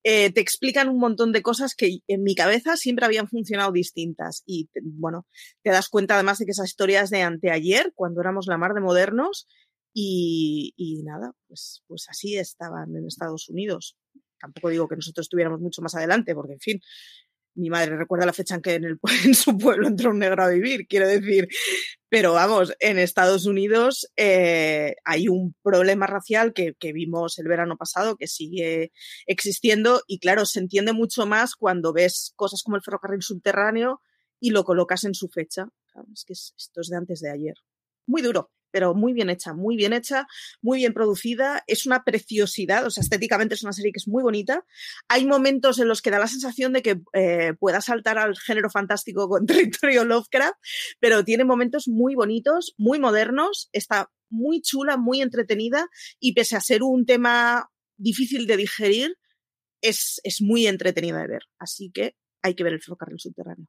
eh, 0.02 0.32
te 0.32 0.40
explican 0.40 0.88
un 0.88 0.98
montón 0.98 1.30
de 1.32 1.42
cosas 1.42 1.74
que 1.74 1.98
en 2.08 2.22
mi 2.22 2.34
cabeza 2.34 2.76
siempre 2.76 3.04
habían 3.04 3.28
funcionado 3.28 3.70
distintas. 3.70 4.42
Y 4.46 4.70
bueno, 4.82 5.26
te 5.62 5.70
das 5.70 5.88
cuenta 5.88 6.14
además 6.14 6.38
de 6.38 6.46
que 6.46 6.52
esa 6.52 6.64
historia 6.64 7.02
es 7.02 7.10
de 7.10 7.22
anteayer, 7.22 7.92
cuando 7.94 8.20
éramos 8.20 8.46
la 8.46 8.56
mar 8.56 8.72
de 8.72 8.80
modernos. 8.80 9.46
Y, 9.92 11.02
nada, 11.04 11.32
pues, 11.48 11.82
pues 11.86 12.06
así 12.08 12.36
estaban 12.36 12.94
en 12.94 13.06
Estados 13.06 13.48
Unidos. 13.48 13.96
Tampoco 14.38 14.70
digo 14.70 14.88
que 14.88 14.96
nosotros 14.96 15.24
estuviéramos 15.24 15.60
mucho 15.60 15.82
más 15.82 15.94
adelante, 15.94 16.34
porque 16.34 16.54
en 16.54 16.60
fin, 16.60 16.80
mi 17.54 17.68
madre 17.70 17.96
recuerda 17.96 18.26
la 18.26 18.32
fecha 18.32 18.54
en 18.54 18.62
que 18.62 18.74
en, 18.74 18.84
el, 18.84 19.00
en, 19.24 19.34
su 19.34 19.58
pueblo 19.58 19.88
entró 19.88 20.10
un 20.10 20.18
negro 20.20 20.44
a 20.44 20.48
vivir, 20.48 20.86
quiero 20.86 21.08
decir. 21.08 21.48
Pero 22.08 22.32
vamos, 22.32 22.72
en 22.80 22.98
Estados 22.98 23.46
Unidos 23.46 24.10
eh, 24.16 24.94
hay 25.04 25.28
un 25.28 25.54
problema 25.62 26.06
racial 26.06 26.52
que, 26.52 26.74
que, 26.78 26.92
vimos 26.92 27.38
el 27.38 27.48
verano 27.48 27.76
pasado, 27.76 28.16
que 28.16 28.26
sigue 28.26 28.92
existiendo 29.26 30.02
y 30.06 30.18
claro, 30.18 30.46
se 30.46 30.60
entiende 30.60 30.92
mucho 30.92 31.26
más 31.26 31.54
cuando 31.54 31.92
ves 31.92 32.32
cosas 32.36 32.62
como 32.62 32.76
el 32.76 32.82
ferrocarril 32.82 33.22
subterráneo 33.22 34.00
y 34.40 34.50
lo 34.50 34.64
colocas 34.64 35.04
en 35.04 35.14
su 35.14 35.28
fecha. 35.28 35.68
Es 36.14 36.24
que 36.24 36.32
esto 36.32 36.80
es 36.80 36.88
de 36.88 36.96
antes 36.96 37.20
de 37.20 37.30
ayer. 37.30 37.54
Muy 38.06 38.22
duro 38.22 38.50
pero 38.70 38.94
muy 38.94 39.12
bien 39.12 39.30
hecha, 39.30 39.52
muy 39.52 39.76
bien 39.76 39.92
hecha, 39.92 40.26
muy 40.62 40.78
bien 40.78 40.92
producida. 40.92 41.62
Es 41.66 41.86
una 41.86 42.04
preciosidad, 42.04 42.86
o 42.86 42.90
sea, 42.90 43.02
estéticamente 43.02 43.54
es 43.54 43.62
una 43.62 43.72
serie 43.72 43.92
que 43.92 43.98
es 43.98 44.08
muy 44.08 44.22
bonita. 44.22 44.64
Hay 45.08 45.26
momentos 45.26 45.78
en 45.78 45.88
los 45.88 46.02
que 46.02 46.10
da 46.10 46.18
la 46.18 46.26
sensación 46.26 46.72
de 46.72 46.82
que 46.82 47.00
eh, 47.12 47.54
pueda 47.58 47.80
saltar 47.80 48.18
al 48.18 48.36
género 48.36 48.70
fantástico 48.70 49.28
con 49.28 49.46
Territorio 49.46 50.04
Lovecraft, 50.04 50.56
pero 50.98 51.24
tiene 51.24 51.44
momentos 51.44 51.88
muy 51.88 52.14
bonitos, 52.14 52.74
muy 52.78 52.98
modernos, 52.98 53.68
está 53.72 54.10
muy 54.28 54.60
chula, 54.62 54.96
muy 54.96 55.20
entretenida 55.20 55.88
y 56.20 56.34
pese 56.34 56.56
a 56.56 56.60
ser 56.60 56.82
un 56.82 57.04
tema 57.04 57.68
difícil 57.96 58.46
de 58.46 58.56
digerir, 58.56 59.16
es, 59.82 60.20
es 60.24 60.40
muy 60.40 60.66
entretenida 60.66 61.20
de 61.20 61.28
ver. 61.28 61.42
Así 61.58 61.90
que 61.90 62.16
hay 62.42 62.54
que 62.54 62.64
ver 62.64 62.72
el 62.72 62.80
ferrocarril 62.80 63.18
subterráneo. 63.18 63.66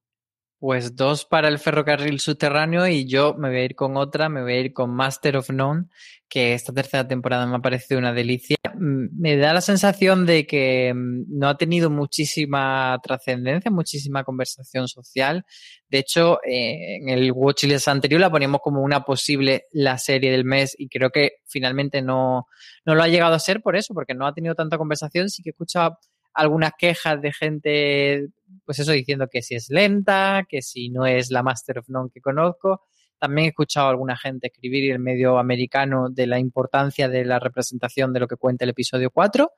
Pues 0.62 0.96
dos 0.96 1.26
para 1.26 1.48
el 1.48 1.58
ferrocarril 1.58 2.20
subterráneo 2.20 2.86
y 2.86 3.08
yo 3.08 3.34
me 3.34 3.50
voy 3.50 3.58
a 3.58 3.66
ir 3.66 3.74
con 3.74 3.98
otra, 3.98 4.30
me 4.30 4.44
voy 4.44 4.54
a 4.54 4.60
ir 4.60 4.74
con 4.74 4.94
Master 4.94 5.38
of 5.38 5.50
None, 5.50 5.86
que 6.30 6.54
esta 6.54 6.72
tercera 6.72 7.08
temporada 7.08 7.48
me 7.48 7.56
ha 7.56 7.60
parecido 7.62 7.98
una 7.98 8.14
delicia. 8.14 8.58
Me 8.76 9.38
da 9.38 9.56
la 9.56 9.62
sensación 9.62 10.28
de 10.28 10.46
que 10.46 10.94
mm, 10.94 11.40
no 11.40 11.50
ha 11.50 11.58
tenido 11.58 11.90
muchísima 11.90 12.96
trascendencia, 13.02 13.72
muchísima 13.72 14.24
conversación 14.24 14.88
social. 14.88 15.46
De 15.90 15.98
hecho, 15.98 16.38
eh, 16.44 16.98
en 16.98 17.10
el 17.10 17.32
watchlist 17.32 17.88
anterior 17.88 18.22
la 18.22 18.30
poníamos 18.30 18.62
como 18.62 18.84
una 18.84 19.04
posible 19.04 19.64
la 19.72 19.98
serie 19.98 20.30
del 20.30 20.46
mes 20.46 20.76
y 20.78 20.90
creo 20.90 21.10
que 21.10 21.38
finalmente 21.48 22.04
no, 22.04 22.46
no 22.86 22.94
lo 22.94 23.02
ha 23.02 23.08
llegado 23.08 23.34
a 23.34 23.40
ser 23.40 23.64
por 23.64 23.76
eso, 23.76 23.96
porque 23.96 24.14
no 24.14 24.28
ha 24.28 24.34
tenido 24.36 24.54
tanta 24.54 24.78
conversación. 24.78 25.28
Sí 25.28 25.42
que 25.42 25.50
he 25.50 25.54
escuchado 25.54 25.98
algunas 26.34 26.72
quejas 26.78 27.22
de 27.22 27.34
gente, 27.34 28.28
pues 28.66 28.80
eso, 28.80 28.92
diciendo 28.92 29.28
que 29.32 29.42
si 29.42 29.56
es 29.56 29.70
lenta, 29.70 30.46
que 30.48 30.62
si 30.62 30.90
no 30.90 31.06
es 31.06 31.32
la 31.32 31.44
Master 31.44 31.80
of 31.80 31.90
None 31.90 32.10
que 32.14 32.22
conozco. 32.22 32.82
También 33.20 33.46
he 33.46 33.50
escuchado 33.50 33.86
a 33.86 33.90
alguna 33.92 34.18
gente 34.18 34.48
escribir 34.48 34.86
en 34.86 34.94
el 34.94 35.00
medio 35.00 35.38
americano 35.38 36.10
de 36.10 36.26
la 36.26 36.40
importancia 36.40 37.08
de 37.08 37.24
la 37.24 37.38
representación 37.38 38.14
de 38.14 38.20
lo 38.20 38.28
que 38.28 38.36
cuenta 38.36 38.66
el 38.66 38.72
episodio 38.72 39.12
4. 39.12 39.52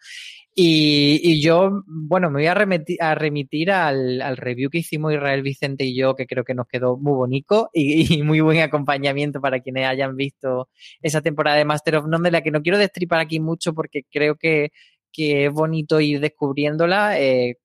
Y, 0.54 1.22
y 1.24 1.42
yo, 1.42 1.82
bueno, 1.88 2.30
me 2.30 2.42
voy 2.42 2.48
a 2.48 2.54
remitir, 2.54 3.02
a 3.02 3.16
remitir 3.16 3.72
al, 3.72 4.22
al, 4.22 4.36
review 4.36 4.70
que 4.70 4.80
hicimos 4.80 5.14
Israel 5.14 5.42
Vicente 5.42 5.86
y 5.86 5.96
yo, 5.98 6.14
que 6.14 6.28
creo 6.28 6.44
que 6.44 6.54
nos 6.54 6.68
quedó 6.68 6.98
muy 6.98 7.14
bonito 7.14 7.70
y, 7.74 8.14
y, 8.14 8.22
muy 8.22 8.42
buen 8.42 8.60
acompañamiento 8.60 9.40
para 9.40 9.62
quienes 9.62 9.88
hayan 9.88 10.16
visto 10.18 10.70
esa 11.02 11.22
temporada 11.22 11.58
de 11.58 11.66
Master 11.66 11.96
of 11.96 12.08
None, 12.08 12.28
de 12.28 12.32
la 12.32 12.42
que 12.44 12.52
no 12.52 12.62
quiero 12.62 12.78
destripar 12.78 13.20
aquí 13.20 13.40
mucho 13.40 13.74
porque 13.74 14.04
creo 14.12 14.36
que 14.36 14.72
que 15.14 15.46
es 15.46 15.54
bonito 15.54 16.02
ir 16.02 16.20
descubriéndola. 16.20 17.20
Eh, 17.20 17.60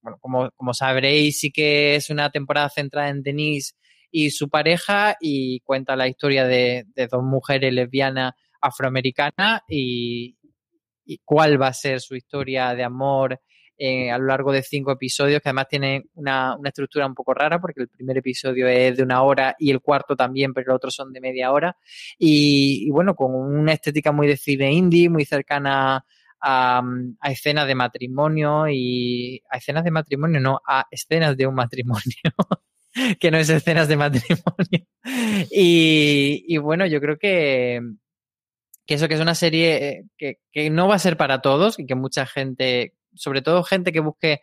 bueno, 0.00 0.18
como, 0.20 0.50
como 0.52 0.72
sabréis, 0.72 1.40
sí 1.40 1.50
que 1.50 1.96
es 1.96 2.10
una 2.10 2.30
temporada 2.30 2.70
centrada 2.70 3.08
en 3.08 3.22
Denise 3.22 3.74
y 4.10 4.30
su 4.30 4.48
pareja 4.48 5.16
y 5.20 5.60
cuenta 5.60 5.96
la 5.96 6.08
historia 6.08 6.46
de, 6.46 6.84
de 6.94 7.08
dos 7.08 7.22
mujeres 7.22 7.72
lesbianas 7.72 8.32
afroamericanas 8.60 9.62
y, 9.68 10.36
y, 11.04 11.18
cuál 11.24 11.60
va 11.60 11.68
a 11.68 11.72
ser 11.74 12.00
su 12.00 12.14
historia 12.14 12.74
de 12.74 12.84
amor 12.84 13.40
eh, 13.76 14.10
a 14.12 14.18
lo 14.18 14.26
largo 14.26 14.52
de 14.52 14.62
cinco 14.62 14.92
episodios, 14.92 15.42
que 15.42 15.48
además 15.48 15.66
tiene 15.68 16.04
una, 16.14 16.56
una, 16.56 16.68
estructura 16.68 17.06
un 17.06 17.14
poco 17.14 17.34
rara, 17.34 17.60
porque 17.60 17.80
el 17.80 17.88
primer 17.88 18.18
episodio 18.18 18.68
es 18.68 18.96
de 18.96 19.02
una 19.02 19.22
hora 19.22 19.56
y 19.58 19.72
el 19.72 19.80
cuarto 19.80 20.14
también, 20.14 20.54
pero 20.54 20.68
los 20.68 20.76
otros 20.76 20.94
son 20.94 21.12
de 21.12 21.20
media 21.20 21.50
hora. 21.50 21.76
Y, 22.16 22.84
y 22.86 22.90
bueno, 22.90 23.16
con 23.16 23.34
una 23.34 23.72
estética 23.72 24.12
muy 24.12 24.28
de 24.28 24.36
cine 24.36 24.72
indie, 24.72 25.08
muy 25.08 25.24
cercana 25.24 26.04
a, 26.46 26.82
a, 27.20 27.30
escenas 27.30 27.66
de 27.66 27.74
matrimonio 27.74 28.68
y 28.68 29.42
a 29.48 29.56
escenas 29.56 29.82
de 29.82 29.90
matrimonio, 29.90 30.40
no, 30.40 30.60
a 30.66 30.86
escenas 30.90 31.38
de 31.38 31.46
un 31.46 31.54
matrimonio, 31.54 32.02
que 33.20 33.30
no 33.30 33.38
es 33.38 33.48
escenas 33.48 33.88
de 33.88 33.96
matrimonio. 33.96 34.86
Y, 35.50 36.56
bueno, 36.58 36.86
yo 36.86 37.00
creo 37.00 37.18
que, 37.18 37.80
que 38.86 38.94
eso 38.94 39.08
que 39.08 39.14
es 39.14 39.20
una 39.20 39.34
serie 39.34 39.88
eh, 39.88 40.04
que, 40.16 40.38
que 40.52 40.70
no 40.70 40.88
va 40.88 40.96
a 40.96 40.98
ser 40.98 41.16
para 41.16 41.40
todos 41.42 41.78
y 41.78 41.86
que 41.86 41.94
mucha 41.94 42.26
gente, 42.26 42.94
sobre 43.14 43.42
todo 43.42 43.62
gente 43.64 43.92
que 43.92 44.00
busque 44.00 44.40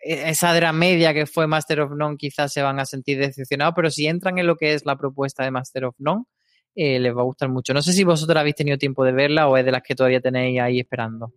esa 0.00 0.54
dra 0.54 0.72
media 0.72 1.12
que 1.12 1.26
fue 1.26 1.46
Master 1.46 1.80
of 1.80 1.92
None 1.92 2.16
quizás 2.16 2.52
se 2.52 2.62
van 2.62 2.78
a 2.78 2.86
sentir 2.86 3.18
decepcionados, 3.18 3.74
pero 3.74 3.90
si 3.90 4.06
entran 4.06 4.38
en 4.38 4.46
lo 4.46 4.56
que 4.56 4.74
es 4.74 4.86
la 4.86 4.96
propuesta 4.96 5.44
de 5.44 5.50
Master 5.50 5.86
of 5.86 5.96
None, 5.98 6.24
eh, 6.80 7.00
les 7.00 7.12
va 7.12 7.22
a 7.22 7.24
gustar 7.24 7.48
mucho. 7.48 7.74
No 7.74 7.82
sé 7.82 7.92
si 7.92 8.04
vosotros 8.04 8.38
habéis 8.38 8.54
tenido 8.54 8.78
tiempo 8.78 9.04
de 9.04 9.10
verla 9.10 9.48
o 9.48 9.56
es 9.56 9.64
de 9.64 9.72
las 9.72 9.82
que 9.82 9.96
todavía 9.96 10.20
tenéis 10.20 10.60
ahí 10.60 10.78
esperando. 10.78 11.34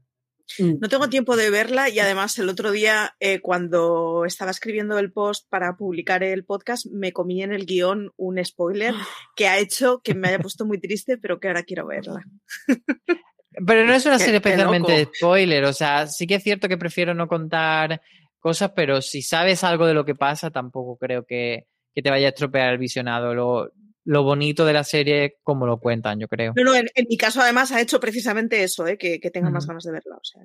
No 0.59 0.87
tengo 0.87 1.09
tiempo 1.09 1.35
de 1.35 1.49
verla 1.49 1.89
y 1.89 1.99
además 1.99 2.37
el 2.37 2.47
otro 2.47 2.69
día 2.69 3.15
eh, 3.19 3.39
cuando 3.39 4.23
estaba 4.25 4.51
escribiendo 4.51 4.99
el 4.99 5.11
post 5.11 5.49
para 5.49 5.77
publicar 5.77 6.21
el 6.21 6.45
podcast 6.45 6.85
me 6.91 7.11
comí 7.11 7.41
en 7.41 7.53
el 7.53 7.65
guion 7.65 8.11
un 8.17 8.43
spoiler 8.45 8.93
que 9.35 9.47
ha 9.47 9.57
hecho 9.57 10.01
que 10.03 10.13
me 10.13 10.27
haya 10.27 10.37
puesto 10.37 10.65
muy 10.65 10.79
triste 10.79 11.17
pero 11.17 11.39
que 11.39 11.47
ahora 11.47 11.63
quiero 11.63 11.87
verla. 11.87 12.23
Pero 13.67 13.85
no 13.85 13.93
es 13.93 14.05
una 14.05 14.17
serie 14.17 14.37
especialmente 14.37 14.93
de 14.93 15.09
spoiler, 15.13 15.65
o 15.65 15.73
sea, 15.73 16.07
sí 16.07 16.25
que 16.25 16.35
es 16.35 16.43
cierto 16.43 16.69
que 16.69 16.77
prefiero 16.77 17.13
no 17.13 17.27
contar 17.27 18.01
cosas, 18.39 18.71
pero 18.73 19.01
si 19.01 19.21
sabes 19.21 19.65
algo 19.65 19.85
de 19.85 19.93
lo 19.93 20.05
que 20.05 20.15
pasa 20.15 20.51
tampoco 20.51 20.97
creo 20.97 21.25
que, 21.25 21.67
que 21.93 22.01
te 22.01 22.09
vaya 22.09 22.27
a 22.27 22.29
estropear 22.29 22.71
el 22.71 22.77
visionado. 22.77 23.35
Lo, 23.35 23.71
lo 24.05 24.23
bonito 24.23 24.65
de 24.65 24.73
la 24.73 24.83
serie 24.83 25.37
como 25.43 25.65
lo 25.65 25.79
cuentan, 25.79 26.19
yo 26.19 26.27
creo. 26.27 26.53
No, 26.55 26.63
no, 26.63 26.75
en, 26.75 26.87
en 26.95 27.05
mi 27.09 27.17
caso 27.17 27.41
además 27.41 27.71
ha 27.71 27.81
hecho 27.81 27.99
precisamente 27.99 28.63
eso, 28.63 28.87
¿eh? 28.87 28.97
que, 28.97 29.19
que 29.19 29.31
tenga 29.31 29.47
uh 29.47 29.51
-huh. 29.51 29.53
más 29.53 29.67
ganas 29.67 29.83
de 29.83 29.91
verla. 29.91 30.15
O 30.15 30.23
sea. 30.23 30.43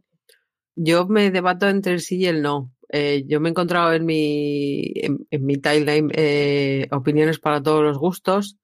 Yo 0.74 1.06
me 1.06 1.30
debato 1.30 1.68
entre 1.68 1.94
el 1.94 2.00
sí 2.00 2.18
y 2.18 2.26
el 2.26 2.42
no. 2.42 2.70
Eh, 2.90 3.24
yo 3.26 3.40
me 3.40 3.48
he 3.48 3.50
encontrado 3.50 3.92
en 3.92 4.04
mi, 4.04 4.92
en, 4.94 5.26
en 5.30 5.44
mi 5.44 5.56
timeline 5.56 6.10
eh, 6.14 6.86
opiniones 6.90 7.38
para 7.38 7.62
todos 7.62 7.82
los 7.82 7.98
gustos. 7.98 8.58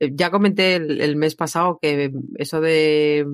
Eh, 0.00 0.10
ya 0.12 0.30
comenté 0.30 0.74
el, 0.74 1.00
el, 1.00 1.16
mes 1.16 1.36
pasado 1.36 1.78
que 1.80 2.10
eso 2.38 2.60
de 2.60 3.24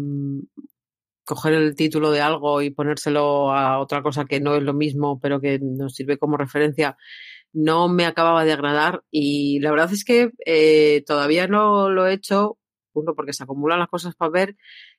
coger 1.25 1.55
el 1.55 1.75
título 1.75 2.11
de 2.11 2.21
algo 2.21 2.63
y 2.63 2.71
ponérselo 2.71 3.53
a 3.53 3.81
otra 3.81 4.03
cosa 4.03 4.25
que 4.25 4.41
no 4.41 4.57
es 4.57 4.63
lo 4.63 4.75
mismo, 4.75 5.19
pero 5.21 5.41
que 5.41 5.59
nos 5.61 5.95
sirve 5.95 6.19
como 6.19 6.37
referencia, 6.37 6.97
no 7.53 7.89
me 7.89 8.07
acababa 8.07 8.45
de 8.45 8.53
agradar. 8.53 9.03
Y 9.11 9.61
la 9.61 9.71
verdad 9.71 9.93
es 9.93 10.05
que 10.05 10.31
eh, 10.47 11.03
todavía 11.07 11.47
no 11.47 11.91
lo 11.91 12.07
he 12.07 12.15
hecho, 12.15 12.59
uno, 12.93 13.15
porque 13.15 13.33
se 13.33 13.45
acumulan 13.45 13.79
las 13.79 13.89
cosas 13.89 14.15
para 14.15 14.31
ver, 14.31 14.57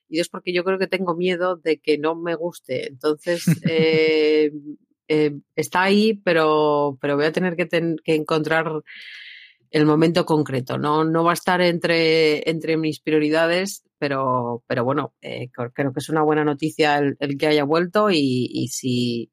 y 0.08 0.18
dos, 0.18 0.28
porque 0.28 0.52
yo 0.52 0.64
creo 0.64 0.78
que 0.78 0.86
tengo 0.86 1.16
miedo 1.16 1.56
de 1.56 1.78
que 1.78 1.98
no 1.98 2.14
me 2.14 2.34
guste. 2.34 2.86
Entonces, 2.88 3.44
eh, 3.68 4.52
eh, 5.08 5.32
está 5.56 5.82
ahí, 5.82 6.14
pero, 6.14 6.98
pero 7.00 7.16
voy 7.16 7.26
a 7.26 7.32
tener 7.32 7.56
que, 7.56 7.68
que 7.68 8.14
encontrar 8.14 8.82
el 9.74 9.86
momento 9.86 10.24
concreto. 10.24 10.78
No, 10.78 11.04
no 11.04 11.24
va 11.24 11.32
a 11.32 11.34
estar 11.34 11.60
entre, 11.60 12.48
entre 12.48 12.76
mis 12.76 13.00
prioridades, 13.00 13.84
pero, 13.98 14.62
pero 14.68 14.84
bueno, 14.84 15.14
eh, 15.20 15.50
creo 15.50 15.92
que 15.92 15.98
es 15.98 16.08
una 16.08 16.22
buena 16.22 16.44
noticia 16.44 16.98
el, 16.98 17.36
que 17.36 17.46
haya 17.48 17.64
vuelto 17.64 18.08
y, 18.08 18.48
y, 18.52 18.68
si, 18.68 19.32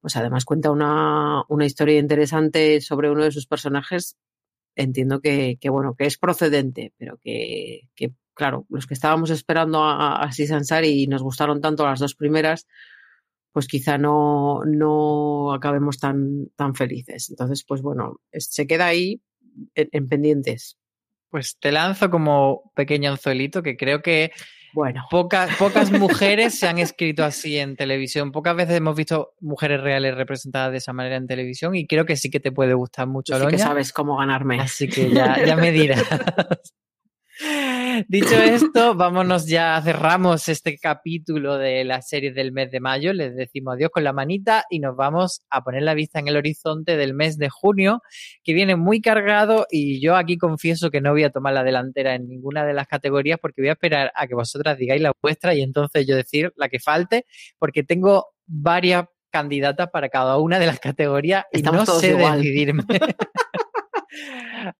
pues 0.00 0.16
además 0.16 0.44
cuenta 0.44 0.70
una, 0.70 1.42
una, 1.48 1.66
historia 1.66 1.98
interesante 1.98 2.80
sobre 2.80 3.10
uno 3.10 3.24
de 3.24 3.32
sus 3.32 3.46
personajes, 3.46 4.16
entiendo 4.74 5.20
que, 5.20 5.58
que 5.60 5.70
bueno, 5.70 5.94
que 5.94 6.06
es 6.06 6.18
procedente, 6.18 6.92
pero 6.96 7.18
que, 7.18 7.88
que, 7.94 8.12
claro, 8.34 8.66
los 8.68 8.86
que 8.86 8.94
estábamos 8.94 9.30
esperando 9.30 9.84
a, 9.84 10.22
a 10.24 10.30
y 10.84 11.06
nos 11.06 11.22
gustaron 11.22 11.60
tanto 11.60 11.84
las 11.84 12.00
dos 12.00 12.14
primeras, 12.14 12.66
pues 13.52 13.66
quizá 13.66 13.98
no, 13.98 14.60
no 14.64 15.52
acabemos 15.52 15.98
tan, 15.98 16.46
tan 16.56 16.74
felices. 16.74 17.30
Entonces, 17.30 17.64
pues 17.64 17.82
bueno, 17.82 18.20
se 18.32 18.66
queda 18.66 18.86
ahí, 18.86 19.20
en, 19.74 20.08
pendientes. 20.08 20.78
Pues 21.28 21.58
te 21.58 21.72
lanzo 21.72 22.10
como 22.10 22.72
pequeño 22.74 23.10
anzuelito 23.10 23.62
que 23.62 23.76
creo 23.76 24.02
que 24.02 24.32
bueno. 24.72 25.06
pocas, 25.10 25.54
pocas 25.58 25.90
mujeres 25.90 26.58
se 26.58 26.68
han 26.68 26.78
escrito 26.78 27.24
así 27.24 27.58
en 27.58 27.76
televisión. 27.76 28.32
Pocas 28.32 28.56
veces 28.56 28.76
hemos 28.76 28.96
visto 28.96 29.34
mujeres 29.40 29.80
reales 29.80 30.14
representadas 30.14 30.72
de 30.72 30.78
esa 30.78 30.92
manera 30.92 31.16
en 31.16 31.26
televisión 31.26 31.74
y 31.74 31.86
creo 31.86 32.06
que 32.06 32.16
sí 32.16 32.30
que 32.30 32.40
te 32.40 32.52
puede 32.52 32.74
gustar 32.74 33.06
mucho. 33.06 33.38
Sí 33.38 33.46
que 33.46 33.58
sabes 33.58 33.92
cómo 33.92 34.16
ganarme. 34.16 34.60
Así 34.60 34.88
que 34.88 35.10
ya, 35.10 35.44
ya 35.44 35.56
me 35.56 35.72
dirás. 35.72 36.02
Dicho 38.08 38.34
esto, 38.34 38.94
vámonos 38.94 39.46
ya, 39.46 39.80
cerramos 39.82 40.48
este 40.48 40.78
capítulo 40.78 41.58
de 41.58 41.84
la 41.84 42.02
serie 42.02 42.32
del 42.32 42.52
mes 42.52 42.70
de 42.70 42.80
mayo, 42.80 43.12
les 43.12 43.34
decimos 43.34 43.74
adiós 43.74 43.90
con 43.90 44.04
la 44.04 44.12
manita 44.12 44.64
y 44.70 44.78
nos 44.78 44.96
vamos 44.96 45.42
a 45.50 45.62
poner 45.62 45.82
la 45.82 45.94
vista 45.94 46.18
en 46.18 46.28
el 46.28 46.36
horizonte 46.36 46.96
del 46.96 47.14
mes 47.14 47.38
de 47.38 47.48
junio, 47.48 48.02
que 48.44 48.54
viene 48.54 48.76
muy 48.76 49.00
cargado 49.00 49.66
y 49.70 50.00
yo 50.00 50.16
aquí 50.16 50.36
confieso 50.38 50.90
que 50.90 51.00
no 51.00 51.12
voy 51.12 51.24
a 51.24 51.30
tomar 51.30 51.52
la 51.52 51.64
delantera 51.64 52.14
en 52.14 52.28
ninguna 52.28 52.64
de 52.64 52.74
las 52.74 52.86
categorías 52.86 53.38
porque 53.40 53.62
voy 53.62 53.68
a 53.68 53.72
esperar 53.72 54.12
a 54.14 54.26
que 54.26 54.34
vosotras 54.34 54.78
digáis 54.78 55.02
la 55.02 55.12
vuestra 55.20 55.54
y 55.54 55.62
entonces 55.62 56.06
yo 56.06 56.16
decir 56.16 56.52
la 56.56 56.68
que 56.68 56.78
falte, 56.78 57.26
porque 57.58 57.82
tengo 57.82 58.26
varias 58.46 59.06
candidatas 59.30 59.90
para 59.90 60.08
cada 60.08 60.38
una 60.38 60.58
de 60.58 60.66
las 60.66 60.80
categorías 60.80 61.44
y 61.52 61.62
no 61.62 61.86
sé 61.86 62.14
decidirme. 62.14 62.84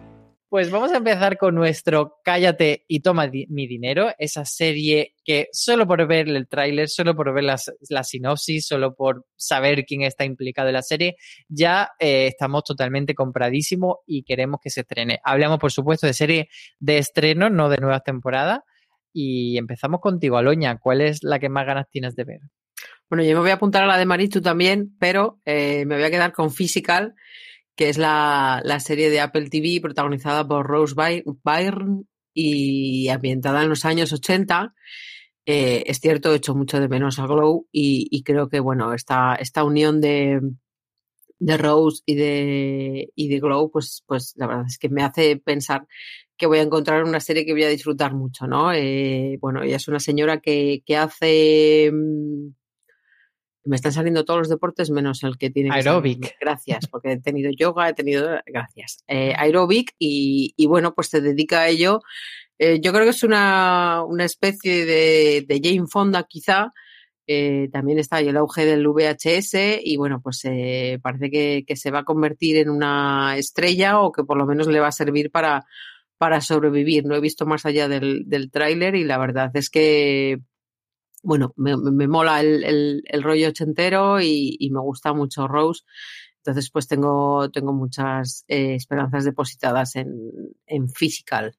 Pues 0.51 0.69
vamos 0.69 0.91
a 0.91 0.97
empezar 0.97 1.37
con 1.37 1.55
nuestro 1.55 2.17
Cállate 2.25 2.83
y 2.89 2.99
toma 2.99 3.25
mi 3.47 3.67
dinero, 3.67 4.11
esa 4.17 4.43
serie 4.43 5.15
que 5.23 5.47
solo 5.53 5.87
por 5.87 6.05
ver 6.05 6.27
el 6.27 6.45
tráiler, 6.49 6.89
solo 6.89 7.15
por 7.15 7.33
ver 7.33 7.45
las, 7.45 7.71
la 7.87 8.03
sinopsis, 8.03 8.67
solo 8.67 8.93
por 8.93 9.25
saber 9.37 9.85
quién 9.85 10.01
está 10.01 10.25
implicado 10.25 10.67
en 10.67 10.73
la 10.73 10.81
serie, 10.81 11.15
ya 11.47 11.91
eh, 11.99 12.27
estamos 12.27 12.65
totalmente 12.65 13.15
compradísimos 13.15 13.99
y 14.05 14.23
queremos 14.23 14.59
que 14.61 14.69
se 14.69 14.81
estrene. 14.81 15.21
Hablamos, 15.23 15.57
por 15.57 15.71
supuesto, 15.71 16.05
de 16.05 16.13
serie 16.13 16.49
de 16.81 16.97
estreno, 16.97 17.49
no 17.49 17.69
de 17.69 17.77
nuevas 17.77 18.03
temporadas. 18.03 18.59
Y 19.13 19.57
empezamos 19.57 20.01
contigo, 20.01 20.35
Aloña. 20.35 20.79
¿Cuál 20.79 20.99
es 20.99 21.23
la 21.23 21.39
que 21.39 21.47
más 21.47 21.65
ganas 21.65 21.89
tienes 21.89 22.13
de 22.17 22.25
ver? 22.25 22.41
Bueno, 23.09 23.23
yo 23.23 23.35
me 23.35 23.39
voy 23.39 23.51
a 23.51 23.53
apuntar 23.53 23.83
a 23.83 23.87
la 23.87 23.97
de 23.97 24.05
Marichu 24.05 24.41
también, 24.41 24.97
pero 24.99 25.39
eh, 25.45 25.85
me 25.85 25.95
voy 25.95 26.03
a 26.03 26.11
quedar 26.11 26.33
con 26.33 26.51
Physical 26.51 27.15
que 27.81 27.89
es 27.89 27.97
la, 27.97 28.61
la 28.63 28.79
serie 28.79 29.09
de 29.09 29.21
Apple 29.21 29.49
TV 29.49 29.81
protagonizada 29.81 30.47
por 30.47 30.67
Rose 30.67 30.93
Byrne 30.93 32.03
y 32.31 33.07
ambientada 33.07 33.63
en 33.63 33.69
los 33.69 33.85
años 33.85 34.13
80. 34.13 34.75
Eh, 35.47 35.81
es 35.87 35.99
cierto, 35.99 36.31
he 36.31 36.35
hecho 36.35 36.53
mucho 36.53 36.79
de 36.79 36.87
menos 36.87 37.17
a 37.17 37.25
Glow 37.25 37.67
y, 37.71 38.21
creo 38.21 38.49
que, 38.49 38.59
bueno, 38.59 38.93
esta, 38.93 39.33
esta 39.33 39.63
unión 39.63 39.99
de, 39.99 40.41
de 41.39 41.57
Rose 41.57 42.03
y 42.05 42.13
de, 42.13 43.09
y 43.15 43.29
de 43.29 43.39
Glow, 43.39 43.71
pues, 43.71 44.03
pues 44.05 44.33
la 44.35 44.45
verdad 44.45 44.65
es 44.67 44.77
que 44.77 44.89
me 44.89 45.01
hace 45.01 45.37
pensar 45.37 45.87
que 46.37 46.45
voy 46.45 46.59
a 46.59 46.61
encontrar 46.61 47.03
una 47.03 47.19
serie 47.19 47.47
que 47.47 47.53
voy 47.53 47.63
a 47.63 47.69
disfrutar 47.69 48.13
mucho, 48.13 48.45
¿no? 48.45 48.71
Eh, 48.73 49.39
bueno, 49.41 49.63
ella 49.63 49.77
es 49.77 49.87
una 49.87 49.99
señora 49.99 50.39
que, 50.39 50.83
que 50.85 50.97
hace 50.97 51.89
mm, 51.91 52.49
me 53.63 53.75
están 53.75 53.91
saliendo 53.91 54.25
todos 54.25 54.39
los 54.39 54.49
deportes 54.49 54.89
menos 54.89 55.23
el 55.23 55.37
que 55.37 55.49
tiene 55.49 55.69
que 55.69 55.75
aeróbic. 55.75 56.35
Gracias, 56.39 56.87
porque 56.87 57.13
he 57.13 57.19
tenido 57.19 57.51
yoga, 57.57 57.89
he 57.89 57.93
tenido, 57.93 58.39
gracias, 58.45 59.03
eh, 59.07 59.33
aeróbic 59.37 59.93
y, 59.99 60.53
y, 60.57 60.65
bueno, 60.67 60.93
pues 60.93 61.07
se 61.09 61.21
dedica 61.21 61.61
a 61.61 61.67
ello. 61.67 62.01
Eh, 62.57 62.79
yo 62.79 62.91
creo 62.91 63.05
que 63.05 63.09
es 63.09 63.23
una, 63.23 64.03
una 64.03 64.25
especie 64.25 64.85
de, 64.85 65.45
de, 65.47 65.61
Jane 65.63 65.87
Fonda 65.87 66.23
quizá. 66.29 66.71
Eh, 67.27 67.69
también 67.71 67.97
está 67.97 68.17
ahí 68.17 68.27
el 68.27 68.37
auge 68.37 68.65
del 68.65 68.87
VHS 68.87 69.79
y 69.83 69.95
bueno, 69.95 70.21
pues 70.21 70.41
eh, 70.43 70.99
parece 71.01 71.29
que, 71.29 71.63
que, 71.65 71.75
se 71.75 71.91
va 71.91 71.99
a 71.99 72.03
convertir 72.03 72.57
en 72.57 72.69
una 72.69 73.37
estrella 73.37 74.01
o 74.01 74.11
que 74.11 74.23
por 74.23 74.37
lo 74.37 74.45
menos 74.45 74.67
le 74.67 74.79
va 74.79 74.87
a 74.87 74.91
servir 74.91 75.31
para, 75.31 75.65
para 76.17 76.41
sobrevivir. 76.41 77.05
No 77.05 77.15
he 77.15 77.19
visto 77.19 77.45
más 77.45 77.65
allá 77.65 77.87
del, 77.87 78.23
del 78.27 78.51
tráiler 78.51 78.95
y 78.95 79.05
la 79.05 79.17
verdad 79.17 79.49
es 79.55 79.69
que 79.69 80.39
bueno, 81.23 81.53
me, 81.55 81.77
me 81.77 82.07
mola 82.07 82.41
el, 82.41 83.03
el, 83.05 83.23
rollo 83.23 83.49
ochentero 83.49 84.21
y, 84.21 84.57
y, 84.59 84.71
me 84.71 84.79
gusta 84.79 85.13
mucho 85.13 85.47
Rose. 85.47 85.83
Entonces, 86.37 86.71
pues 86.71 86.87
tengo, 86.87 87.49
tengo 87.51 87.73
muchas 87.73 88.45
eh, 88.47 88.75
esperanzas 88.75 89.25
depositadas 89.25 89.95
en, 89.95 90.11
en 90.65 90.89
Physical. 90.89 91.55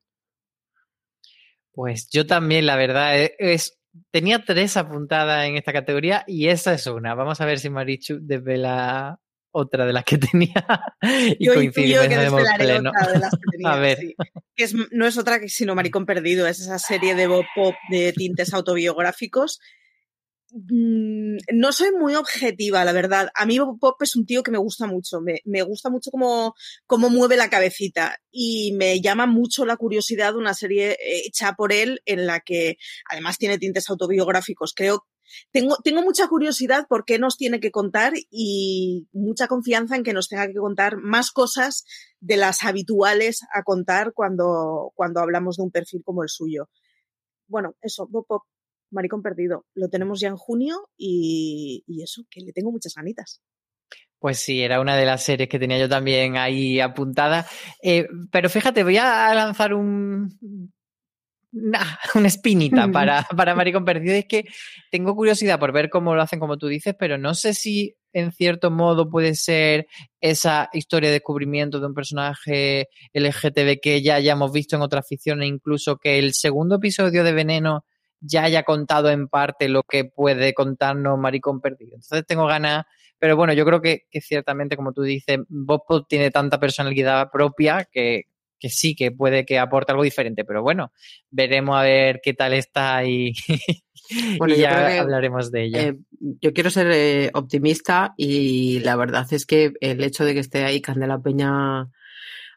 Pues 1.72 2.08
yo 2.10 2.26
también, 2.26 2.66
la 2.66 2.76
verdad, 2.76 3.18
e, 3.18 3.34
es, 3.38 3.78
tenía 4.10 4.44
tres 4.44 4.76
apuntadas 4.76 5.46
en 5.46 5.56
esta 5.56 5.72
categoría 5.72 6.24
y 6.26 6.48
esa 6.48 6.74
es 6.74 6.86
una. 6.86 7.14
Vamos 7.14 7.40
a 7.40 7.46
ver 7.46 7.58
si 7.58 7.70
Marichu 7.70 8.18
desvela 8.20 9.20
otra 9.52 9.86
de 9.86 9.92
las 9.92 10.04
que 10.04 10.18
tenía 10.32 10.64
y 11.38 11.46
yo 11.46 11.54
coincidimos 11.54 12.08
que 12.08 12.44
pleno. 12.58 12.90
Otra 12.90 13.12
de 13.12 13.18
las 13.18 13.30
que 13.30 13.38
tenía, 13.52 13.72
a 13.72 13.76
ver. 13.76 13.98
Sí. 13.98 14.14
Que 14.56 14.64
es, 14.64 14.74
no 14.90 15.06
es 15.06 15.16
otra 15.18 15.40
que 15.40 15.48
sino 15.48 15.74
Maricón 15.74 16.06
Perdido, 16.06 16.46
es 16.46 16.60
esa 16.60 16.78
serie 16.78 17.14
de 17.14 17.28
pop 17.54 17.74
de 17.90 18.12
tintes 18.12 18.52
autobiográficos. 18.52 19.60
Mm, 20.54 21.38
no 21.54 21.72
soy 21.72 21.92
muy 21.92 22.14
objetiva, 22.14 22.84
la 22.84 22.92
verdad. 22.92 23.30
A 23.34 23.46
mí 23.46 23.58
Bob 23.58 23.78
Pop 23.78 24.02
es 24.02 24.16
un 24.16 24.26
tío 24.26 24.42
que 24.42 24.50
me 24.50 24.58
gusta 24.58 24.86
mucho. 24.86 25.20
Me, 25.22 25.40
me 25.44 25.62
gusta 25.62 25.88
mucho 25.88 26.10
cómo, 26.10 26.54
cómo 26.86 27.08
mueve 27.08 27.36
la 27.36 27.48
cabecita 27.48 28.18
y 28.30 28.72
me 28.74 29.00
llama 29.00 29.26
mucho 29.26 29.64
la 29.64 29.76
curiosidad 29.76 30.32
de 30.32 30.38
una 30.38 30.52
serie 30.52 30.98
hecha 31.00 31.54
por 31.54 31.72
él 31.72 32.00
en 32.04 32.26
la 32.26 32.40
que 32.40 32.76
además 33.10 33.38
tiene 33.38 33.58
tintes 33.58 33.88
autobiográficos. 33.88 34.74
Creo 34.74 35.06
tengo, 35.50 35.76
tengo 35.82 36.02
mucha 36.02 36.28
curiosidad 36.28 36.86
por 36.88 37.04
qué 37.04 37.18
nos 37.18 37.36
tiene 37.36 37.60
que 37.60 37.70
contar 37.70 38.12
y 38.30 39.08
mucha 39.12 39.48
confianza 39.48 39.96
en 39.96 40.02
que 40.02 40.12
nos 40.12 40.28
tenga 40.28 40.46
que 40.46 40.54
contar 40.54 40.96
más 40.96 41.30
cosas 41.30 41.84
de 42.20 42.36
las 42.36 42.62
habituales 42.64 43.40
a 43.54 43.62
contar 43.62 44.12
cuando, 44.14 44.92
cuando 44.94 45.20
hablamos 45.20 45.56
de 45.56 45.64
un 45.64 45.70
perfil 45.70 46.02
como 46.04 46.22
el 46.22 46.28
suyo. 46.28 46.68
Bueno, 47.46 47.74
eso, 47.80 48.06
Bob 48.08 48.26
Pop, 48.26 48.42
Maricón 48.90 49.22
Perdido, 49.22 49.66
lo 49.74 49.88
tenemos 49.88 50.20
ya 50.20 50.28
en 50.28 50.36
junio 50.36 50.88
y, 50.96 51.84
y 51.86 52.02
eso, 52.02 52.22
que 52.30 52.40
le 52.40 52.52
tengo 52.52 52.70
muchas 52.70 52.94
ganitas. 52.94 53.40
Pues 54.22 54.38
sí, 54.38 54.62
era 54.62 54.80
una 54.80 54.96
de 54.96 55.04
las 55.04 55.24
series 55.24 55.48
que 55.48 55.58
tenía 55.58 55.78
yo 55.78 55.88
también 55.88 56.36
ahí 56.36 56.78
apuntada. 56.78 57.44
Eh, 57.82 58.06
pero 58.30 58.48
fíjate, 58.48 58.84
voy 58.84 58.96
a 58.96 59.34
lanzar 59.34 59.74
un, 59.74 60.72
una 62.14 62.28
espinita 62.28 62.88
para, 62.90 63.26
para 63.36 63.54
Maricón 63.56 63.84
Perdido. 63.84 64.14
Es 64.14 64.26
que 64.26 64.44
tengo 64.90 65.14
curiosidad 65.14 65.58
por 65.58 65.72
ver 65.72 65.90
cómo 65.90 66.14
lo 66.14 66.22
hacen, 66.22 66.40
como 66.40 66.56
tú 66.56 66.68
dices, 66.68 66.94
pero 66.98 67.18
no 67.18 67.34
sé 67.34 67.54
si 67.54 67.96
en 68.14 68.32
cierto 68.32 68.70
modo 68.70 69.08
puede 69.08 69.34
ser 69.34 69.86
esa 70.20 70.68
historia 70.72 71.08
de 71.08 71.14
descubrimiento 71.14 71.80
de 71.80 71.86
un 71.86 71.94
personaje 71.94 72.88
LGTB 73.14 73.80
que 73.80 74.02
ya 74.02 74.16
hayamos 74.16 74.52
visto 74.52 74.76
en 74.76 74.82
otras 74.82 75.06
ficciones, 75.08 75.48
incluso 75.48 75.96
que 75.96 76.18
el 76.18 76.34
segundo 76.34 76.76
episodio 76.76 77.24
de 77.24 77.32
Veneno 77.32 77.84
ya 78.20 78.44
haya 78.44 78.62
contado 78.62 79.10
en 79.10 79.28
parte 79.28 79.68
lo 79.68 79.82
que 79.82 80.04
puede 80.04 80.54
contarnos 80.54 81.18
Maricón 81.18 81.60
Perdido. 81.60 81.96
Entonces 81.96 82.26
tengo 82.26 82.46
ganas 82.46 82.84
pero 83.22 83.36
bueno, 83.36 83.52
yo 83.52 83.64
creo 83.64 83.80
que, 83.80 84.00
ciertamente, 84.20 84.74
como 84.74 84.92
tú 84.92 85.02
dices, 85.02 85.38
Bob 85.48 86.08
tiene 86.08 86.32
tanta 86.32 86.58
personalidad 86.58 87.30
propia 87.30 87.86
que, 87.88 88.24
sí, 88.68 88.94
que 88.94 89.10
puede 89.10 89.44
que 89.44 89.58
aporte 89.58 89.92
algo 89.92 90.04
diferente. 90.04 90.44
Pero 90.44 90.62
bueno, 90.62 90.92
veremos 91.30 91.76
a 91.76 91.82
ver 91.82 92.20
qué 92.22 92.34
tal 92.34 92.54
está 92.54 93.04
y, 93.04 93.32
bueno, 94.38 94.54
ya 94.54 95.00
hablaremos 95.00 95.50
de 95.50 95.64
ella. 95.64 95.82
Eh, 95.82 95.96
yo 96.40 96.52
quiero 96.52 96.70
ser 96.70 96.90
eh, 96.92 97.30
optimista 97.34 98.14
y 98.16 98.80
la 98.80 98.96
verdad 98.96 99.26
es 99.30 99.46
que 99.46 99.72
el 99.80 100.02
hecho 100.02 100.24
de 100.24 100.34
que 100.34 100.40
esté 100.40 100.64
ahí 100.64 100.80
Candela 100.80 101.20
Peña 101.20 101.88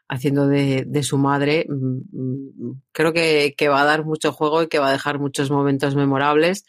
haciendo 0.08 0.46
de, 0.46 1.02
su 1.02 1.18
madre, 1.18 1.66
mm, 1.68 1.98
mm, 2.12 2.82
creo 2.92 3.12
que, 3.12 3.54
que, 3.56 3.68
va 3.68 3.82
a 3.82 3.84
dar 3.84 4.04
mucho 4.04 4.32
juego 4.32 4.62
y 4.62 4.68
que 4.68 4.78
va 4.78 4.88
a 4.88 4.92
dejar 4.92 5.18
muchos 5.18 5.50
momentos 5.50 5.96
memorables. 5.96 6.64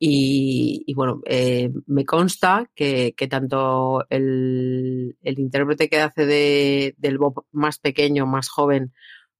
Y, 0.00 0.94
bueno, 0.94 1.20
eh, 1.26 1.70
me 1.86 2.04
consta 2.04 2.70
que, 2.74 3.14
que 3.16 3.26
tanto 3.26 4.06
el, 4.10 5.16
el, 5.22 5.38
intérprete 5.40 5.88
que 5.88 6.00
hace 6.00 6.24
de, 6.24 6.94
del 6.98 7.18
Bob 7.18 7.46
más 7.50 7.78
pequeño, 7.78 8.24
más 8.24 8.48
joven, 8.48 8.92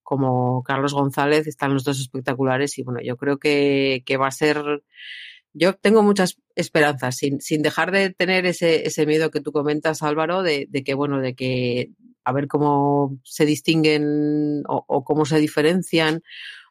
como 0.03 0.65
Carlos 0.65 0.95
González, 0.95 1.47
están 1.47 1.75
los 1.75 1.85
dos 1.85 2.01
espectaculares. 2.01 2.77
Y 2.79 2.83
bueno, 2.83 3.01
yo 3.05 3.17
creo 3.17 3.39
que, 3.39 4.03
que 4.05 4.17
va 4.17 4.29
a 4.29 4.33
ser. 4.33 4.83
Yo 5.53 5.75
tengo 5.75 6.03
muchas 6.03 6.39
esperanzas, 6.57 7.17
sin, 7.17 7.41
sin 7.41 7.63
dejar 7.63 7.93
de 7.93 8.11
tener 8.11 8.45
ese, 8.47 8.87
ese 8.87 9.07
miedo 9.07 9.31
que 9.31 9.41
tú 9.41 9.53
comentas, 9.53 10.03
Álvaro, 10.03 10.43
de, 10.43 10.67
de 10.69 10.83
que, 10.83 10.95
bueno, 10.95 11.21
de 11.21 11.35
que 11.35 11.93
a 12.25 12.33
ver 12.33 12.49
cómo 12.49 13.19
se 13.23 13.47
distinguen 13.47 14.63
o, 14.69 14.85
o 14.87 15.05
cómo 15.05 15.25
se 15.25 15.39
diferencian 15.39 16.23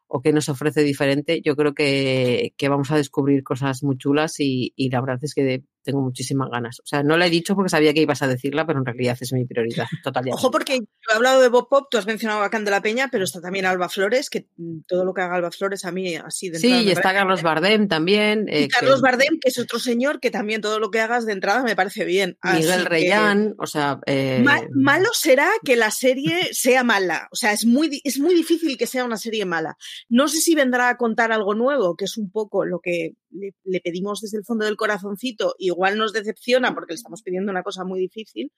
o 0.07 0.21
qué 0.21 0.31
nos 0.31 0.49
ofrece 0.49 0.83
diferente, 0.83 1.41
yo 1.43 1.55
creo 1.55 1.73
que, 1.73 2.53
que, 2.57 2.69
vamos 2.69 2.91
a 2.91 2.97
descubrir 2.97 3.43
cosas 3.43 3.83
muy 3.83 3.97
chulas 3.97 4.39
y, 4.39 4.73
y 4.75 4.89
la 4.89 5.01
verdad 5.01 5.19
es 5.21 5.33
que 5.33 5.63
tengo 5.87 6.01
muchísimas 6.01 6.49
ganas. 6.49 6.81
O 6.81 6.85
sea, 6.85 7.01
no 7.01 7.15
la 7.17 7.27
he 7.27 7.29
dicho 7.29 7.55
porque 7.55 7.69
sabía 7.69 7.93
que 7.93 8.01
ibas 8.01 8.21
a 8.21 8.27
decirla, 8.27 8.67
pero 8.67 8.79
en 8.79 8.85
realidad 8.85 9.17
es 9.19 9.31
mi 9.31 9.45
prioridad. 9.45 9.87
Totalmente. 10.03 10.35
Ojo, 10.35 10.51
porque 10.51 10.79
yo 10.79 11.11
he 11.11 11.15
hablado 11.15 11.41
de 11.41 11.47
Bob 11.47 11.69
Pop, 11.69 11.87
tú 11.89 11.97
has 11.97 12.05
mencionado 12.05 12.43
a 12.43 12.49
de 12.49 12.71
la 12.71 12.81
Peña, 12.81 13.09
pero 13.11 13.23
está 13.23 13.39
también 13.39 13.65
Alba 13.65 13.87
Flores, 13.87 14.29
que 14.29 14.47
todo 14.87 15.05
lo 15.05 15.13
que 15.13 15.21
haga 15.21 15.35
Alba 15.35 15.51
Flores 15.51 15.85
a 15.85 15.91
mí 15.91 16.15
así 16.15 16.49
de 16.49 16.59
Sí, 16.59 16.73
y 16.83 16.91
está 16.91 17.13
Carlos 17.13 17.41
Bardem 17.41 17.87
también. 17.87 18.47
Eh, 18.49 18.63
y 18.63 18.67
Carlos 18.67 19.01
Bardem, 19.01 19.39
que 19.39 19.49
es 19.49 19.59
otro 19.59 19.79
señor 19.79 20.19
que 20.19 20.31
también 20.31 20.61
todo 20.61 20.79
lo 20.79 20.91
que 20.91 20.99
hagas 20.99 21.25
de 21.25 21.33
entrada 21.33 21.63
me 21.63 21.75
parece 21.75 22.03
bien. 22.03 22.37
Miguel 22.43 22.85
Reyán, 22.85 23.55
o 23.57 23.67
sea. 23.67 23.99
Eh... 24.05 24.43
malo 24.73 25.09
será 25.13 25.49
que 25.63 25.75
la 25.75 25.91
serie 25.91 26.49
sea 26.51 26.83
mala. 26.83 27.27
O 27.31 27.35
sea, 27.35 27.53
es 27.53 27.65
muy, 27.65 28.01
es 28.03 28.19
muy 28.19 28.35
difícil 28.35 28.77
que 28.77 28.87
sea 28.87 29.05
una 29.05 29.17
serie 29.17 29.45
mala. 29.45 29.77
No 30.09 30.27
sé 30.27 30.39
si 30.41 30.55
vendrá 30.55 30.89
a 30.89 30.97
contar 30.97 31.31
algo 31.31 31.53
nuevo, 31.53 31.95
que 31.95 32.05
es 32.05 32.17
un 32.17 32.31
poco 32.31 32.65
lo 32.65 32.79
que 32.79 33.13
le, 33.29 33.81
pedimos 33.81 34.21
desde 34.21 34.37
el 34.37 34.45
fondo 34.45 34.65
del 34.65 34.77
corazoncito, 34.77 35.55
igual 35.57 35.97
nos 35.97 36.13
decepciona 36.13 36.73
porque 36.73 36.93
le 36.93 36.97
estamos 36.97 37.21
pidiendo 37.21 37.51
una 37.51 37.63
cosa 37.63 37.83
muy 37.83 37.99
difícil, 37.99 38.51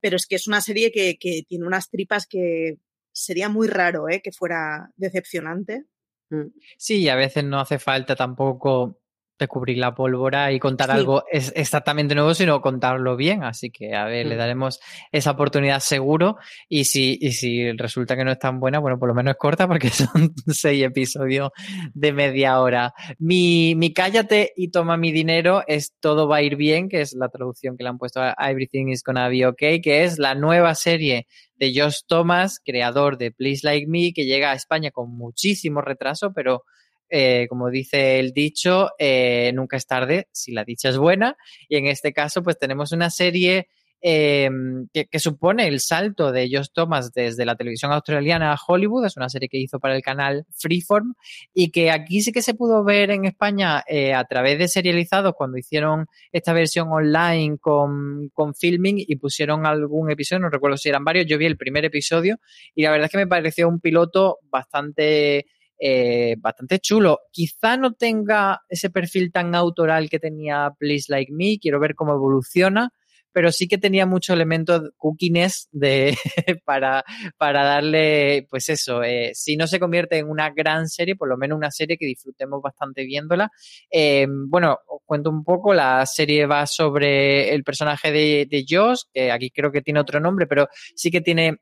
pero 0.00 0.16
es 0.16 0.26
que 0.26 0.36
es 0.36 0.46
una 0.46 0.60
serie 0.60 0.92
que, 0.92 1.18
que 1.18 1.42
tiene 1.48 1.66
unas 1.66 1.90
tripas 1.90 2.26
que 2.26 2.78
sería 3.12 3.48
muy 3.48 3.68
raro 3.68 4.08
¿eh? 4.08 4.20
que 4.22 4.32
fuera 4.32 4.90
decepcionante. 4.96 5.84
Mm. 6.30 6.48
Sí, 6.78 7.08
a 7.08 7.16
veces 7.16 7.44
no 7.44 7.60
hace 7.60 7.78
falta 7.78 8.14
tampoco 8.16 8.99
descubrir 9.40 9.78
la 9.78 9.94
pólvora 9.94 10.52
y 10.52 10.58
contar 10.58 10.90
algo 10.90 11.24
es 11.30 11.52
exactamente 11.56 12.14
nuevo, 12.14 12.34
sino 12.34 12.60
contarlo 12.60 13.16
bien. 13.16 13.42
Así 13.42 13.70
que, 13.70 13.94
a 13.94 14.04
ver, 14.04 14.26
le 14.26 14.36
mm. 14.36 14.38
daremos 14.38 14.80
esa 15.10 15.32
oportunidad 15.32 15.80
seguro. 15.80 16.36
Y 16.68 16.84
si, 16.84 17.18
y 17.20 17.32
si 17.32 17.72
resulta 17.72 18.16
que 18.16 18.24
no 18.24 18.30
es 18.30 18.38
tan 18.38 18.60
buena, 18.60 18.78
bueno, 18.78 18.98
por 18.98 19.08
lo 19.08 19.14
menos 19.14 19.32
es 19.32 19.38
corta 19.38 19.66
porque 19.66 19.90
son 19.90 20.34
seis 20.46 20.84
episodios 20.84 21.50
de 21.92 22.12
media 22.12 22.60
hora. 22.60 22.94
Mi, 23.18 23.74
mi 23.74 23.92
cállate 23.92 24.52
y 24.56 24.70
toma 24.70 24.96
mi 24.96 25.12
dinero 25.12 25.62
es 25.66 25.94
Todo 26.00 26.28
va 26.28 26.36
a 26.36 26.42
ir 26.42 26.56
bien, 26.56 26.88
que 26.88 27.00
es 27.00 27.14
la 27.14 27.28
traducción 27.28 27.76
que 27.76 27.82
le 27.82 27.90
han 27.90 27.98
puesto 27.98 28.20
a 28.20 28.34
Everything 28.38 28.88
is 28.88 29.02
gonna 29.02 29.28
be 29.28 29.46
okay, 29.46 29.80
que 29.80 30.04
es 30.04 30.18
la 30.18 30.34
nueva 30.34 30.74
serie 30.74 31.26
de 31.56 31.72
Josh 31.74 32.00
Thomas, 32.06 32.60
creador 32.64 33.18
de 33.18 33.32
Please 33.32 33.60
Like 33.64 33.86
Me, 33.86 34.12
que 34.12 34.24
llega 34.24 34.50
a 34.50 34.54
España 34.54 34.90
con 34.90 35.10
muchísimo 35.16 35.82
retraso, 35.82 36.32
pero 36.32 36.64
eh, 37.10 37.46
como 37.48 37.70
dice 37.70 38.20
el 38.20 38.32
dicho, 38.32 38.90
eh, 38.98 39.50
nunca 39.54 39.76
es 39.76 39.86
tarde 39.86 40.28
si 40.32 40.52
la 40.52 40.64
dicha 40.64 40.88
es 40.88 40.96
buena. 40.96 41.36
Y 41.68 41.76
en 41.76 41.86
este 41.86 42.12
caso, 42.12 42.42
pues 42.42 42.58
tenemos 42.58 42.92
una 42.92 43.10
serie 43.10 43.68
eh, 44.02 44.48
que, 44.92 45.18
supone 45.18 45.66
el 45.66 45.80
salto 45.80 46.32
de 46.32 46.48
Josh 46.50 46.68
Thomas 46.72 47.12
desde 47.12 47.44
la 47.44 47.56
televisión 47.56 47.92
australiana 47.92 48.52
a 48.52 48.58
Hollywood. 48.64 49.06
Es 49.06 49.16
una 49.16 49.28
serie 49.28 49.48
que 49.48 49.58
hizo 49.58 49.80
para 49.80 49.96
el 49.96 50.02
canal 50.02 50.46
Freeform 50.56 51.14
y 51.52 51.70
que 51.70 51.90
aquí 51.90 52.22
sí 52.22 52.32
que 52.32 52.42
se 52.42 52.54
pudo 52.54 52.84
ver 52.84 53.10
en 53.10 53.24
España 53.26 53.84
a 54.14 54.24
través 54.24 54.58
de 54.58 54.68
serializados 54.68 55.34
cuando 55.36 55.58
hicieron 55.58 56.06
esta 56.32 56.52
versión 56.52 56.88
online 56.90 57.58
con, 57.58 58.30
con 58.32 58.54
filming 58.54 59.04
y 59.06 59.16
pusieron 59.16 59.66
algún 59.66 60.10
episodio, 60.10 60.40
no 60.40 60.50
recuerdo 60.50 60.78
si 60.78 60.88
eran 60.88 61.04
varios. 61.04 61.26
Yo 61.26 61.36
vi 61.36 61.46
el 61.46 61.58
primer 61.58 61.84
episodio 61.84 62.38
y 62.74 62.82
la 62.82 62.92
verdad 62.92 63.06
es 63.06 63.10
que 63.10 63.18
me 63.18 63.26
pareció 63.26 63.68
un 63.68 63.80
piloto 63.80 64.38
bastante 64.44 65.46
eh, 65.80 66.36
bastante 66.38 66.78
chulo. 66.78 67.20
Quizá 67.32 67.76
no 67.76 67.94
tenga 67.94 68.60
ese 68.68 68.90
perfil 68.90 69.32
tan 69.32 69.54
autoral 69.54 70.10
que 70.10 70.18
tenía 70.18 70.70
Please 70.78 71.06
Like 71.08 71.32
Me, 71.32 71.58
quiero 71.58 71.80
ver 71.80 71.94
cómo 71.94 72.12
evoluciona, 72.12 72.92
pero 73.32 73.52
sí 73.52 73.68
que 73.68 73.78
tenía 73.78 74.06
muchos 74.06 74.34
elementos 74.34 74.90
cookiness 74.96 75.68
de, 75.72 76.16
para, 76.64 77.04
para 77.38 77.64
darle, 77.64 78.46
pues 78.50 78.68
eso, 78.68 79.02
eh, 79.02 79.30
si 79.34 79.56
no 79.56 79.66
se 79.66 79.78
convierte 79.80 80.18
en 80.18 80.28
una 80.28 80.50
gran 80.50 80.88
serie, 80.88 81.16
por 81.16 81.28
lo 81.28 81.36
menos 81.36 81.56
una 81.56 81.70
serie 81.70 81.96
que 81.96 82.06
disfrutemos 82.06 82.60
bastante 82.60 83.04
viéndola. 83.04 83.50
Eh, 83.90 84.26
bueno, 84.28 84.78
os 84.86 85.00
cuento 85.04 85.30
un 85.30 85.44
poco, 85.44 85.72
la 85.74 86.04
serie 86.06 86.46
va 86.46 86.66
sobre 86.66 87.54
el 87.54 87.64
personaje 87.64 88.12
de, 88.12 88.46
de 88.50 88.64
Josh, 88.68 89.02
que 89.12 89.30
aquí 89.30 89.50
creo 89.50 89.72
que 89.72 89.82
tiene 89.82 90.00
otro 90.00 90.20
nombre, 90.20 90.46
pero 90.46 90.68
sí 90.94 91.10
que 91.10 91.20
tiene 91.20 91.58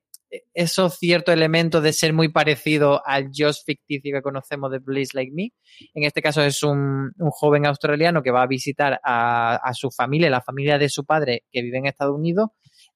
esos 0.55 0.99
ciertos 0.99 1.35
elementos 1.35 1.83
de 1.83 1.93
ser 1.93 2.13
muy 2.13 2.31
parecido 2.31 3.01
al 3.07 3.31
Josh 3.35 3.59
ficticio 3.65 4.13
que 4.13 4.23
conocemos 4.23 4.71
de 4.71 4.81
Please 4.81 5.13
Like 5.15 5.33
Me. 5.33 5.51
En 5.95 6.05
este 6.05 6.23
caso 6.23 6.43
es 6.43 6.63
un, 6.63 7.13
joven 7.31 7.67
australiano 7.67 8.23
que 8.23 8.31
va 8.31 8.43
a 8.43 8.47
visitar 8.47 9.01
a, 9.03 9.71
su 9.75 9.91
familia, 9.91 10.31
la 10.31 10.43
familia 10.43 10.79
de 10.79 10.89
su 10.89 11.05
padre 11.05 11.45
que 11.51 11.63
vive 11.63 11.79
en 11.79 11.87
Estados 11.87 12.17
Unidos 12.17 12.51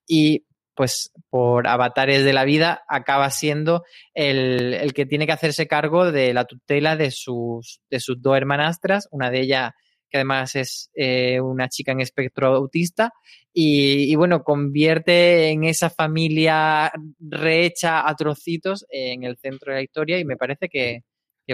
y 0.07 0.45
pues 0.75 1.11
por 1.29 1.67
avatares 1.67 2.23
de 2.25 2.33
la 2.33 2.45
vida 2.45 2.83
acaba 2.87 3.29
siendo 3.29 3.83
el, 4.15 4.73
el, 4.73 4.93
que 4.93 5.05
tiene 5.05 5.27
que 5.27 5.31
hacerse 5.31 5.67
cargo 5.67 6.11
de 6.11 6.33
la 6.33 6.45
tutela 6.45 6.95
de 6.95 7.11
sus, 7.11 7.81
de 7.91 7.99
sus 7.99 8.19
dos 8.21 8.35
hermanastras, 8.35 9.07
una 9.11 9.29
de 9.29 9.41
ellas 9.41 9.71
que 10.13 10.17
además 10.17 10.55
es 10.55 10.91
eh, 10.93 11.41
una 11.41 11.67
chica 11.69 11.91
en 11.91 11.99
espectro 11.99 12.45
autista, 12.45 13.11
y, 13.51 14.15
bueno, 14.15 14.43
convierte 14.43 15.49
en 15.49 15.63
esa 15.63 15.89
familia 15.89 16.91
rehecha 17.19 18.07
a 18.07 18.15
trocitos 18.15 18.85
en 18.89 19.23
el 19.23 19.37
centro 19.37 19.71
de 19.71 19.79
la 19.79 19.83
historia 19.83 20.19
y 20.19 20.25
me 20.25 20.37
parece 20.37 20.69
que, 20.69 21.03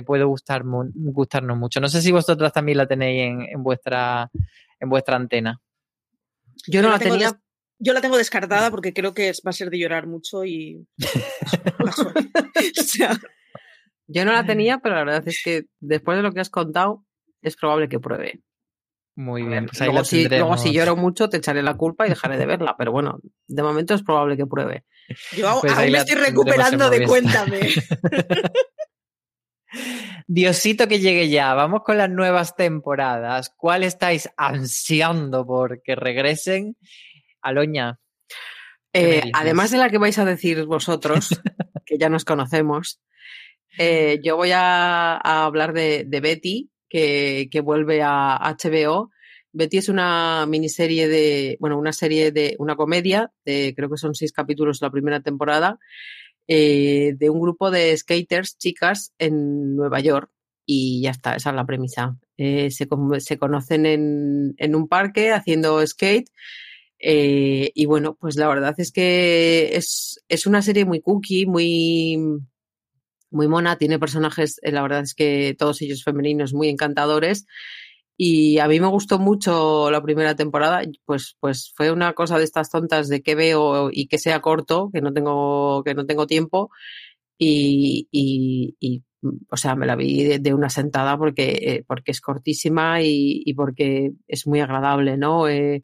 puede 0.06 0.26
gustar, 0.26 0.64
gustarnos 0.66 1.58
mucho. 1.58 1.80
No 1.80 1.88
sé 1.88 2.02
si 2.02 2.12
vosotras 2.12 2.52
también 2.52 2.80
la 2.80 2.86
tenéis 2.86 3.48
en, 3.50 3.64
vuestra, 3.64 4.30
en 4.78 4.90
vuestra 4.90 5.16
antena. 5.16 5.62
Yo 6.68 6.82
no 6.82 6.90
la, 6.90 7.00
tenía. 7.00 7.40
Yo 7.80 7.94
la 7.94 8.02
tengo 8.02 8.18
descartada 8.18 8.72
porque 8.72 8.94
creo 8.94 9.14
que 9.14 9.32
va 9.46 9.52
a 9.52 9.54
ser 9.54 9.70
de 9.70 9.80
llorar 9.80 10.06
mucho 10.06 10.44
y. 10.44 10.86
Yo 14.08 14.26
no 14.26 14.34
la 14.34 14.46
tenía, 14.46 14.80
pero 14.80 14.96
la 14.96 15.06
verdad 15.06 15.26
es 15.28 15.42
que 15.44 15.64
después 15.80 16.18
de 16.18 16.24
lo 16.24 16.34
que 16.34 16.42
has 16.42 16.50
contado, 16.50 17.06
es 17.42 17.56
probable 17.56 17.90
que 17.90 18.00
pruebe. 18.00 18.42
Muy 19.20 19.44
bien. 19.44 19.66
Pues 19.66 19.82
luego, 19.82 20.58
si, 20.58 20.72
lloro 20.72 20.96
mucho, 20.96 21.28
te 21.28 21.36
echaré 21.36 21.62
la 21.62 21.76
culpa 21.76 22.06
y 22.06 22.10
dejaré 22.10 22.38
de 22.38 22.46
verla. 22.46 22.76
Pero 22.78 22.94
bueno, 22.94 23.20
de 23.48 23.64
momento 23.64 23.94
es 23.94 24.02
probable 24.02 24.38
que 24.38 24.46
pruebe. 24.46 24.86
Yo 25.36 25.58
pues 25.60 25.74
aún 25.74 25.92
me 25.92 25.98
estoy 25.98 26.16
recuperando 26.16 26.90
de 26.90 27.06
cuéntame. 27.06 27.60
Diosito 30.28 30.88
que 30.88 31.00
llegue 31.00 31.28
ya. 31.28 31.54
Vamos 31.54 31.82
con 31.84 31.98
las 31.98 32.10
nuevas 32.10 32.56
temporadas. 32.56 33.54
¿Cuál 33.58 33.84
estáis 33.84 34.30
ansiando 34.38 35.46
por 35.46 35.82
que 35.84 35.96
regresen? 35.96 36.78
Aloña. 37.42 38.00
Eh, 38.94 39.24
además 39.34 39.72
de 39.72 39.80
la 39.80 39.90
que 39.90 39.98
vais 39.98 40.18
a 40.18 40.24
decir 40.24 40.64
vosotros, 40.64 41.42
que 41.86 41.98
ya 41.98 42.08
nos 42.08 42.24
conocemos, 42.24 43.02
eh, 43.78 44.22
yo 44.24 44.38
voy 44.38 44.52
a, 44.54 45.18
hablar 45.18 45.74
de 45.74 46.20
Betty, 46.24 46.70
que, 46.90 47.62
vuelve 47.64 48.02
a 48.04 48.40
HBO 48.62 49.12
Betty 49.52 49.78
es 49.78 49.90
una 49.90 50.46
miniserie 50.48 51.08
de, 51.08 51.58
bueno, 51.60 51.78
una 51.78 51.94
serie 51.94 52.32
de, 52.32 52.56
una 52.60 52.76
comedia, 52.76 53.32
de, 53.46 53.74
creo 53.76 53.90
que 53.90 53.98
son 53.98 54.14
seis 54.14 54.32
capítulos 54.32 54.82
la 54.82 54.92
primera 54.92 55.22
temporada, 55.22 55.80
eh, 56.48 57.14
de 57.18 57.30
un 57.30 57.40
grupo 57.40 57.72
de 57.72 57.96
skaters, 57.98 58.58
chicas, 58.58 59.14
en 59.18 59.76
Nueva 59.76 60.00
York. 60.00 60.32
Y 60.66 61.02
ya 61.02 61.12
está, 61.12 61.36
esa 61.36 61.50
es 61.50 61.56
la 61.56 61.66
premisa. 61.66 62.16
Eh, 62.38 62.70
se, 62.70 62.88
se, 63.20 63.38
conocen 63.40 63.86
en, 63.88 64.54
en, 64.58 64.76
un 64.76 64.88
parque 64.88 65.32
haciendo 65.32 65.86
skate. 65.86 66.30
Eh, 67.00 67.72
y 67.74 67.86
bueno, 67.86 68.18
pues 68.20 68.36
la 68.36 68.48
verdad 68.48 68.76
es 68.78 68.92
que 68.92 69.72
es, 69.74 70.24
es 70.28 70.46
una 70.46 70.62
serie 70.62 70.86
muy 70.86 71.02
cookie, 71.02 71.48
muy, 71.48 72.20
muy 73.32 73.48
mona, 73.48 73.78
tiene 73.78 74.00
personajes, 74.00 74.60
la 74.64 74.82
verdad 74.82 75.02
es 75.02 75.14
que 75.14 75.56
todos 75.58 75.82
ellos 75.82 76.04
femeninos 76.04 76.54
muy 76.54 76.70
encantadores. 76.70 77.46
Y 78.18 78.60
a 78.60 78.68
mí 78.68 78.82
me 78.82 78.88
gustó 78.88 79.18
mucho 79.18 79.90
la 79.92 80.02
primera 80.04 80.36
temporada, 80.36 80.82
pues, 81.06 81.38
pues 81.40 81.72
fue 81.76 81.92
una 81.92 82.14
cosa 82.14 82.38
de 82.38 82.44
estas 82.44 82.70
tontas 82.70 83.08
de 83.08 83.22
que 83.22 83.34
veo 83.34 83.90
y 83.94 84.08
que 84.08 84.18
sea 84.18 84.42
corto, 84.42 84.90
que 84.94 85.00
no 85.02 85.14
tengo, 85.14 85.84
que 85.86 85.94
no 85.96 86.06
tengo 86.06 86.28
tiempo. 86.28 86.70
Y, 87.38 88.10
y, 88.12 88.76
y 88.80 89.04
o 89.50 89.58
sea, 89.58 89.76
me 89.76 89.86
la 89.86 89.96
vi 89.96 90.38
de, 90.38 90.54
una 90.54 90.70
sentada 90.70 91.18
porque, 91.18 91.52
eh, 91.62 91.84
porque 91.88 92.12
es 92.12 92.22
cortísima 92.22 93.02
y, 93.02 93.42
y, 93.46 93.54
porque 93.54 94.12
es 94.28 94.48
muy 94.48 94.60
agradable, 94.62 95.18
¿no? 95.18 95.48
Eh, 95.48 95.84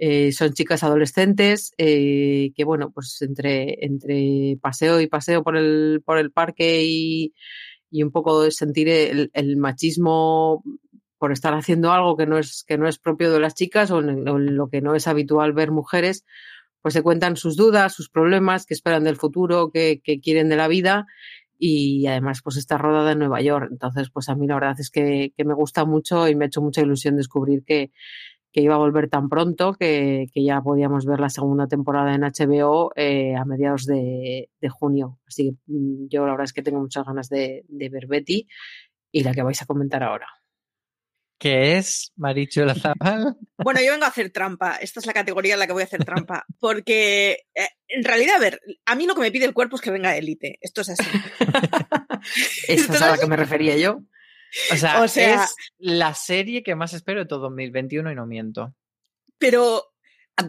eh, 0.00 0.30
son 0.32 0.52
chicas 0.52 0.84
adolescentes 0.84 1.72
eh, 1.76 2.52
que, 2.54 2.64
bueno, 2.64 2.92
pues 2.92 3.20
entre, 3.22 3.84
entre 3.84 4.56
paseo 4.60 5.00
y 5.00 5.08
paseo 5.08 5.42
por 5.42 5.56
el, 5.56 6.02
por 6.04 6.18
el 6.18 6.30
parque 6.30 6.84
y, 6.84 7.34
y 7.90 8.04
un 8.04 8.12
poco 8.12 8.48
sentir 8.52 8.88
el, 8.88 9.56
machismo 9.56 10.62
por 11.18 11.32
estar 11.32 11.52
haciendo 11.54 11.90
algo 11.90 12.16
que 12.16 12.26
no 12.26 12.38
es, 12.38 12.64
que 12.64 12.78
no 12.78 12.86
es 12.86 12.98
propio 12.98 13.32
de 13.32 13.40
las 13.40 13.54
chicas 13.54 13.90
o 13.90 13.98
en, 13.98 14.24
lo 14.56 14.68
que 14.68 14.80
no 14.80 14.94
es 14.94 15.08
habitual 15.08 15.52
ver 15.52 15.72
mujeres, 15.72 16.24
pues 16.80 16.94
se 16.94 17.02
cuentan 17.02 17.36
sus 17.36 17.56
dudas, 17.56 17.92
sus 17.92 18.08
problemas, 18.08 18.66
que 18.66 18.74
esperan 18.74 19.02
del 19.02 19.16
futuro, 19.16 19.72
que, 19.72 20.00
que 20.04 20.20
quieren 20.20 20.48
de 20.48 20.56
la 20.56 20.68
vida 20.68 21.06
y 21.58 22.06
además 22.06 22.40
pues 22.44 22.56
está 22.56 22.78
rodada 22.78 23.12
en 23.12 23.18
Nueva 23.18 23.40
York. 23.40 23.68
Entonces, 23.72 24.10
pues 24.10 24.28
a 24.28 24.36
mí 24.36 24.46
la 24.46 24.54
verdad 24.54 24.76
es 24.78 24.90
que, 24.90 25.32
que 25.36 25.44
me 25.44 25.54
gusta 25.54 25.84
mucho 25.84 26.28
y 26.28 26.36
me 26.36 26.44
ha 26.44 26.46
hecho 26.46 26.62
mucha 26.62 26.82
ilusión 26.82 27.16
descubrir 27.16 27.64
que, 27.64 27.90
que 28.52 28.62
iba 28.62 28.74
a 28.74 28.78
volver 28.78 29.08
tan 29.08 29.28
pronto 29.28 29.74
que, 29.74 30.26
que, 30.32 30.44
ya 30.44 30.60
podíamos 30.62 31.04
ver 31.04 31.20
la 31.20 31.28
segunda 31.28 31.66
temporada 31.66 32.14
en 32.14 32.22
HBO 32.22 32.92
eh, 32.96 33.36
a 33.36 33.44
mediados 33.44 33.84
de, 33.84 34.50
de, 34.60 34.68
junio. 34.68 35.18
Así 35.26 35.50
que 35.50 35.56
mm, 35.72 36.08
yo 36.08 36.24
la 36.24 36.32
verdad 36.32 36.44
es 36.44 36.52
que 36.52 36.62
tengo 36.62 36.80
muchas 36.80 37.04
ganas 37.04 37.28
de, 37.28 37.64
de 37.68 37.88
ver 37.88 38.06
Betty 38.06 38.46
y 39.12 39.22
la 39.22 39.32
que 39.32 39.42
vais 39.42 39.60
a 39.62 39.66
comentar 39.66 40.02
ahora. 40.02 40.28
¿Qué 41.38 41.76
es 41.76 42.12
Marichu 42.16 42.64
Lazabal? 42.64 43.36
Bueno, 43.58 43.80
yo 43.80 43.92
vengo 43.92 44.04
a 44.04 44.08
hacer 44.08 44.30
trampa. 44.30 44.76
Esta 44.76 45.00
es 45.00 45.06
la 45.06 45.12
categoría 45.12 45.54
en 45.54 45.60
la 45.60 45.66
que 45.66 45.72
voy 45.72 45.82
a 45.82 45.86
hacer 45.86 46.04
trampa. 46.04 46.44
Porque, 46.58 47.44
eh, 47.54 47.68
en 47.88 48.04
realidad, 48.04 48.36
a 48.36 48.40
ver, 48.40 48.60
a 48.86 48.94
mí 48.94 49.06
lo 49.06 49.14
que 49.14 49.20
me 49.20 49.30
pide 49.30 49.44
el 49.44 49.54
cuerpo 49.54 49.76
es 49.76 49.82
que 49.82 49.90
venga 49.90 50.16
élite. 50.16 50.58
Esto 50.60 50.80
es 50.80 50.90
así. 50.90 51.04
Esa 52.68 52.94
es 52.94 53.02
a 53.02 53.10
la 53.12 53.18
que 53.18 53.26
me 53.26 53.36
refería 53.36 53.76
yo. 53.76 54.00
O 54.72 54.76
sea, 54.76 55.02
o 55.02 55.08
sea, 55.08 55.44
es 55.44 55.54
la 55.78 56.14
serie 56.14 56.62
que 56.62 56.74
más 56.74 56.92
espero 56.94 57.20
de 57.20 57.26
todo 57.26 57.40
2021 57.40 58.10
y 58.12 58.14
no 58.14 58.26
miento. 58.26 58.74
Pero 59.38 59.84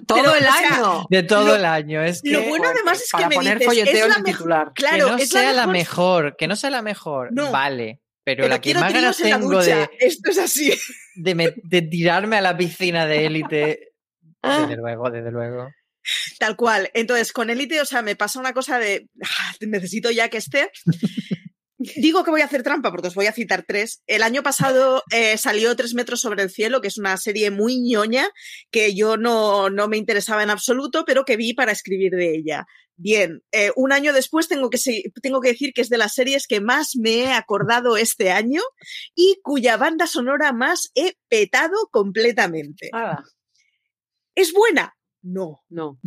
todo 0.07 0.19
pero, 0.19 0.35
el 0.35 0.45
o 0.45 0.51
sea, 0.51 0.75
año. 0.77 1.05
De 1.09 1.23
todo 1.23 1.45
Lo- 1.47 1.55
el 1.55 1.65
año. 1.65 2.03
Es 2.03 2.21
que, 2.21 2.31
lo 2.31 2.43
bueno 2.43 2.67
además 2.69 3.01
es 3.01 3.11
que 3.11 3.27
me 3.27 3.35
poner 3.35 3.59
dices, 3.59 3.87
es 3.87 4.07
la 4.07 4.23
titular. 4.23 4.71
Claro, 4.73 5.05
que 5.05 5.11
no 5.11 5.17
es 5.17 5.29
sea 5.29 5.53
la 5.53 5.67
mejor- 5.67 6.23
mejor, 6.23 6.35
que 6.37 6.47
no 6.47 6.55
sea 6.55 6.69
la 6.69 6.81
mejor. 6.81 7.29
No. 7.33 7.51
Vale. 7.51 8.01
Pero, 8.23 8.43
Pero 8.43 8.47
la 8.49 8.55
que 8.57 8.61
quiero 8.61 8.79
más 8.81 8.93
ganas 8.93 9.17
tengo 9.17 9.49
ducha. 9.49 9.75
de, 9.77 9.89
Esto 9.99 10.29
es 10.31 10.37
así. 10.37 10.73
de, 11.15 11.35
me- 11.35 11.53
de 11.63 11.81
tirarme 11.81 12.37
a 12.37 12.41
la 12.41 12.55
piscina 12.55 13.05
de 13.07 13.25
élite. 13.25 13.93
Ah. 14.43 14.61
Desde 14.61 14.77
luego, 14.77 15.09
desde 15.09 15.31
luego. 15.31 15.69
Tal 16.39 16.55
cual. 16.55 16.89
Entonces, 16.93 17.31
con 17.33 17.49
Elite, 17.49 17.81
o 17.81 17.85
sea, 17.85 18.01
me 18.01 18.15
pasa 18.15 18.39
una 18.39 18.53
cosa 18.53 18.79
de 18.79 19.07
"Ah, 19.23 19.53
necesito 19.61 20.09
ya 20.11 20.29
que 20.29 20.37
esté. 20.37 20.71
Digo 21.79 22.25
que 22.25 22.31
voy 22.31 22.41
a 22.41 22.45
hacer 22.45 22.61
trampa 22.61 22.91
porque 22.91 23.07
os 23.07 23.15
voy 23.15 23.27
a 23.27 23.31
citar 23.31 23.63
tres. 23.65 24.03
El 24.05 24.21
año 24.21 24.43
pasado 24.43 25.01
eh, 25.11 25.37
salió 25.37 25.77
Tres 25.77 25.93
metros 25.93 26.19
sobre 26.19 26.43
el 26.43 26.49
cielo, 26.49 26.81
que 26.81 26.89
es 26.89 26.97
una 26.97 27.15
serie 27.15 27.51
muy 27.51 27.79
ñoña 27.79 28.27
que 28.69 28.93
yo 28.93 29.15
no, 29.15 29.69
no 29.69 29.87
me 29.87 29.95
interesaba 29.95 30.43
en 30.43 30.49
absoluto, 30.49 31.05
pero 31.05 31.23
que 31.23 31.37
vi 31.37 31.53
para 31.53 31.71
escribir 31.71 32.11
de 32.11 32.35
ella. 32.35 32.67
Bien, 32.97 33.41
eh, 33.53 33.71
un 33.77 33.93
año 33.93 34.11
después 34.11 34.49
tengo 34.49 34.69
que, 34.69 34.77
tengo 35.21 35.39
que 35.39 35.49
decir 35.49 35.71
que 35.73 35.79
es 35.79 35.87
de 35.87 35.97
las 35.97 36.13
series 36.13 36.47
que 36.47 36.59
más 36.59 36.97
me 36.97 37.19
he 37.19 37.31
acordado 37.31 37.95
este 37.95 38.29
año 38.31 38.61
y 39.15 39.39
cuya 39.41 39.77
banda 39.77 40.05
sonora 40.05 40.51
más 40.51 40.91
he 40.95 41.13
petado 41.29 41.87
completamente. 41.91 42.89
Ah, 42.91 43.23
¿Es 44.35 44.51
buena? 44.51 44.97
No. 45.21 45.63
no. 45.69 45.97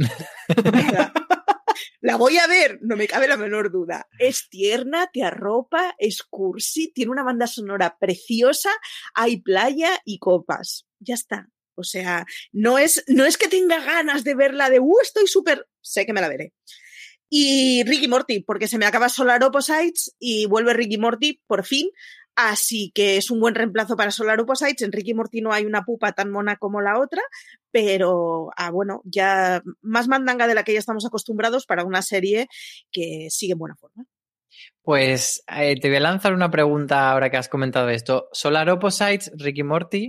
La 2.00 2.16
voy 2.16 2.38
a 2.38 2.46
ver, 2.46 2.78
no 2.82 2.96
me 2.96 3.08
cabe 3.08 3.28
la 3.28 3.36
menor 3.36 3.70
duda. 3.70 4.08
Es 4.18 4.48
tierna, 4.48 5.08
te 5.12 5.22
arropa, 5.22 5.94
es 5.98 6.22
cursi, 6.22 6.92
tiene 6.92 7.10
una 7.10 7.22
banda 7.22 7.46
sonora 7.46 7.96
preciosa, 7.98 8.70
hay 9.14 9.40
playa 9.40 10.00
y 10.04 10.18
copas. 10.18 10.86
Ya 10.98 11.14
está. 11.14 11.48
O 11.74 11.84
sea, 11.84 12.26
no 12.52 12.78
es, 12.78 13.04
no 13.08 13.24
es 13.24 13.36
que 13.36 13.48
tenga 13.48 13.80
ganas 13.80 14.24
de 14.24 14.34
verla 14.34 14.70
de, 14.70 14.80
uh, 14.80 15.00
estoy 15.02 15.26
súper, 15.26 15.66
sé 15.80 16.06
que 16.06 16.12
me 16.12 16.20
la 16.20 16.28
veré. 16.28 16.52
Y 17.34 17.82
Ricky 17.84 18.08
Morty, 18.08 18.40
porque 18.40 18.68
se 18.68 18.76
me 18.76 18.84
acaba 18.84 19.08
Solar 19.08 19.42
Opposites 19.42 20.14
y 20.18 20.44
vuelve 20.44 20.74
Ricky 20.74 20.98
Morty 20.98 21.40
por 21.46 21.64
fin. 21.64 21.88
Así 22.34 22.90
que 22.94 23.18
es 23.18 23.30
un 23.30 23.40
buen 23.40 23.54
reemplazo 23.54 23.96
para 23.96 24.10
Solar 24.10 24.40
Opposites. 24.40 24.82
En 24.82 24.92
Ricky 24.92 25.12
Morty 25.14 25.40
no 25.42 25.52
hay 25.52 25.66
una 25.66 25.82
pupa 25.82 26.12
tan 26.12 26.30
mona 26.30 26.56
como 26.56 26.80
la 26.80 26.98
otra, 26.98 27.22
pero 27.70 28.48
ah, 28.56 28.70
bueno, 28.70 29.02
ya 29.04 29.62
más 29.82 30.08
mandanga 30.08 30.46
de 30.46 30.54
la 30.54 30.64
que 30.64 30.72
ya 30.72 30.78
estamos 30.78 31.04
acostumbrados 31.04 31.66
para 31.66 31.84
una 31.84 32.02
serie 32.02 32.48
que 32.90 33.28
sigue 33.30 33.52
en 33.52 33.58
buena 33.58 33.76
forma. 33.76 34.04
Pues 34.82 35.42
eh, 35.46 35.78
te 35.80 35.88
voy 35.88 35.98
a 35.98 36.00
lanzar 36.00 36.32
una 36.34 36.50
pregunta 36.50 37.10
ahora 37.10 37.30
que 37.30 37.36
has 37.36 37.48
comentado 37.48 37.88
esto. 37.88 38.28
Solar 38.32 38.68
Opposites, 38.70 39.30
Ricky 39.36 39.62
Morty. 39.62 40.08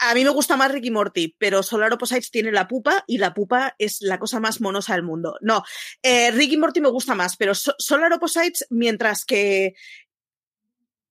A 0.00 0.14
mí 0.14 0.22
me 0.22 0.30
gusta 0.30 0.56
más 0.56 0.70
Ricky 0.70 0.92
Morty, 0.92 1.34
pero 1.38 1.62
Solar 1.64 1.92
Opposites 1.92 2.30
tiene 2.30 2.52
la 2.52 2.68
pupa 2.68 3.02
y 3.08 3.18
la 3.18 3.34
pupa 3.34 3.74
es 3.78 3.98
la 4.00 4.18
cosa 4.20 4.38
más 4.38 4.60
monosa 4.60 4.94
del 4.94 5.02
mundo. 5.02 5.36
No, 5.40 5.64
eh, 6.02 6.30
Ricky 6.30 6.56
Morty 6.56 6.80
me 6.80 6.88
gusta 6.88 7.16
más, 7.16 7.36
pero 7.36 7.52
So- 7.54 7.74
Solar 7.78 8.12
Opposites, 8.12 8.64
mientras 8.70 9.24
que 9.24 9.74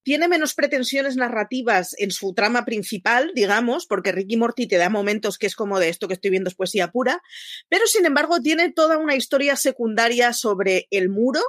tiene 0.07 0.29
menos 0.29 0.53
pretensiones 0.53 1.17
narrativas 1.17 1.93
en 1.97 2.11
su 2.11 2.33
trama 2.33 2.63
principal, 2.63 3.33
digamos, 3.35 3.85
porque 3.85 4.13
Ricky 4.13 4.37
Morty 4.37 4.65
te 4.65 4.77
da 4.77 4.89
momentos 4.89 5.37
que 5.37 5.47
es 5.47 5.53
como 5.53 5.79
de 5.79 5.89
esto 5.89 6.07
que 6.07 6.13
estoy 6.13 6.31
viendo 6.31 6.47
es 6.47 6.55
poesía 6.55 6.93
pura, 6.93 7.21
pero 7.67 7.85
sin 7.87 8.05
embargo 8.05 8.39
tiene 8.39 8.71
toda 8.71 8.97
una 8.97 9.17
historia 9.17 9.57
secundaria 9.57 10.31
sobre 10.31 10.87
el 10.91 11.09
muro, 11.09 11.41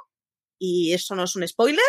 y 0.59 0.92
eso 0.92 1.14
no 1.14 1.22
es 1.22 1.36
un 1.36 1.46
spoiler, 1.46 1.84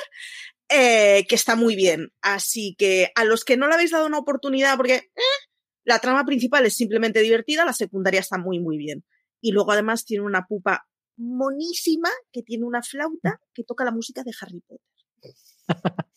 eh, 0.69 1.25
que 1.27 1.33
está 1.33 1.55
muy 1.55 1.75
bien. 1.75 2.11
Así 2.21 2.75
que 2.77 3.11
a 3.15 3.25
los 3.25 3.45
que 3.45 3.57
no 3.57 3.67
le 3.67 3.73
habéis 3.73 3.89
dado 3.89 4.05
una 4.05 4.19
oportunidad, 4.19 4.77
porque 4.77 4.93
eh, 4.93 5.39
la 5.85 5.97
trama 5.97 6.23
principal 6.23 6.67
es 6.67 6.75
simplemente 6.75 7.21
divertida, 7.21 7.65
la 7.65 7.73
secundaria 7.73 8.19
está 8.19 8.37
muy, 8.37 8.59
muy 8.59 8.77
bien. 8.77 9.03
Y 9.41 9.53
luego 9.53 9.71
además 9.71 10.05
tiene 10.05 10.23
una 10.23 10.45
pupa 10.45 10.87
monísima 11.17 12.09
que 12.31 12.43
tiene 12.43 12.65
una 12.65 12.83
flauta 12.83 13.41
que 13.55 13.63
toca 13.63 13.85
la 13.85 13.91
música 13.91 14.21
de 14.23 14.33
Harry 14.39 14.61
Potter. 14.67 15.33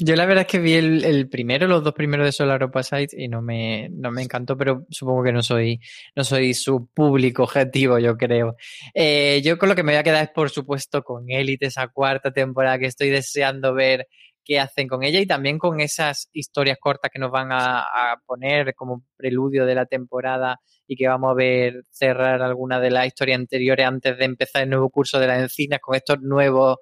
Yo 0.00 0.16
la 0.16 0.26
verdad 0.26 0.42
es 0.42 0.48
que 0.48 0.58
vi 0.58 0.74
el, 0.74 1.04
el 1.04 1.28
primero, 1.28 1.66
los 1.66 1.82
dos 1.82 1.94
primeros 1.94 2.26
de 2.26 2.32
Solar 2.32 2.62
Opposites 2.62 3.14
y 3.16 3.28
no 3.28 3.40
me, 3.40 3.88
no 3.90 4.10
me 4.10 4.22
encantó, 4.22 4.56
pero 4.56 4.86
supongo 4.90 5.24
que 5.24 5.32
no 5.32 5.42
soy, 5.42 5.80
no 6.14 6.24
soy 6.24 6.52
su 6.52 6.88
público 6.88 7.44
objetivo, 7.44 7.98
yo 7.98 8.16
creo. 8.16 8.56
Eh, 8.94 9.40
yo 9.42 9.56
con 9.56 9.68
lo 9.68 9.74
que 9.74 9.82
me 9.82 9.92
voy 9.92 9.98
a 9.98 10.02
quedar 10.02 10.24
es, 10.24 10.30
por 10.30 10.50
supuesto, 10.50 11.02
con 11.02 11.30
Élite, 11.30 11.66
esa 11.66 11.88
cuarta 11.88 12.32
temporada 12.32 12.78
que 12.78 12.86
estoy 12.86 13.08
deseando 13.08 13.72
ver 13.72 14.06
qué 14.44 14.60
hacen 14.60 14.86
con 14.86 15.02
ella 15.02 15.20
y 15.20 15.26
también 15.26 15.58
con 15.58 15.80
esas 15.80 16.28
historias 16.32 16.78
cortas 16.78 17.10
que 17.10 17.18
nos 17.18 17.32
van 17.32 17.50
a, 17.50 17.80
a 17.80 18.20
poner 18.26 18.74
como 18.74 19.02
preludio 19.16 19.66
de 19.66 19.74
la 19.74 19.86
temporada 19.86 20.60
y 20.86 20.96
que 20.96 21.08
vamos 21.08 21.32
a 21.32 21.34
ver 21.34 21.82
cerrar 21.90 22.42
alguna 22.42 22.78
de 22.78 22.90
las 22.90 23.06
historias 23.06 23.40
anteriores 23.40 23.86
antes 23.86 24.16
de 24.16 24.24
empezar 24.24 24.62
el 24.62 24.70
nuevo 24.70 24.88
curso 24.90 25.18
de 25.18 25.26
las 25.26 25.40
encinas 25.40 25.80
con 25.80 25.96
estos 25.96 26.20
nuevos 26.20 26.76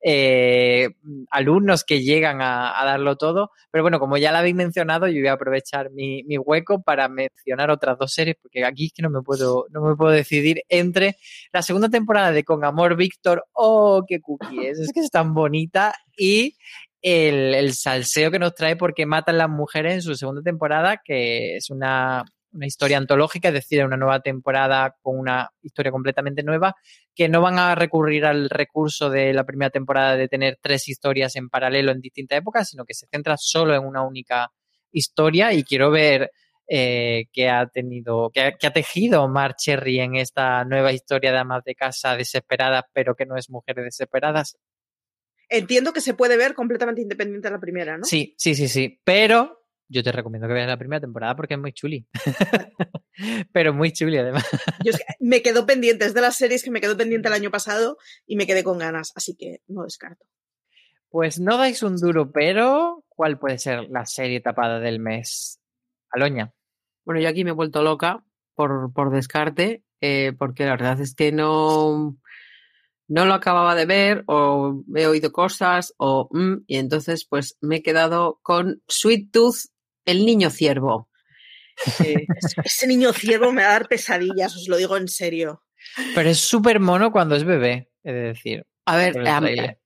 eh, 0.00 0.90
alumnos 1.30 1.84
que 1.84 2.02
llegan 2.02 2.40
a, 2.40 2.72
darlo 2.84 3.16
todo. 3.16 3.50
Pero 3.70 3.82
bueno, 3.82 3.98
como 3.98 4.16
ya 4.16 4.32
la 4.32 4.40
habéis 4.40 4.54
mencionado, 4.54 5.08
yo 5.08 5.20
voy 5.20 5.28
a 5.28 5.32
aprovechar 5.32 5.90
mi, 5.90 6.22
mi, 6.24 6.38
hueco 6.38 6.82
para 6.82 7.08
mencionar 7.08 7.70
otras 7.70 7.98
dos 7.98 8.12
series, 8.12 8.36
porque 8.40 8.64
aquí 8.64 8.86
es 8.86 8.92
que 8.92 9.02
no 9.02 9.10
me 9.10 9.22
puedo, 9.22 9.66
no 9.70 9.82
me 9.82 9.96
puedo 9.96 10.12
decidir 10.12 10.62
entre 10.68 11.16
la 11.52 11.62
segunda 11.62 11.88
temporada 11.88 12.32
de 12.32 12.44
Con 12.44 12.64
Amor 12.64 12.96
Víctor, 12.96 13.44
oh, 13.52 14.04
qué 14.06 14.20
cookie 14.20 14.66
es, 14.66 14.78
es 14.78 14.92
que 14.92 15.00
es 15.00 15.10
tan 15.10 15.34
bonita, 15.34 15.94
y 16.16 16.56
el, 17.02 17.54
el 17.54 17.74
salseo 17.74 18.30
que 18.30 18.38
nos 18.38 18.54
trae 18.54 18.76
porque 18.76 19.06
matan 19.06 19.38
las 19.38 19.48
mujeres 19.48 19.94
en 19.94 20.02
su 20.02 20.14
segunda 20.14 20.42
temporada, 20.42 21.00
que 21.04 21.56
es 21.56 21.70
una, 21.70 22.24
una 22.52 22.66
historia 22.66 22.98
antológica, 22.98 23.48
es 23.48 23.54
decir, 23.54 23.84
una 23.84 23.96
nueva 23.96 24.20
temporada 24.20 24.96
con 25.00 25.18
una 25.18 25.50
historia 25.62 25.92
completamente 25.92 26.42
nueva, 26.42 26.74
que 27.14 27.28
no 27.28 27.40
van 27.40 27.58
a 27.58 27.74
recurrir 27.74 28.24
al 28.24 28.48
recurso 28.48 29.10
de 29.10 29.32
la 29.32 29.44
primera 29.44 29.70
temporada 29.70 30.16
de 30.16 30.28
tener 30.28 30.58
tres 30.60 30.88
historias 30.88 31.36
en 31.36 31.48
paralelo 31.48 31.92
en 31.92 32.00
distintas 32.00 32.38
épocas, 32.38 32.68
sino 32.68 32.84
que 32.84 32.94
se 32.94 33.06
centra 33.06 33.36
solo 33.38 33.74
en 33.74 33.84
una 33.84 34.02
única 34.02 34.50
historia 34.92 35.52
y 35.52 35.64
quiero 35.64 35.90
ver 35.90 36.30
eh, 36.66 37.26
que 37.32 37.48
ha 37.48 37.66
tenido, 37.66 38.30
que 38.30 38.40
ha, 38.40 38.52
que 38.52 38.66
ha 38.66 38.72
tejido 38.72 39.26
Mar 39.28 39.54
Cherry 39.56 40.00
en 40.00 40.16
esta 40.16 40.64
nueva 40.64 40.92
historia 40.92 41.32
de 41.32 41.38
amas 41.38 41.64
de 41.64 41.74
casa 41.74 42.16
desesperadas, 42.16 42.84
pero 42.92 43.14
que 43.14 43.26
no 43.26 43.36
es 43.36 43.50
mujeres 43.50 43.84
desesperadas. 43.84 44.58
Entiendo 45.48 45.94
que 45.94 46.02
se 46.02 46.12
puede 46.12 46.36
ver 46.36 46.54
completamente 46.54 47.00
independiente 47.00 47.48
de 47.48 47.52
la 47.52 47.60
primera, 47.60 47.96
¿no? 47.96 48.04
Sí, 48.04 48.34
sí, 48.36 48.54
sí, 48.54 48.68
sí. 48.68 49.00
Pero 49.02 49.64
yo 49.88 50.02
te 50.02 50.12
recomiendo 50.12 50.46
que 50.46 50.54
veas 50.54 50.68
la 50.68 50.76
primera 50.76 51.00
temporada 51.00 51.34
porque 51.34 51.54
es 51.54 51.60
muy 51.60 51.72
chuli. 51.72 52.06
pero 53.52 53.72
muy 53.72 53.92
chuli 53.92 54.18
además. 54.18 54.46
Yo 54.84 54.92
es 54.92 54.98
que 54.98 55.04
me 55.20 55.42
quedo 55.42 55.66
pendiente, 55.66 56.04
es 56.04 56.14
de 56.14 56.20
las 56.20 56.36
series 56.36 56.62
que 56.62 56.70
me 56.70 56.80
quedó 56.80 56.96
pendiente 56.96 57.28
el 57.28 57.34
año 57.34 57.50
pasado 57.50 57.96
y 58.26 58.36
me 58.36 58.46
quedé 58.46 58.62
con 58.62 58.78
ganas, 58.78 59.12
así 59.14 59.34
que 59.36 59.62
no 59.66 59.84
descarto. 59.84 60.26
Pues 61.10 61.40
no 61.40 61.56
dais 61.56 61.82
un 61.82 61.96
duro, 61.96 62.30
pero 62.32 63.04
¿cuál 63.08 63.38
puede 63.38 63.58
ser 63.58 63.88
la 63.88 64.04
serie 64.04 64.40
tapada 64.40 64.78
del 64.78 65.00
mes? 65.00 65.58
Aloña. 66.10 66.52
Bueno, 67.04 67.20
yo 67.20 67.28
aquí 67.28 67.44
me 67.44 67.50
he 67.50 67.54
vuelto 67.54 67.82
loca 67.82 68.22
por, 68.54 68.92
por 68.92 69.10
descarte, 69.10 69.84
eh, 70.02 70.32
porque 70.38 70.64
la 70.64 70.72
verdad 70.72 71.00
es 71.00 71.14
que 71.14 71.32
no, 71.32 72.18
no 73.08 73.24
lo 73.24 73.34
acababa 73.34 73.74
de 73.74 73.86
ver 73.86 74.24
o 74.26 74.84
he 74.94 75.06
oído 75.06 75.32
cosas 75.32 75.94
o 75.96 76.28
mm, 76.30 76.64
y 76.66 76.76
entonces 76.76 77.26
pues 77.28 77.56
me 77.60 77.76
he 77.76 77.82
quedado 77.82 78.38
con 78.42 78.82
Sweet 78.86 79.32
Tooth, 79.32 79.70
el 80.08 80.24
niño 80.24 80.50
ciervo. 80.50 81.08
Ese 82.64 82.86
niño 82.86 83.12
ciervo 83.12 83.52
me 83.52 83.62
va 83.62 83.68
a 83.68 83.72
dar 83.72 83.88
pesadillas, 83.88 84.56
os 84.56 84.68
lo 84.68 84.76
digo 84.76 84.96
en 84.96 85.08
serio. 85.08 85.62
Pero 86.14 86.30
es 86.30 86.38
súper 86.38 86.80
mono 86.80 87.12
cuando 87.12 87.36
es 87.36 87.44
bebé, 87.44 87.90
es 88.02 88.14
decir. 88.14 88.66
A 88.86 88.96
ver, 88.96 89.18
a, 89.28 89.40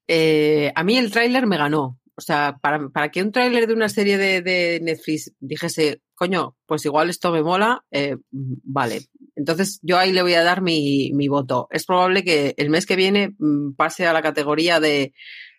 eh, 0.06 0.72
a, 0.74 0.84
mí 0.84 0.96
el 0.96 1.10
tráiler 1.10 1.46
me 1.46 1.58
ganó. 1.58 1.98
O 2.14 2.20
sea, 2.20 2.58
para, 2.62 2.88
para 2.90 3.10
que 3.10 3.22
un 3.22 3.32
tráiler 3.32 3.66
de 3.66 3.74
una 3.74 3.88
serie 3.88 4.16
de, 4.16 4.42
de, 4.42 4.78
Netflix 4.80 5.32
dijese, 5.40 6.02
coño, 6.14 6.56
pues 6.66 6.84
igual 6.84 7.10
esto 7.10 7.32
me 7.32 7.42
mola, 7.42 7.84
eh, 7.90 8.16
vale. 8.30 9.00
Entonces 9.34 9.80
yo 9.82 9.98
ahí 9.98 10.12
le 10.12 10.22
voy 10.22 10.34
a 10.34 10.44
dar 10.44 10.62
mi, 10.62 11.10
mi, 11.14 11.26
voto. 11.26 11.66
Es 11.70 11.84
probable 11.84 12.22
que 12.22 12.54
el 12.58 12.70
mes 12.70 12.86
que 12.86 12.96
viene 12.96 13.34
mm, 13.38 13.72
pase 13.74 14.06
a 14.06 14.12
la 14.12 14.22
categoría 14.22 14.78
de 14.78 15.12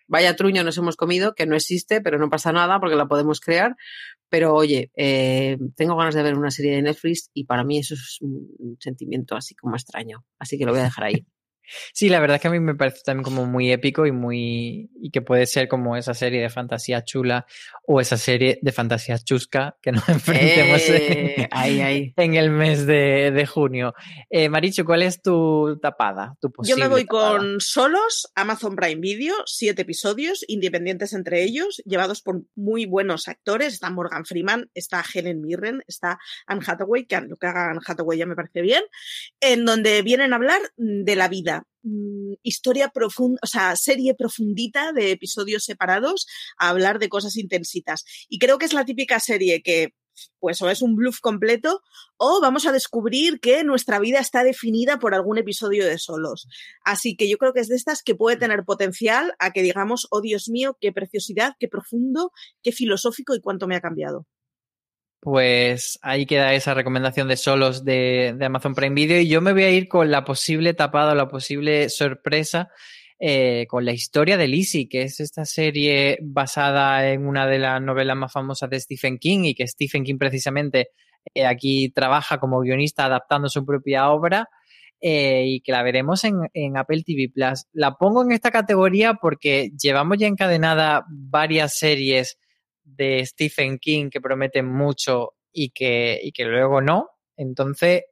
vaya 0.06 0.36
truño 0.36 0.64
nos 0.64 0.78
hemos 0.78 0.96
comido, 0.96 1.34
que 1.34 1.46
no 1.46 1.56
existe, 1.56 2.00
pero 2.00 2.18
no 2.18 2.30
pasa 2.30 2.52
nada 2.52 2.78
porque 2.80 2.96
la 2.96 3.06
podemos 3.06 3.40
crear. 3.40 3.76
Pero 4.34 4.52
oye, 4.52 4.90
eh, 4.96 5.56
tengo 5.76 5.94
ganas 5.94 6.16
de 6.16 6.24
ver 6.24 6.36
una 6.36 6.50
serie 6.50 6.74
de 6.74 6.82
Netflix 6.82 7.30
y 7.34 7.44
para 7.44 7.62
mí 7.62 7.78
eso 7.78 7.94
es 7.94 8.18
un 8.20 8.76
sentimiento 8.80 9.36
así 9.36 9.54
como 9.54 9.76
extraño. 9.76 10.24
Así 10.40 10.58
que 10.58 10.64
lo 10.64 10.72
voy 10.72 10.80
a 10.80 10.84
dejar 10.90 11.04
ahí. 11.04 11.24
Sí, 11.92 12.08
la 12.08 12.20
verdad 12.20 12.36
es 12.36 12.42
que 12.42 12.48
a 12.48 12.50
mí 12.50 12.60
me 12.60 12.74
parece 12.74 13.02
también 13.04 13.24
como 13.24 13.46
muy 13.46 13.72
épico 13.72 14.06
y 14.06 14.12
muy 14.12 14.90
y 15.00 15.10
que 15.10 15.22
puede 15.22 15.46
ser 15.46 15.68
como 15.68 15.96
esa 15.96 16.14
serie 16.14 16.40
de 16.40 16.50
fantasía 16.50 17.04
chula 17.04 17.46
o 17.86 18.00
esa 18.00 18.16
serie 18.16 18.58
de 18.62 18.72
fantasía 18.72 19.18
chusca 19.18 19.76
que 19.80 19.92
nos 19.92 20.08
enfrentemos 20.08 20.80
eh, 20.88 21.34
en, 21.36 21.48
ahí, 21.50 21.80
ahí. 21.80 22.14
en, 22.16 22.34
el 22.34 22.50
mes 22.50 22.86
de, 22.86 23.30
de 23.30 23.46
junio. 23.46 23.94
Eh, 24.30 24.48
Marichu, 24.48 24.84
¿cuál 24.84 25.02
es 25.02 25.22
tu 25.22 25.78
tapada? 25.80 26.36
Tu 26.40 26.52
Yo 26.64 26.76
me 26.76 26.88
voy 26.88 27.04
tapada? 27.04 27.38
con 27.38 27.60
Solos, 27.60 28.30
Amazon 28.34 28.76
Prime 28.76 29.00
Video, 29.00 29.34
siete 29.46 29.82
episodios, 29.82 30.44
independientes 30.48 31.12
entre 31.12 31.42
ellos, 31.42 31.82
llevados 31.84 32.22
por 32.22 32.42
muy 32.54 32.86
buenos 32.86 33.28
actores. 33.28 33.74
Está 33.74 33.90
Morgan 33.90 34.24
Freeman, 34.24 34.70
está 34.74 35.04
Helen 35.12 35.40
Mirren, 35.40 35.82
está 35.86 36.18
Anne 36.46 36.62
Hathaway, 36.66 37.06
que 37.06 37.20
lo 37.20 37.36
que 37.36 37.46
haga 37.46 37.70
Anne 37.70 37.80
Hathaway 37.86 38.18
ya 38.18 38.26
me 38.26 38.34
parece 38.34 38.62
bien, 38.62 38.82
en 39.40 39.64
donde 39.64 40.02
vienen 40.02 40.32
a 40.32 40.36
hablar 40.36 40.60
de 40.76 41.16
la 41.16 41.28
vida 41.28 41.53
Mm, 41.82 42.34
historia 42.42 42.88
profunda, 42.88 43.38
o 43.42 43.46
sea, 43.46 43.76
serie 43.76 44.14
profundita 44.14 44.92
de 44.92 45.10
episodios 45.10 45.64
separados 45.64 46.26
a 46.58 46.70
hablar 46.70 46.98
de 46.98 47.10
cosas 47.10 47.36
intensitas. 47.36 48.04
Y 48.28 48.38
creo 48.38 48.58
que 48.58 48.64
es 48.64 48.72
la 48.72 48.86
típica 48.86 49.20
serie 49.20 49.62
que 49.62 49.92
pues 50.38 50.62
o 50.62 50.70
es 50.70 50.82
un 50.82 50.94
bluff 50.94 51.20
completo 51.20 51.82
o 52.16 52.40
vamos 52.40 52.66
a 52.66 52.72
descubrir 52.72 53.40
que 53.40 53.64
nuestra 53.64 53.98
vida 53.98 54.20
está 54.20 54.44
definida 54.44 54.98
por 54.98 55.14
algún 55.14 55.38
episodio 55.38 55.84
de 55.86 55.98
solos. 55.98 56.46
Así 56.84 57.16
que 57.16 57.28
yo 57.28 57.36
creo 57.36 57.52
que 57.52 57.60
es 57.60 57.68
de 57.68 57.76
estas 57.76 58.02
que 58.02 58.14
puede 58.14 58.36
tener 58.36 58.64
potencial 58.64 59.34
a 59.38 59.50
que 59.50 59.62
digamos, 59.62 60.06
oh 60.10 60.20
Dios 60.20 60.48
mío, 60.48 60.76
qué 60.80 60.92
preciosidad, 60.92 61.54
qué 61.58 61.68
profundo, 61.68 62.30
qué 62.62 62.72
filosófico 62.72 63.34
y 63.34 63.40
cuánto 63.40 63.66
me 63.66 63.76
ha 63.76 63.80
cambiado. 63.80 64.26
Pues 65.24 65.98
ahí 66.02 66.26
queda 66.26 66.52
esa 66.52 66.74
recomendación 66.74 67.28
de 67.28 67.38
solos 67.38 67.82
de, 67.82 68.36
Amazon 68.42 68.74
Prime 68.74 68.94
Video 68.94 69.18
y 69.18 69.26
yo 69.26 69.40
me 69.40 69.54
voy 69.54 69.62
a 69.62 69.70
ir 69.70 69.88
con 69.88 70.10
la 70.10 70.22
posible 70.22 70.74
tapada, 70.74 71.14
la 71.14 71.28
posible 71.28 71.88
sorpresa 71.88 72.68
eh, 73.18 73.64
con 73.66 73.86
la 73.86 73.92
historia 73.92 74.36
de 74.36 74.48
Lizzie, 74.48 74.86
que 74.86 75.00
es 75.00 75.20
esta 75.20 75.46
serie 75.46 76.18
basada 76.20 77.10
en 77.10 77.26
una 77.26 77.46
de 77.46 77.58
las 77.58 77.80
novelas 77.80 78.18
más 78.18 78.32
famosas 78.32 78.68
de 78.68 78.78
Stephen 78.78 79.16
King 79.16 79.44
y 79.44 79.54
que 79.54 79.66
Stephen 79.66 80.04
King 80.04 80.18
precisamente 80.18 80.90
eh, 81.34 81.46
aquí 81.46 81.88
trabaja 81.88 82.36
como 82.38 82.60
guionista 82.60 83.06
adaptando 83.06 83.48
su 83.48 83.64
propia 83.64 84.10
obra. 84.10 84.50
Eh, 85.00 85.44
y 85.46 85.60
que 85.60 85.72
la 85.72 85.82
veremos 85.82 86.24
en, 86.24 86.48
en, 86.54 86.78
Apple 86.78 87.02
TV 87.04 87.28
Plus. 87.28 87.66
La 87.74 87.96
pongo 87.96 88.22
en 88.22 88.32
esta 88.32 88.50
categoría 88.50 89.14
porque 89.14 89.70
llevamos 89.78 90.16
ya 90.16 90.26
encadenada 90.26 91.04
varias 91.10 91.76
series 91.76 92.38
de 92.84 93.24
Stephen 93.24 93.78
King 93.78 94.10
que 94.10 94.20
prometen 94.20 94.66
mucho 94.66 95.34
y 95.52 95.70
que, 95.70 96.20
y 96.22 96.32
que 96.32 96.44
luego 96.44 96.80
no. 96.80 97.08
Entonces, 97.36 98.02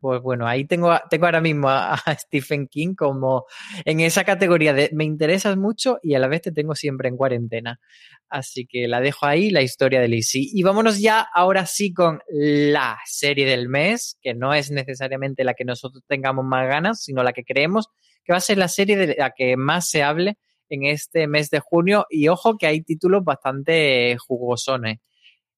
pues 0.00 0.20
bueno, 0.20 0.46
ahí 0.46 0.66
tengo, 0.66 0.94
tengo 1.08 1.26
ahora 1.26 1.40
mismo 1.40 1.68
a, 1.68 1.94
a, 1.94 2.14
Stephen 2.14 2.68
King 2.68 2.94
como 2.94 3.46
en 3.84 4.00
esa 4.00 4.24
categoría 4.24 4.74
de 4.74 4.90
me 4.92 5.04
interesas 5.04 5.56
mucho 5.56 5.98
y 6.02 6.14
a 6.14 6.18
la 6.18 6.28
vez 6.28 6.42
te 6.42 6.52
tengo 6.52 6.74
siempre 6.74 7.08
en 7.08 7.16
cuarentena. 7.16 7.80
Así 8.28 8.66
que 8.66 8.88
la 8.88 9.00
dejo 9.00 9.24
ahí, 9.24 9.50
la 9.50 9.62
historia 9.62 10.00
de 10.00 10.08
Lizzie. 10.08 10.50
Y 10.52 10.62
vámonos 10.62 11.00
ya 11.00 11.26
ahora 11.32 11.64
sí 11.64 11.94
con 11.94 12.20
la 12.28 12.98
serie 13.06 13.46
del 13.46 13.68
mes, 13.68 14.18
que 14.20 14.34
no 14.34 14.52
es 14.52 14.70
necesariamente 14.70 15.44
la 15.44 15.54
que 15.54 15.64
nosotros 15.64 16.04
tengamos 16.06 16.44
más 16.44 16.68
ganas, 16.68 17.02
sino 17.02 17.22
la 17.22 17.32
que 17.32 17.44
creemos 17.44 17.88
que 18.24 18.32
va 18.32 18.38
a 18.38 18.42
ser 18.42 18.58
la 18.58 18.68
serie 18.68 18.96
de 18.96 19.16
la 19.18 19.32
que 19.34 19.56
más 19.56 19.88
se 19.88 20.02
hable 20.02 20.36
en 20.70 20.84
este 20.84 21.26
mes 21.26 21.50
de 21.50 21.60
junio 21.60 22.06
y 22.10 22.28
ojo 22.28 22.56
que 22.56 22.66
hay 22.66 22.82
títulos 22.82 23.24
bastante 23.24 24.16
jugosones. 24.18 25.00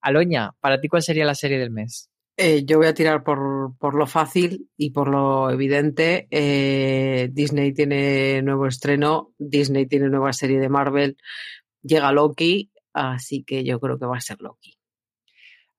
Aloña, 0.01 0.53
para 0.61 0.81
ti, 0.81 0.89
¿cuál 0.89 1.03
sería 1.03 1.25
la 1.25 1.35
serie 1.35 1.59
del 1.59 1.71
mes? 1.71 2.11
Eh, 2.43 2.65
yo 2.65 2.79
voy 2.79 2.87
a 2.87 2.95
tirar 2.95 3.23
por, 3.23 3.77
por, 3.79 3.95
lo 3.95 4.07
fácil 4.07 4.71
y 4.75 4.93
por 4.93 5.09
lo 5.09 5.51
evidente. 5.51 6.27
Eh, 6.31 7.29
Disney 7.31 7.75
tiene 7.75 8.41
nuevo 8.41 8.67
estreno, 8.67 9.35
Disney 9.39 9.87
tiene 9.87 10.09
nueva 10.09 10.33
serie 10.33 10.59
de 10.59 10.71
Marvel, 10.71 11.19
llega 11.83 12.13
Loki, 12.13 12.71
así 12.95 13.45
que 13.45 13.63
yo 13.63 13.79
creo 13.79 13.99
que 13.99 14.07
va 14.07 14.17
a 14.17 14.23
ser 14.23 14.41
Loki. 14.41 14.75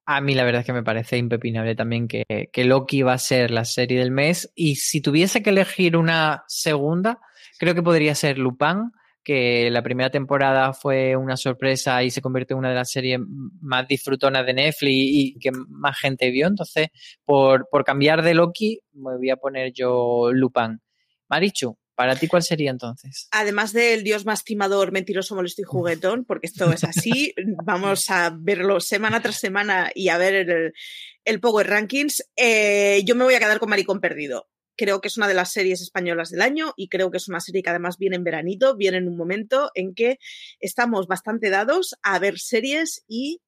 A 0.05 0.21
mí 0.21 0.35
la 0.35 0.43
verdad 0.43 0.61
es 0.61 0.67
que 0.67 0.73
me 0.73 0.83
parece 0.83 1.17
impepinable 1.17 1.75
también 1.75 2.07
que, 2.07 2.25
que 2.53 2.63
Loki 2.63 3.01
va 3.01 3.13
a 3.13 3.17
ser 3.17 3.49
la 3.49 3.65
serie 3.65 3.97
del 3.97 4.11
mes 4.11 4.51
y 4.53 4.75
si 4.75 5.01
tuviese 5.01 5.41
que 5.41 5.49
elegir 5.49 5.97
una 5.97 6.43
segunda, 6.47 7.19
creo 7.57 7.73
que 7.73 7.81
podría 7.81 8.13
ser 8.13 8.37
Lupin 8.37 8.91
que 9.23 9.69
la 9.71 9.83
primera 9.83 10.09
temporada 10.09 10.73
fue 10.73 11.15
una 11.15 11.37
sorpresa 11.37 12.03
y 12.03 12.11
se 12.11 12.21
convirtió 12.21 12.55
en 12.55 12.59
una 12.59 12.69
de 12.69 12.75
las 12.75 12.91
series 12.91 13.19
más 13.61 13.87
disfrutonas 13.87 14.45
de 14.45 14.53
Netflix 14.53 14.93
y 14.93 15.39
que 15.39 15.51
más 15.51 15.97
gente 15.99 16.31
vio. 16.31 16.47
Entonces, 16.47 16.87
por, 17.23 17.67
por 17.69 17.83
cambiar 17.83 18.23
de 18.23 18.33
Loki, 18.33 18.79
me 18.93 19.17
voy 19.17 19.29
a 19.29 19.37
poner 19.37 19.71
yo 19.73 20.31
Lupin. 20.33 20.81
Marichu, 21.29 21.77
¿para 21.95 22.15
ti 22.15 22.27
cuál 22.27 22.43
sería 22.43 22.71
entonces? 22.71 23.27
Además 23.31 23.73
del 23.73 24.03
dios 24.03 24.25
más 24.25 24.43
timador, 24.43 24.91
mentiroso, 24.91 25.35
molesto 25.35 25.61
y 25.61 25.65
juguetón, 25.65 26.25
porque 26.25 26.47
esto 26.47 26.71
es 26.71 26.83
así, 26.83 27.33
vamos 27.63 28.09
a 28.09 28.35
verlo 28.37 28.79
semana 28.79 29.21
tras 29.21 29.39
semana 29.39 29.91
y 29.93 30.09
a 30.09 30.17
ver 30.17 30.33
el, 30.33 30.73
el 31.25 31.39
Power 31.39 31.67
Rankings, 31.67 32.23
eh, 32.35 33.01
yo 33.05 33.15
me 33.15 33.23
voy 33.23 33.35
a 33.35 33.39
quedar 33.39 33.59
con 33.59 33.69
Maricón 33.69 34.01
Perdido 34.01 34.47
creo 34.81 34.99
que 34.99 35.09
es 35.09 35.17
una 35.17 35.27
de 35.27 35.35
las 35.35 35.51
series 35.51 35.79
españolas 35.79 36.31
del 36.31 36.41
año 36.41 36.73
y 36.75 36.87
creo 36.87 37.11
que 37.11 37.17
es 37.17 37.27
una 37.27 37.39
serie 37.39 37.61
que 37.61 37.69
además 37.69 37.99
viene 37.99 38.15
en 38.15 38.23
veranito, 38.23 38.75
viene 38.75 38.97
en 38.97 39.07
un 39.07 39.15
momento 39.15 39.69
en 39.75 39.93
que 39.93 40.17
estamos 40.59 41.05
bastante 41.05 41.51
dados 41.51 41.93
a 42.01 42.17
ver 42.17 42.39
series 42.39 43.03
y 43.07 43.41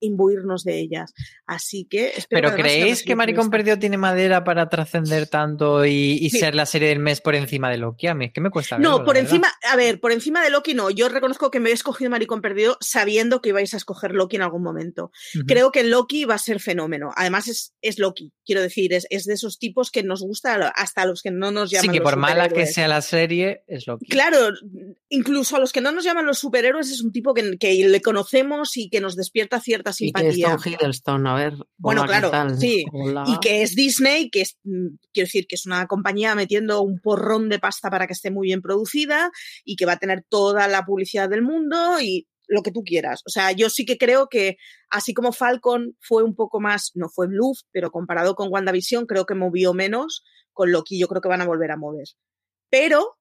imbuirnos 0.00 0.64
de 0.64 0.80
ellas. 0.80 1.12
Así 1.46 1.86
que... 1.88 2.12
¿Pero 2.28 2.54
que 2.54 2.62
creéis 2.62 3.02
que 3.02 3.14
Maricón 3.14 3.50
Perdido 3.50 3.78
tiene 3.78 3.96
madera 3.96 4.44
para 4.44 4.68
trascender 4.68 5.26
tanto 5.28 5.84
y, 5.84 6.18
y 6.20 6.30
sí. 6.30 6.38
ser 6.38 6.54
la 6.54 6.66
serie 6.66 6.88
del 6.88 6.98
mes 6.98 7.20
por 7.20 7.34
encima 7.34 7.70
de 7.70 7.78
Loki? 7.78 8.06
A 8.06 8.14
mí 8.14 8.26
es 8.26 8.32
que 8.32 8.40
me 8.40 8.50
cuesta 8.50 8.76
verlo, 8.76 8.98
No, 8.98 9.04
por 9.04 9.16
encima, 9.16 9.48
a 9.70 9.76
ver, 9.76 10.00
por 10.00 10.12
encima 10.12 10.42
de 10.42 10.50
Loki 10.50 10.74
no. 10.74 10.90
Yo 10.90 11.08
reconozco 11.08 11.50
que 11.50 11.60
me 11.60 11.70
he 11.70 11.72
escogido 11.72 12.10
Maricón 12.10 12.40
Perdido 12.40 12.76
sabiendo 12.80 13.40
que 13.40 13.50
ibais 13.50 13.74
a 13.74 13.76
escoger 13.76 14.12
Loki 14.12 14.36
en 14.36 14.42
algún 14.42 14.62
momento. 14.62 15.10
Uh 15.34 15.38
-huh. 15.38 15.44
Creo 15.46 15.72
que 15.72 15.84
Loki 15.84 16.24
va 16.24 16.34
a 16.34 16.38
ser 16.38 16.60
fenómeno. 16.60 17.10
Además 17.16 17.48
es, 17.48 17.74
es 17.82 17.98
Loki, 17.98 18.32
quiero 18.44 18.62
decir, 18.62 18.92
es, 18.92 19.06
es, 19.10 19.24
de 19.24 19.34
esos 19.34 19.58
tipos 19.58 19.90
que 19.90 20.02
nos 20.02 20.22
gusta 20.22 20.72
hasta 20.74 21.02
a 21.02 21.06
los 21.06 21.22
que 21.22 21.30
no 21.30 21.50
nos 21.50 21.70
llaman 21.70 21.86
Sí, 21.86 21.90
que 21.90 21.98
los 21.98 22.10
por 22.10 22.18
mala 22.18 22.48
que 22.48 22.66
sea 22.66 22.88
la 22.88 23.02
serie, 23.02 23.64
es 23.66 23.86
Loki. 23.86 24.06
Claro, 24.06 24.50
incluso 25.08 25.56
a 25.56 25.58
los 25.58 25.72
que 25.72 25.80
no 25.80 25.92
nos 25.92 26.04
llaman 26.04 26.26
los 26.26 26.38
superhéroes 26.38 26.90
es 26.90 27.02
un 27.02 27.12
tipo 27.12 27.34
que, 27.34 27.58
que 27.58 27.74
le 27.88 28.00
conocemos 28.02 28.76
y 28.76 28.88
que 28.88 29.00
nos 29.00 29.16
despierta 29.16 29.60
cierta 29.60 29.89
simpatía. 29.92 30.56
Y 30.58 30.62
que 30.62 30.70
Hiddleston, 30.70 31.26
a 31.26 31.34
ver. 31.34 31.54
Bueno, 31.76 32.04
claro, 32.04 32.30
tal? 32.30 32.58
sí. 32.58 32.84
Hola. 32.92 33.24
Y 33.26 33.38
que 33.40 33.62
es 33.62 33.74
Disney, 33.74 34.30
que 34.30 34.42
es, 34.42 34.56
mm, 34.64 34.96
quiero 35.12 35.26
decir, 35.26 35.46
que 35.46 35.56
es 35.56 35.66
una 35.66 35.86
compañía 35.86 36.34
metiendo 36.34 36.82
un 36.82 37.00
porrón 37.00 37.48
de 37.48 37.58
pasta 37.58 37.90
para 37.90 38.06
que 38.06 38.12
esté 38.12 38.30
muy 38.30 38.48
bien 38.48 38.62
producida 38.62 39.30
y 39.64 39.76
que 39.76 39.86
va 39.86 39.92
a 39.92 39.98
tener 39.98 40.24
toda 40.28 40.68
la 40.68 40.84
publicidad 40.84 41.28
del 41.28 41.42
mundo 41.42 42.00
y 42.00 42.26
lo 42.50 42.62
que 42.62 42.72
tú 42.72 42.82
quieras. 42.82 43.22
O 43.26 43.30
sea, 43.30 43.52
yo 43.52 43.70
sí 43.70 43.86
que 43.86 43.96
creo 43.96 44.28
que 44.28 44.56
así 44.90 45.14
como 45.14 45.32
Falcon 45.32 45.96
fue 46.00 46.24
un 46.24 46.34
poco 46.34 46.60
más, 46.60 46.90
no 46.94 47.08
fue 47.08 47.28
bluff, 47.28 47.60
pero 47.70 47.90
comparado 47.90 48.34
con 48.34 48.52
WandaVision 48.52 49.06
creo 49.06 49.24
que 49.24 49.34
movió 49.34 49.72
menos, 49.72 50.24
con 50.52 50.72
Loki 50.72 50.98
yo 50.98 51.06
creo 51.06 51.22
que 51.22 51.28
van 51.28 51.40
a 51.40 51.46
volver 51.46 51.70
a 51.70 51.76
mover. 51.76 52.08
Pero 52.68 53.19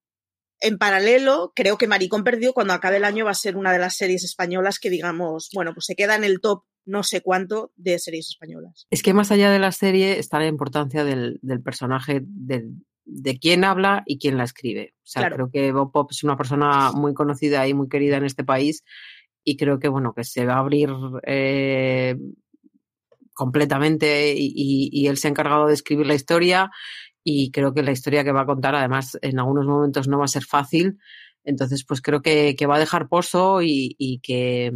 en 0.61 0.77
paralelo, 0.77 1.53
creo 1.55 1.77
que 1.77 1.87
Maricón 1.87 2.23
Perdido 2.23 2.53
cuando 2.53 2.73
acabe 2.73 2.97
el 2.97 3.05
año 3.05 3.25
va 3.25 3.31
a 3.31 3.35
ser 3.35 3.55
una 3.55 3.71
de 3.71 3.79
las 3.79 3.95
series 3.95 4.23
españolas 4.23 4.79
que 4.79 4.89
digamos, 4.89 5.49
bueno, 5.53 5.73
pues 5.73 5.85
se 5.85 5.95
queda 5.95 6.15
en 6.15 6.23
el 6.23 6.41
top 6.41 6.63
no 6.85 7.03
sé 7.03 7.21
cuánto 7.21 7.71
de 7.75 7.99
series 7.99 8.29
españolas. 8.29 8.87
Es 8.89 9.03
que 9.03 9.13
más 9.13 9.31
allá 9.31 9.51
de 9.51 9.59
la 9.59 9.71
serie 9.71 10.17
está 10.17 10.39
la 10.39 10.47
importancia 10.47 11.03
del, 11.03 11.39
personaje, 11.63 12.21
de, 12.23 13.39
quién 13.39 13.63
habla 13.63 14.03
y 14.05 14.17
quién 14.17 14.37
la 14.37 14.43
escribe. 14.43 14.95
O 14.97 15.07
sea, 15.07 15.29
creo 15.29 15.49
que 15.51 15.71
Bob 15.71 15.91
Pop 15.91 16.09
es 16.11 16.23
una 16.23 16.35
persona 16.35 16.91
muy 16.91 17.13
conocida 17.13 17.67
y 17.67 17.73
muy 17.73 17.87
querida 17.89 18.17
en 18.17 18.25
este 18.25 18.43
país 18.43 18.83
y 19.43 19.55
creo 19.55 19.79
que, 19.79 19.87
bueno, 19.87 20.13
que 20.13 20.23
se 20.23 20.45
va 20.45 20.55
a 20.55 20.59
abrir 20.59 20.89
eh, 21.25 22.15
completamente 23.33 24.33
y, 24.35 24.89
y, 24.91 25.07
él 25.07 25.17
se 25.17 25.27
ha 25.27 25.31
encargado 25.31 25.67
de 25.67 25.73
escribir 25.73 26.07
la 26.07 26.15
historia 26.15 26.71
y 27.31 27.51
creo 27.51 27.75
que 27.75 27.83
la 27.83 27.91
historia 27.91 28.23
que 28.23 28.31
va 28.31 28.41
a 28.41 28.45
contar, 28.47 28.73
además, 28.73 29.17
en 29.21 29.37
algunos 29.37 29.67
momentos 29.67 30.07
no 30.07 30.17
va 30.17 30.25
a 30.25 30.29
ser 30.29 30.43
fácil. 30.43 30.97
Entonces, 31.43 31.85
pues 31.85 32.01
creo 32.01 32.23
que, 32.23 32.55
va 32.67 32.77
a 32.77 32.79
dejar 32.79 33.07
pozo 33.07 33.61
y, 33.61 34.19
que 34.23 34.71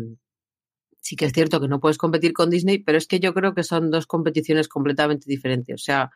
sí 1.02 1.16
que 1.16 1.26
es 1.26 1.34
cierto 1.34 1.60
que 1.60 1.68
no 1.68 1.80
puedes 1.80 1.98
competir 1.98 2.32
con 2.32 2.52
Disney, 2.52 2.78
pero 2.78 3.00
es 3.00 3.08
que 3.08 3.20
yo 3.20 3.34
creo 3.34 3.56
que 3.56 3.64
son 3.64 3.90
dos 3.90 4.06
competiciones 4.06 4.68
completamente 4.68 5.26
diferentes. 5.28 5.82
O 5.82 5.84
sea, 5.84 6.12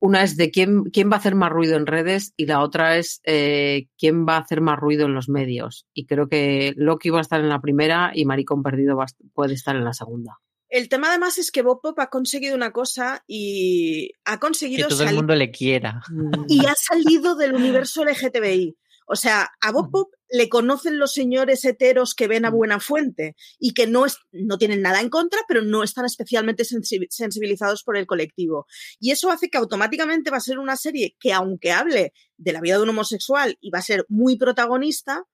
una 0.00 0.22
es 0.22 0.36
de 0.36 0.50
quién, 0.50 0.84
quién 0.84 1.10
va 1.10 1.14
a 1.16 1.18
hacer 1.18 1.34
más 1.34 1.50
ruido 1.50 1.76
en 1.76 1.86
redes 1.86 2.34
y 2.36 2.44
la 2.44 2.60
otra 2.60 2.98
es 2.98 3.22
eh, 3.24 3.88
quién 3.96 4.26
va 4.26 4.36
a 4.36 4.40
hacer 4.40 4.60
más 4.60 4.78
ruido 4.78 5.06
en 5.06 5.14
los 5.14 5.30
medios. 5.30 5.86
Y 5.94 6.04
creo 6.04 6.28
que 6.28 6.74
Loki 6.76 7.08
va 7.08 7.18
a 7.18 7.22
estar 7.22 7.40
en 7.40 7.48
la 7.48 7.62
primera 7.62 8.12
y 8.14 8.26
Maricón 8.26 8.62
Perdido 8.62 8.98
puede 9.32 9.54
estar 9.54 9.76
en 9.76 9.84
la 9.84 9.94
segunda. 9.94 10.38
El 10.72 10.88
tema 10.88 11.08
además 11.08 11.36
es 11.36 11.50
que 11.50 11.60
Bob 11.60 11.82
Pop 11.82 11.98
ha 11.98 12.08
conseguido 12.08 12.56
una 12.56 12.72
cosa 12.72 13.22
y 13.26 14.12
ha 14.24 14.40
conseguido... 14.40 14.88
Que 14.88 14.94
todo 14.94 15.04
el 15.04 15.16
mundo 15.16 15.34
le 15.34 15.50
quiera. 15.50 16.00
Y 16.48 16.64
ha 16.64 16.74
salido 16.74 17.36
del 17.36 17.52
universo 17.52 18.02
LGTBI. 18.06 18.74
O 19.06 19.14
sea, 19.14 19.50
a 19.60 19.70
Bob 19.70 19.90
Pop 19.90 20.14
le 20.30 20.48
conocen 20.48 20.98
los 20.98 21.12
señores 21.12 21.62
heteros 21.66 22.14
que 22.14 22.26
ven 22.26 22.46
a 22.46 22.50
buena 22.50 22.80
fuente 22.80 23.36
y 23.58 23.74
que 23.74 23.86
no, 23.86 24.06
es, 24.06 24.16
no 24.32 24.56
tienen 24.56 24.80
nada 24.80 25.02
en 25.02 25.10
contra, 25.10 25.40
pero 25.46 25.60
no 25.60 25.82
están 25.82 26.06
especialmente 26.06 26.64
sensibilizados 26.64 27.82
por 27.82 27.98
el 27.98 28.06
colectivo. 28.06 28.64
Y 28.98 29.10
eso 29.10 29.30
hace 29.30 29.50
que 29.50 29.58
automáticamente 29.58 30.30
va 30.30 30.38
a 30.38 30.40
ser 30.40 30.58
una 30.58 30.76
serie 30.76 31.16
que, 31.20 31.34
aunque 31.34 31.72
hable 31.72 32.14
de 32.38 32.52
la 32.54 32.62
vida 32.62 32.78
de 32.78 32.84
un 32.84 32.88
homosexual 32.88 33.58
y 33.60 33.68
va 33.68 33.80
a 33.80 33.82
ser 33.82 34.06
muy 34.08 34.38
protagonista, 34.38 35.26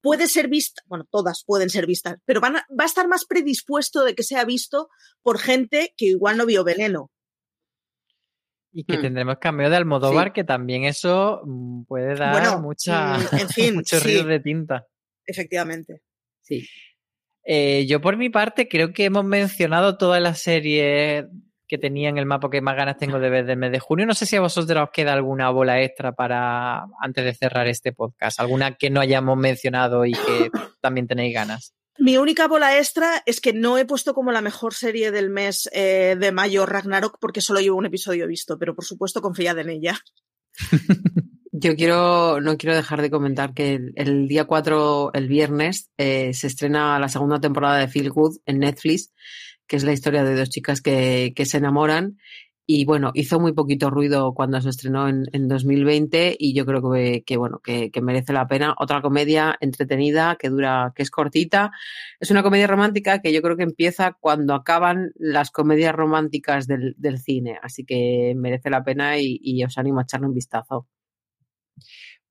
puede 0.00 0.26
ser 0.26 0.48
vista, 0.48 0.82
bueno, 0.86 1.06
todas 1.10 1.44
pueden 1.44 1.70
ser 1.70 1.86
vistas, 1.86 2.16
pero 2.24 2.40
va 2.40 2.64
a 2.78 2.84
estar 2.84 3.08
más 3.08 3.24
predispuesto 3.24 4.04
de 4.04 4.14
que 4.14 4.22
sea 4.22 4.44
visto 4.44 4.88
por 5.22 5.38
gente 5.38 5.94
que 5.96 6.06
igual 6.06 6.36
no 6.36 6.46
vio 6.46 6.64
veneno. 6.64 7.10
Y 8.72 8.84
que 8.84 8.98
hmm. 8.98 9.02
tendremos 9.02 9.38
cambio 9.38 9.70
de 9.70 9.76
Almodóvar, 9.76 10.32
que 10.32 10.44
también 10.44 10.84
eso 10.84 11.40
mm, 11.44 11.84
puede 11.84 12.14
dar 12.14 12.60
mucha, 12.60 13.18
mm, 13.18 13.36
en 13.40 13.48
fin, 13.48 13.74
muchos 13.76 14.02
ríos 14.02 14.26
de 14.26 14.40
tinta. 14.40 14.86
Efectivamente. 15.24 16.02
Sí. 16.42 16.66
Eh, 17.44 17.86
yo 17.86 18.00
por 18.00 18.16
mi 18.16 18.28
parte 18.28 18.68
creo 18.68 18.92
que 18.92 19.06
hemos 19.06 19.24
mencionado 19.24 19.96
toda 19.96 20.20
la 20.20 20.34
serie 20.34 21.28
que 21.68 21.78
tenía 21.78 22.08
en 22.08 22.18
el 22.18 22.26
mapa 22.26 22.50
que 22.50 22.60
más 22.60 22.76
ganas 22.76 22.96
tengo 22.96 23.20
de 23.20 23.30
ver 23.30 23.46
del 23.46 23.58
mes 23.58 23.70
de 23.70 23.78
junio. 23.78 24.06
No 24.06 24.14
sé 24.14 24.26
si 24.26 24.36
a 24.36 24.40
vosotros 24.40 24.82
os 24.82 24.90
queda 24.90 25.12
alguna 25.12 25.50
bola 25.50 25.82
extra 25.82 26.12
para 26.12 26.86
antes 27.00 27.24
de 27.24 27.34
cerrar 27.34 27.68
este 27.68 27.92
podcast, 27.92 28.40
alguna 28.40 28.74
que 28.74 28.90
no 28.90 29.00
hayamos 29.00 29.36
mencionado 29.36 30.04
y 30.04 30.12
que 30.12 30.50
también 30.80 31.06
tenéis 31.06 31.34
ganas. 31.34 31.74
Mi 31.98 32.16
única 32.16 32.46
bola 32.46 32.78
extra 32.78 33.22
es 33.26 33.40
que 33.40 33.52
no 33.52 33.76
he 33.76 33.84
puesto 33.84 34.14
como 34.14 34.32
la 34.32 34.40
mejor 34.40 34.72
serie 34.72 35.10
del 35.10 35.30
mes 35.30 35.68
eh, 35.72 36.16
de 36.18 36.32
mayo 36.32 36.64
Ragnarok 36.64 37.18
porque 37.20 37.40
solo 37.40 37.60
llevo 37.60 37.76
un 37.76 37.86
episodio 37.86 38.26
visto, 38.26 38.58
pero 38.58 38.74
por 38.74 38.84
supuesto 38.84 39.20
confiad 39.20 39.58
en 39.58 39.70
ella. 39.70 39.98
Yo 41.60 41.74
quiero, 41.74 42.40
no 42.40 42.56
quiero 42.56 42.76
dejar 42.76 43.02
de 43.02 43.10
comentar 43.10 43.52
que 43.52 43.80
el, 43.96 44.28
día 44.28 44.44
4, 44.44 45.10
el 45.12 45.26
viernes, 45.26 45.90
eh, 45.96 46.32
se 46.32 46.46
estrena 46.46 47.00
la 47.00 47.08
segunda 47.08 47.40
temporada 47.40 47.78
de 47.78 47.88
Feel 47.88 48.10
Good 48.10 48.36
en 48.46 48.60
Netflix 48.60 49.12
que 49.68 49.76
es 49.76 49.84
la 49.84 49.92
historia 49.92 50.24
de 50.24 50.34
dos 50.34 50.50
chicas 50.50 50.80
que, 50.80 51.32
que 51.36 51.46
se 51.46 51.58
enamoran. 51.58 52.18
Y 52.70 52.84
bueno, 52.84 53.12
hizo 53.14 53.40
muy 53.40 53.52
poquito 53.52 53.88
ruido 53.88 54.34
cuando 54.34 54.60
se 54.60 54.68
estrenó 54.68 55.08
en, 55.08 55.24
en 55.32 55.48
2020 55.48 56.36
y 56.38 56.52
yo 56.52 56.66
creo 56.66 56.82
que, 56.92 57.22
que 57.24 57.38
bueno, 57.38 57.60
que, 57.60 57.90
que, 57.90 58.02
merece 58.02 58.34
la 58.34 58.46
pena. 58.46 58.74
Otra 58.78 59.00
comedia 59.00 59.56
entretenida 59.60 60.36
que 60.38 60.50
dura, 60.50 60.92
que 60.94 61.02
es 61.02 61.10
cortita. 61.10 61.70
Es 62.20 62.30
una 62.30 62.42
comedia 62.42 62.66
romántica 62.66 63.20
que 63.20 63.32
yo 63.32 63.40
creo 63.40 63.56
que 63.56 63.62
empieza 63.62 64.18
cuando 64.20 64.54
acaban 64.54 65.12
las 65.14 65.50
comedias 65.50 65.94
románticas 65.94 66.66
del, 66.66 66.94
del 66.98 67.18
cine. 67.18 67.58
Así 67.62 67.86
que 67.86 68.34
merece 68.36 68.68
la 68.68 68.84
pena 68.84 69.18
y, 69.18 69.38
y 69.42 69.64
os 69.64 69.78
animo 69.78 70.00
a 70.00 70.02
echarle 70.02 70.26
un 70.26 70.34
vistazo. 70.34 70.86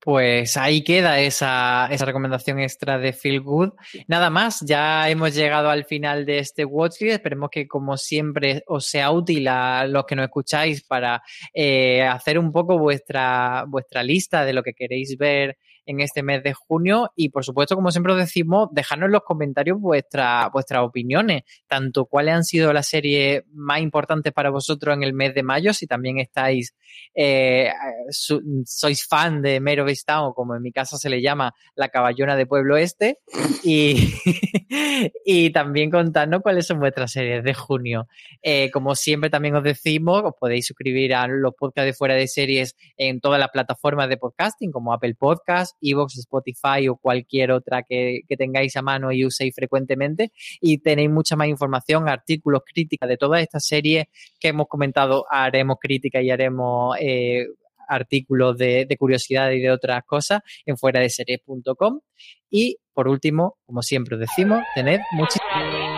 Pues 0.08 0.56
ahí 0.56 0.82
queda 0.84 1.20
esa, 1.20 1.86
recomendación 1.88 2.60
extra 2.60 2.96
de 2.96 3.12
Feel 3.12 3.42
Good. 3.42 3.72
Nada 4.06 4.30
más, 4.30 4.64
ya 4.66 5.10
hemos 5.10 5.34
llegado 5.34 5.68
al 5.68 5.84
final 5.84 6.24
de 6.24 6.38
este 6.38 6.64
Watchlist. 6.64 7.16
Esperemos 7.16 7.50
que, 7.50 7.68
como 7.68 7.94
siempre, 7.98 8.62
os 8.68 8.86
sea 8.86 9.10
útil 9.10 9.46
a 9.48 9.86
los 9.86 10.06
que 10.06 10.16
nos 10.16 10.24
escucháis 10.24 10.82
para 10.82 11.22
eh, 11.52 12.04
hacer 12.04 12.38
un 12.38 12.52
poco 12.52 12.78
vuestra, 12.78 13.66
vuestra 13.68 14.02
lista 14.02 14.46
de 14.46 14.54
lo 14.54 14.62
que 14.62 14.72
queréis 14.72 15.18
ver 15.18 15.58
en 15.88 16.00
este 16.00 16.22
mes 16.22 16.42
de 16.42 16.52
junio 16.52 17.10
y 17.16 17.30
por 17.30 17.44
supuesto, 17.44 17.74
como 17.74 17.90
siempre 17.90 18.12
os 18.12 18.18
decimos, 18.18 18.68
dejadnos 18.72 19.06
en 19.06 19.12
los 19.12 19.22
comentarios 19.22 19.80
vuestra, 19.80 20.50
vuestras 20.52 20.82
opiniones, 20.82 21.44
tanto 21.66 22.04
cuáles 22.04 22.34
han 22.34 22.44
sido 22.44 22.74
las 22.74 22.88
series 22.88 23.42
más 23.54 23.80
importantes 23.80 24.34
para 24.34 24.50
vosotros 24.50 24.94
en 24.94 25.02
el 25.02 25.14
mes 25.14 25.34
de 25.34 25.42
mayo, 25.42 25.72
si 25.72 25.86
también 25.86 26.18
estáis, 26.18 26.74
eh, 27.14 27.72
sois 28.10 29.06
fan 29.06 29.40
de 29.40 29.60
Mero 29.60 29.86
o 30.20 30.34
como 30.34 30.54
en 30.54 30.62
mi 30.62 30.72
casa 30.72 30.98
se 30.98 31.08
le 31.08 31.22
llama, 31.22 31.54
la 31.74 31.88
caballona 31.88 32.36
de 32.36 32.44
Pueblo 32.44 32.76
Este, 32.76 33.20
y, 33.64 34.12
y 35.24 35.50
también 35.50 35.90
contadnos 35.90 36.42
cuáles 36.42 36.66
son 36.66 36.80
vuestras 36.80 37.12
series 37.12 37.42
de 37.42 37.54
junio. 37.54 38.08
Eh, 38.42 38.70
como 38.72 38.94
siempre 38.94 39.30
también 39.30 39.56
os 39.56 39.64
decimos, 39.64 40.22
os 40.22 40.34
podéis 40.38 40.66
suscribir 40.66 41.14
a 41.14 41.26
los 41.26 41.54
podcasts 41.54 41.86
de 41.86 41.94
fuera 41.94 42.14
de 42.14 42.28
series 42.28 42.76
en 42.98 43.20
todas 43.20 43.40
las 43.40 43.48
plataformas 43.48 44.10
de 44.10 44.18
podcasting, 44.18 44.70
como 44.70 44.92
Apple 44.92 45.14
Podcasts, 45.14 45.77
Evox, 45.80 46.18
Spotify 46.18 46.88
o 46.88 46.96
cualquier 46.96 47.52
otra 47.52 47.82
que, 47.82 48.22
tengáis 48.36 48.76
a 48.76 48.82
mano 48.82 49.12
y 49.12 49.24
uséis 49.24 49.54
frecuentemente. 49.54 50.32
Y 50.60 50.78
tenéis 50.78 51.10
mucha 51.10 51.36
más 51.36 51.48
información, 51.48 52.08
artículos, 52.08 52.62
críticas 52.64 53.08
de 53.08 53.16
todas 53.16 53.42
estas 53.42 53.66
series 53.66 54.06
que 54.38 54.48
hemos 54.48 54.68
comentado. 54.68 55.24
Haremos 55.30 55.78
crítica 55.80 56.20
y 56.22 56.30
haremos 56.30 56.96
eh, 57.00 57.46
artículos 57.88 58.56
de, 58.56 58.86
curiosidad 58.98 59.50
y 59.50 59.60
de 59.60 59.70
otras 59.70 60.04
cosas 60.04 60.40
en 60.66 60.76
fuera 60.76 61.00
de 61.00 61.10
series.com. 61.10 62.00
Y 62.50 62.78
por 62.92 63.08
último, 63.08 63.58
como 63.66 63.82
siempre 63.82 64.16
os 64.16 64.20
decimos, 64.20 64.62
tened 64.74 65.00
muchísimas 65.12 65.97